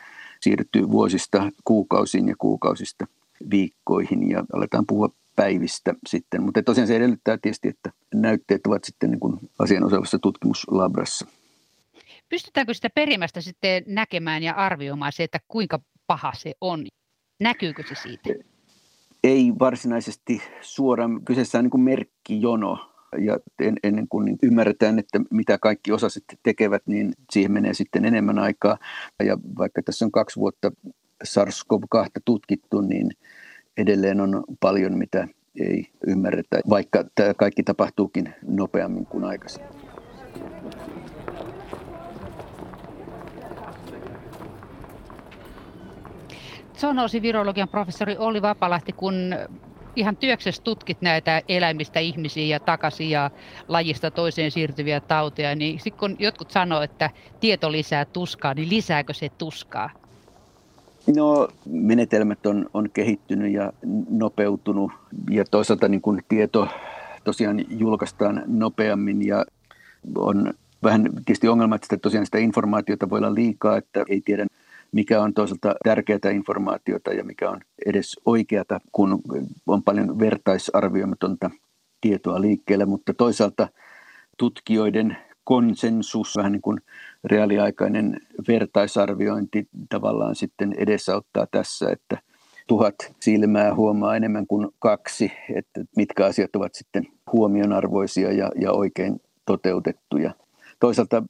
siirtyy 0.41 0.91
vuosista 0.91 1.53
kuukausiin 1.65 2.29
ja 2.29 2.35
kuukausista 2.39 3.07
viikkoihin 3.51 4.31
ja 4.31 4.45
aletaan 4.53 4.85
puhua 4.87 5.09
päivistä 5.37 5.95
sitten. 6.07 6.43
Mutta 6.43 6.63
tosiaan 6.63 6.89
se 6.89 6.97
edellyttää 6.97 7.39
tietysti, 7.43 7.69
että 7.69 7.93
näytteet 8.15 8.67
ovat 8.67 8.85
sitten 8.85 9.11
niin 9.11 9.21
kuin 9.21 9.39
asianosaavassa 9.59 10.19
tutkimuslabrassa. 10.19 11.27
Pystytäänkö 12.29 12.75
sitä 12.75 12.91
perimästä 12.91 13.41
sitten 13.41 13.83
näkemään 13.87 14.43
ja 14.43 14.55
arvioimaan 14.55 15.13
se, 15.13 15.25
että 15.25 15.41
kuinka 15.49 15.81
paha 16.07 16.33
se 16.35 16.55
on? 16.61 16.87
Näkyykö 17.41 17.83
se 17.89 17.95
siitä? 17.95 18.53
ei 19.25 19.53
varsinaisesti 19.59 20.43
suoraan. 20.61 21.25
Kyseessä 21.25 21.59
on 21.59 21.65
niin 21.65 21.71
kuin 21.71 21.81
merkkijono 21.81 22.93
ja 23.19 23.39
en, 23.59 23.77
ennen 23.83 24.09
kuin 24.09 24.39
ymmärretään, 24.43 24.99
että 24.99 25.21
mitä 25.31 25.59
kaikki 25.59 25.93
osaset 25.93 26.25
tekevät, 26.43 26.83
niin 26.87 27.13
siihen 27.33 27.53
menee 27.53 27.75
sitten 27.75 28.05
enemmän 28.05 28.39
aikaa. 28.39 28.79
Ja 29.25 29.39
vaikka 29.59 29.83
tässä 29.83 30.05
on 30.05 30.13
kaksi 30.13 30.41
vuotta 30.41 30.73
SARS-CoV-2 31.25 32.07
tutkittu, 32.25 32.81
niin 32.81 33.11
edelleen 33.77 34.21
on 34.21 34.45
paljon, 34.61 34.99
mitä 34.99 35.29
ei 35.61 35.87
ymmärretä, 36.07 36.61
vaikka 36.69 37.05
tämä 37.15 37.35
kaikki 37.35 37.63
tapahtuukin 37.63 38.35
nopeammin 38.43 39.07
kuin 39.07 39.25
aikaisemmin. 39.25 39.83
Zoonoosi 46.79 47.23
virologian 47.23 47.69
professori 47.69 48.17
Olli 48.19 48.43
Vapalahti, 48.43 48.93
kun 48.93 49.15
ihan 49.97 50.17
työksessä 50.17 50.63
tutkit 50.63 51.01
näitä 51.01 51.43
eläimistä 51.49 52.01
ihmisiä 52.01 52.45
ja 52.45 52.61
takaisin 52.61 53.11
ja 53.11 53.31
lajista 53.69 54.11
toiseen 54.11 54.51
siirtyviä 54.51 55.01
tauteja, 55.01 55.55
niin 55.55 55.81
sitten 55.81 56.01
kun 56.01 56.17
jotkut 56.19 56.51
sanoo, 56.51 56.83
että 56.83 57.11
tieto 57.41 57.73
lisää 57.73 58.05
tuskaa, 58.05 58.55
niin 58.55 58.69
lisääkö 58.69 59.15
se 59.15 59.29
tuskaa? 59.29 60.02
No 61.17 61.49
menetelmät 61.67 62.47
on, 62.47 62.67
on 62.75 62.91
kehittynyt 62.93 63.53
ja 63.53 63.73
nopeutunut 64.11 64.93
ja 65.31 65.45
toisaalta 65.45 65.89
niin 65.89 66.01
kun 66.01 66.21
tieto 66.29 66.69
tosiaan 67.25 67.65
julkaistaan 67.69 68.43
nopeammin 68.47 69.27
ja 69.27 69.45
on 70.17 70.55
vähän 70.83 71.03
tietysti 71.03 71.49
ongelma, 71.49 71.75
että 71.75 71.85
sitä, 71.85 71.97
tosiaan 71.97 72.27
sitä 72.27 72.39
informaatiota 72.39 73.11
voi 73.11 73.19
olla 73.19 73.35
liikaa, 73.35 73.77
että 73.77 74.05
ei 74.09 74.21
tiedä 74.21 74.47
mikä 74.93 75.23
on 75.23 75.35
toisaalta 75.35 75.75
tärkeää 75.85 76.31
informaatiota 76.35 77.13
ja 77.13 77.25
mikä 77.25 77.51
on 77.51 77.61
edes 77.87 78.21
oikeata, 78.25 78.81
kun 78.93 79.23
on 79.67 79.83
paljon 79.83 80.19
vertaisarvioimatonta 80.19 81.51
tietoa 82.01 82.41
liikkeelle, 82.41 82.85
mutta 82.85 83.15
toisaalta 83.15 83.69
tutkijoiden 84.39 85.17
konsensus, 85.45 86.37
vähän 86.37 86.53
niin 86.53 86.63
kuin 86.63 86.81
reaaliaikainen 87.25 88.21
vertaisarviointi 88.49 89.69
tavallaan 89.89 90.35
sitten 90.35 90.75
edesauttaa 90.79 91.47
tässä, 91.51 91.91
että 91.91 92.19
tuhat 92.67 92.95
silmää 93.21 93.75
huomaa 93.75 94.17
enemmän 94.17 94.47
kuin 94.47 94.69
kaksi, 94.79 95.33
että 95.55 95.85
mitkä 95.97 96.27
asiat 96.27 96.57
ovat 96.57 96.75
sitten 96.75 97.07
huomionarvoisia 97.33 98.33
ja, 98.33 98.51
ja 98.61 98.73
oikein 98.73 99.21
toteutettuja. 99.47 100.35
Toisaalta 100.81 101.23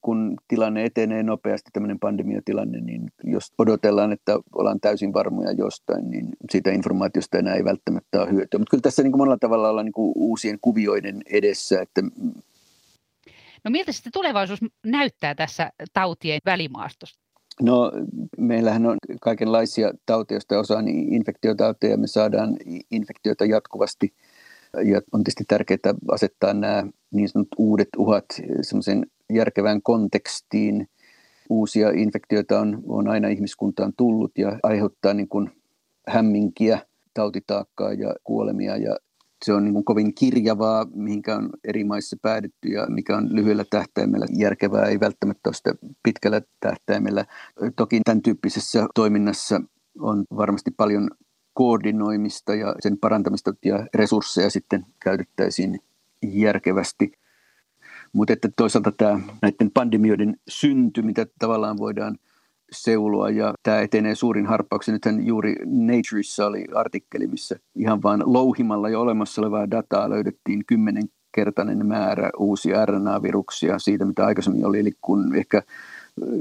kun 0.00 0.36
tilanne 0.48 0.84
etenee 0.84 1.22
nopeasti, 1.22 1.70
tämmöinen 1.72 1.98
pandemiatilanne, 1.98 2.80
niin 2.80 3.12
jos 3.24 3.52
odotellaan, 3.58 4.12
että 4.12 4.38
ollaan 4.54 4.80
täysin 4.80 5.12
varmoja 5.12 5.52
jostain, 5.52 6.10
niin 6.10 6.28
siitä 6.50 6.70
informaatiosta 6.70 7.38
enää 7.38 7.54
ei 7.54 7.64
välttämättä 7.64 8.20
ole 8.20 8.30
hyötyä. 8.30 8.58
Mutta 8.58 8.70
kyllä 8.70 8.82
tässä 8.82 9.02
niin 9.02 9.12
kuin 9.12 9.20
monella 9.20 9.38
tavalla 9.40 9.68
ollaan 9.68 9.84
niin 9.84 9.92
kuin 9.92 10.12
uusien 10.16 10.58
kuvioiden 10.60 11.22
edessä, 11.30 11.80
että 11.82 12.02
No 13.64 13.70
miltä 13.70 13.92
sitten 13.92 14.12
tulevaisuus 14.12 14.60
näyttää 14.86 15.34
tässä 15.34 15.72
tautien 15.92 16.40
välimaastossa? 16.46 17.20
No 17.62 17.92
meillähän 18.38 18.86
on 18.86 18.96
kaikenlaisia 19.20 19.92
tauteja, 20.06 20.36
joista 20.36 20.58
osa 20.58 20.82
niin 20.82 21.14
infektiotauteja, 21.14 21.96
me 21.96 22.06
saadaan 22.06 22.56
infektioita 22.90 23.44
jatkuvasti 23.44 24.14
ja 24.84 25.00
on 25.12 25.24
tietysti 25.24 25.44
tärkeää 25.48 25.94
asettaa 26.10 26.54
nämä 26.54 26.86
niin 27.10 27.28
sanotut 27.28 27.54
uudet 27.58 27.88
uhat 27.96 28.24
semmoisen 28.62 29.06
järkevään 29.32 29.82
kontekstiin. 29.82 30.88
Uusia 31.50 31.90
infektioita 31.90 32.60
on, 32.60 32.82
on 32.88 33.08
aina 33.08 33.28
ihmiskuntaan 33.28 33.92
tullut 33.96 34.38
ja 34.38 34.58
aiheuttaa 34.62 35.14
niin 35.14 35.28
kuin 35.28 35.50
hämminkiä, 36.08 36.78
tautitaakkaa 37.14 37.92
ja 37.92 38.14
kuolemia 38.24 38.76
ja 38.76 38.96
se 39.44 39.52
on 39.52 39.64
niin 39.64 39.74
kuin 39.74 39.84
kovin 39.84 40.14
kirjavaa, 40.14 40.86
mihinkä 40.94 41.36
on 41.36 41.50
eri 41.64 41.84
maissa 41.84 42.16
päädytty 42.22 42.68
ja 42.68 42.86
mikä 42.88 43.16
on 43.16 43.28
lyhyellä 43.36 43.64
tähtäimellä 43.70 44.26
järkevää, 44.38 44.84
ei 44.84 45.00
välttämättä 45.00 45.48
ole 45.48 45.54
sitä 45.54 45.74
pitkällä 46.02 46.40
tähtäimellä. 46.60 47.24
Toki 47.76 48.00
tämän 48.04 48.22
tyyppisessä 48.22 48.86
toiminnassa 48.94 49.60
on 49.98 50.24
varmasti 50.36 50.70
paljon 50.70 51.10
koordinoimista 51.52 52.54
ja 52.54 52.74
sen 52.80 52.98
parantamista 52.98 53.54
ja 53.64 53.86
resursseja 53.94 54.50
sitten 54.50 54.86
käytettäisiin 55.00 55.78
järkevästi. 56.22 57.12
Mutta 58.12 58.32
että 58.32 58.48
toisaalta 58.56 58.92
tämä 58.92 59.20
näiden 59.42 59.70
pandemioiden 59.74 60.36
synty, 60.48 61.02
mitä 61.02 61.26
tavallaan 61.38 61.78
voidaan 61.78 62.18
seuloa 62.72 63.30
ja 63.30 63.54
tämä 63.62 63.80
etenee 63.80 64.14
suurin 64.14 64.46
harppauksen. 64.46 64.92
Nythän 64.92 65.26
juuri 65.26 65.54
Natureissa 65.64 66.46
oli 66.46 66.64
artikkeli, 66.74 67.26
missä 67.26 67.56
ihan 67.76 68.02
vain 68.02 68.22
louhimalla 68.26 68.88
jo 68.88 69.00
olemassa 69.00 69.40
olevaa 69.42 69.70
dataa 69.70 70.10
löydettiin 70.10 70.64
kymmenenkertainen 70.66 71.86
määrä 71.86 72.30
uusia 72.38 72.86
RNA-viruksia 72.86 73.78
siitä, 73.78 74.04
mitä 74.04 74.26
aikaisemmin 74.26 74.66
oli. 74.66 74.78
Eli 74.78 74.92
kun 75.00 75.34
ehkä 75.34 75.62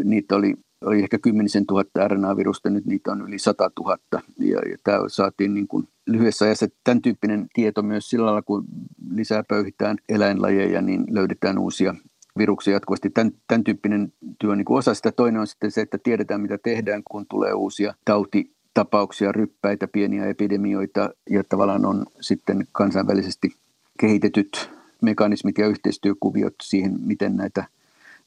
niitä 0.04 0.36
oli, 0.36 0.54
oli 0.86 1.00
ehkä 1.00 1.18
kymmenisen 1.18 1.66
tuhatta 1.66 2.08
RNA-virusta, 2.08 2.70
nyt 2.70 2.86
niitä 2.86 3.12
on 3.12 3.22
yli 3.22 3.40
sata 3.40 3.72
tuhatta. 3.76 4.22
Ja, 4.40 4.60
ja 4.70 4.78
tämä 4.84 5.00
saatiin 5.08 5.54
niin 5.54 5.68
kuin 5.68 5.88
lyhyessä 6.08 6.46
ajassa 6.46 6.68
tämän 6.84 7.02
tyyppinen 7.02 7.48
tieto 7.54 7.82
myös 7.82 8.10
sillä 8.10 8.26
lailla, 8.26 8.42
kun 8.42 8.66
lisää 9.10 9.44
pöyhitään 9.44 9.98
eläinlajeja, 10.10 10.82
niin 10.82 11.06
löydetään 11.10 11.58
uusia 11.58 11.96
viruksia 12.38 12.74
jatkuvasti. 12.74 13.10
Tämän, 13.10 13.32
tämän 13.48 13.64
tyyppinen 13.64 14.14
työ 14.40 14.52
on 14.52 14.58
niin 14.58 14.66
osa 14.70 14.94
sitä. 14.94 15.12
Toinen 15.12 15.42
on 15.42 15.48
sitten 15.48 15.72
se, 15.72 15.82
että 15.82 15.98
tiedetään 15.98 16.42
mitä 16.42 16.58
tehdään, 16.64 17.02
kun 17.12 17.26
tulee 17.30 17.54
uusia 17.54 17.94
tautitapauksia, 18.06 19.32
ryppäitä, 19.32 19.88
pieniä 19.88 20.26
epidemioita 20.26 21.10
ja 21.30 21.44
tavallaan 21.44 21.86
on 21.86 22.06
sitten 22.22 22.68
kansainvälisesti 22.72 23.56
kehitetyt 24.00 24.70
mekanismit 25.02 25.58
ja 25.58 25.68
yhteistyökuviot 25.68 26.56
siihen, 26.64 26.96
miten 27.00 27.36
näitä 27.36 27.66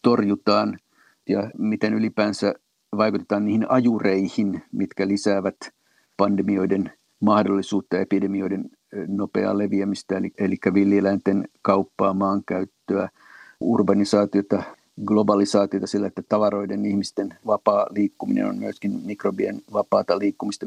torjutaan 0.02 0.78
ja 1.28 1.50
miten 1.58 1.94
ylipäänsä 1.94 2.54
vaikutetaan 2.96 3.44
niihin 3.44 3.70
ajureihin, 3.70 4.62
mitkä 4.72 5.08
lisäävät 5.08 5.56
pandemioiden 6.16 6.92
mahdollisuutta 7.20 7.96
ja 7.96 8.02
epidemioiden 8.02 8.70
nopeaa 9.08 9.58
leviämistä, 9.58 10.16
eli, 10.16 10.30
eli 10.38 10.56
villieläinten 10.74 11.48
kauppaa, 11.62 12.14
maankäyttöä, 12.14 13.08
urbanisaatiota, 13.60 14.62
globalisaatiota 15.04 15.86
sillä, 15.86 16.06
että 16.06 16.22
tavaroiden 16.28 16.86
ihmisten 16.86 17.34
vapaa 17.46 17.86
liikkuminen 17.90 18.46
on 18.46 18.58
myöskin 18.58 19.00
mikrobien 19.04 19.62
vapaata 19.72 20.18
liikkumista. 20.18 20.66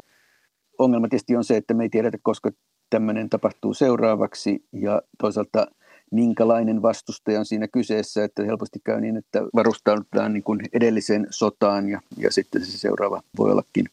Ongelma 0.77 1.07
tietysti 1.07 1.35
on 1.35 1.43
se, 1.43 1.57
että 1.57 1.73
me 1.73 1.83
ei 1.83 1.89
tiedetä, 1.89 2.17
koska 2.23 2.51
tämmöinen 2.89 3.29
tapahtuu 3.29 3.73
seuraavaksi 3.73 4.65
ja 4.71 5.01
toisaalta 5.17 5.67
minkälainen 6.11 6.81
vastustaja 6.81 7.39
on 7.39 7.45
siinä 7.45 7.67
kyseessä, 7.67 8.23
että 8.23 8.43
helposti 8.43 8.79
käy 8.83 9.01
niin, 9.01 9.17
että 9.17 9.41
varustaudutaan 9.55 10.33
niin 10.33 10.43
edelliseen 10.73 11.27
sotaan 11.29 11.89
ja, 11.89 12.01
ja 12.17 12.31
sitten 12.31 12.65
se 12.65 12.77
seuraava 12.77 13.21
voi 13.37 13.51
ollakin 13.51 13.85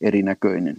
erinäköinen 0.00 0.76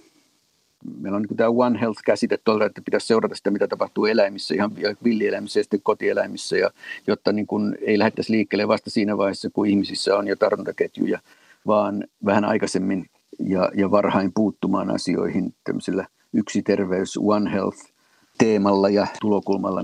meillä 0.99 1.15
on 1.15 1.21
niin 1.21 1.37
tämä 1.37 1.49
One 1.49 1.79
Health-käsite 1.81 2.37
tuolta, 2.43 2.65
että 2.65 2.81
pitäisi 2.85 3.07
seurata 3.07 3.35
sitä, 3.35 3.51
mitä 3.51 3.67
tapahtuu 3.67 4.05
eläimissä, 4.05 4.55
ihan 4.55 4.71
villieläimissä 5.03 5.59
ja 5.59 5.63
sitten 5.63 5.81
kotieläimissä, 5.83 6.57
ja, 6.57 6.69
jotta 7.07 7.31
niin 7.31 7.47
kuin 7.47 7.77
ei 7.81 7.99
lähdettäisi 7.99 8.31
liikkeelle 8.31 8.67
vasta 8.67 8.89
siinä 8.89 9.17
vaiheessa, 9.17 9.49
kun 9.49 9.67
ihmisissä 9.67 10.17
on 10.17 10.27
jo 10.27 10.35
tartuntaketjuja, 10.35 11.19
vaan 11.67 12.03
vähän 12.25 12.45
aikaisemmin 12.45 13.05
ja, 13.39 13.71
ja 13.75 13.91
varhain 13.91 14.31
puuttumaan 14.35 14.91
asioihin 14.91 15.53
tämmöisellä 15.63 16.07
yksi 16.33 16.61
terveys, 16.61 17.19
One 17.21 17.51
Health 17.51 17.77
teemalla 18.37 18.89
ja 18.89 19.07
tulokulmalla. 19.21 19.83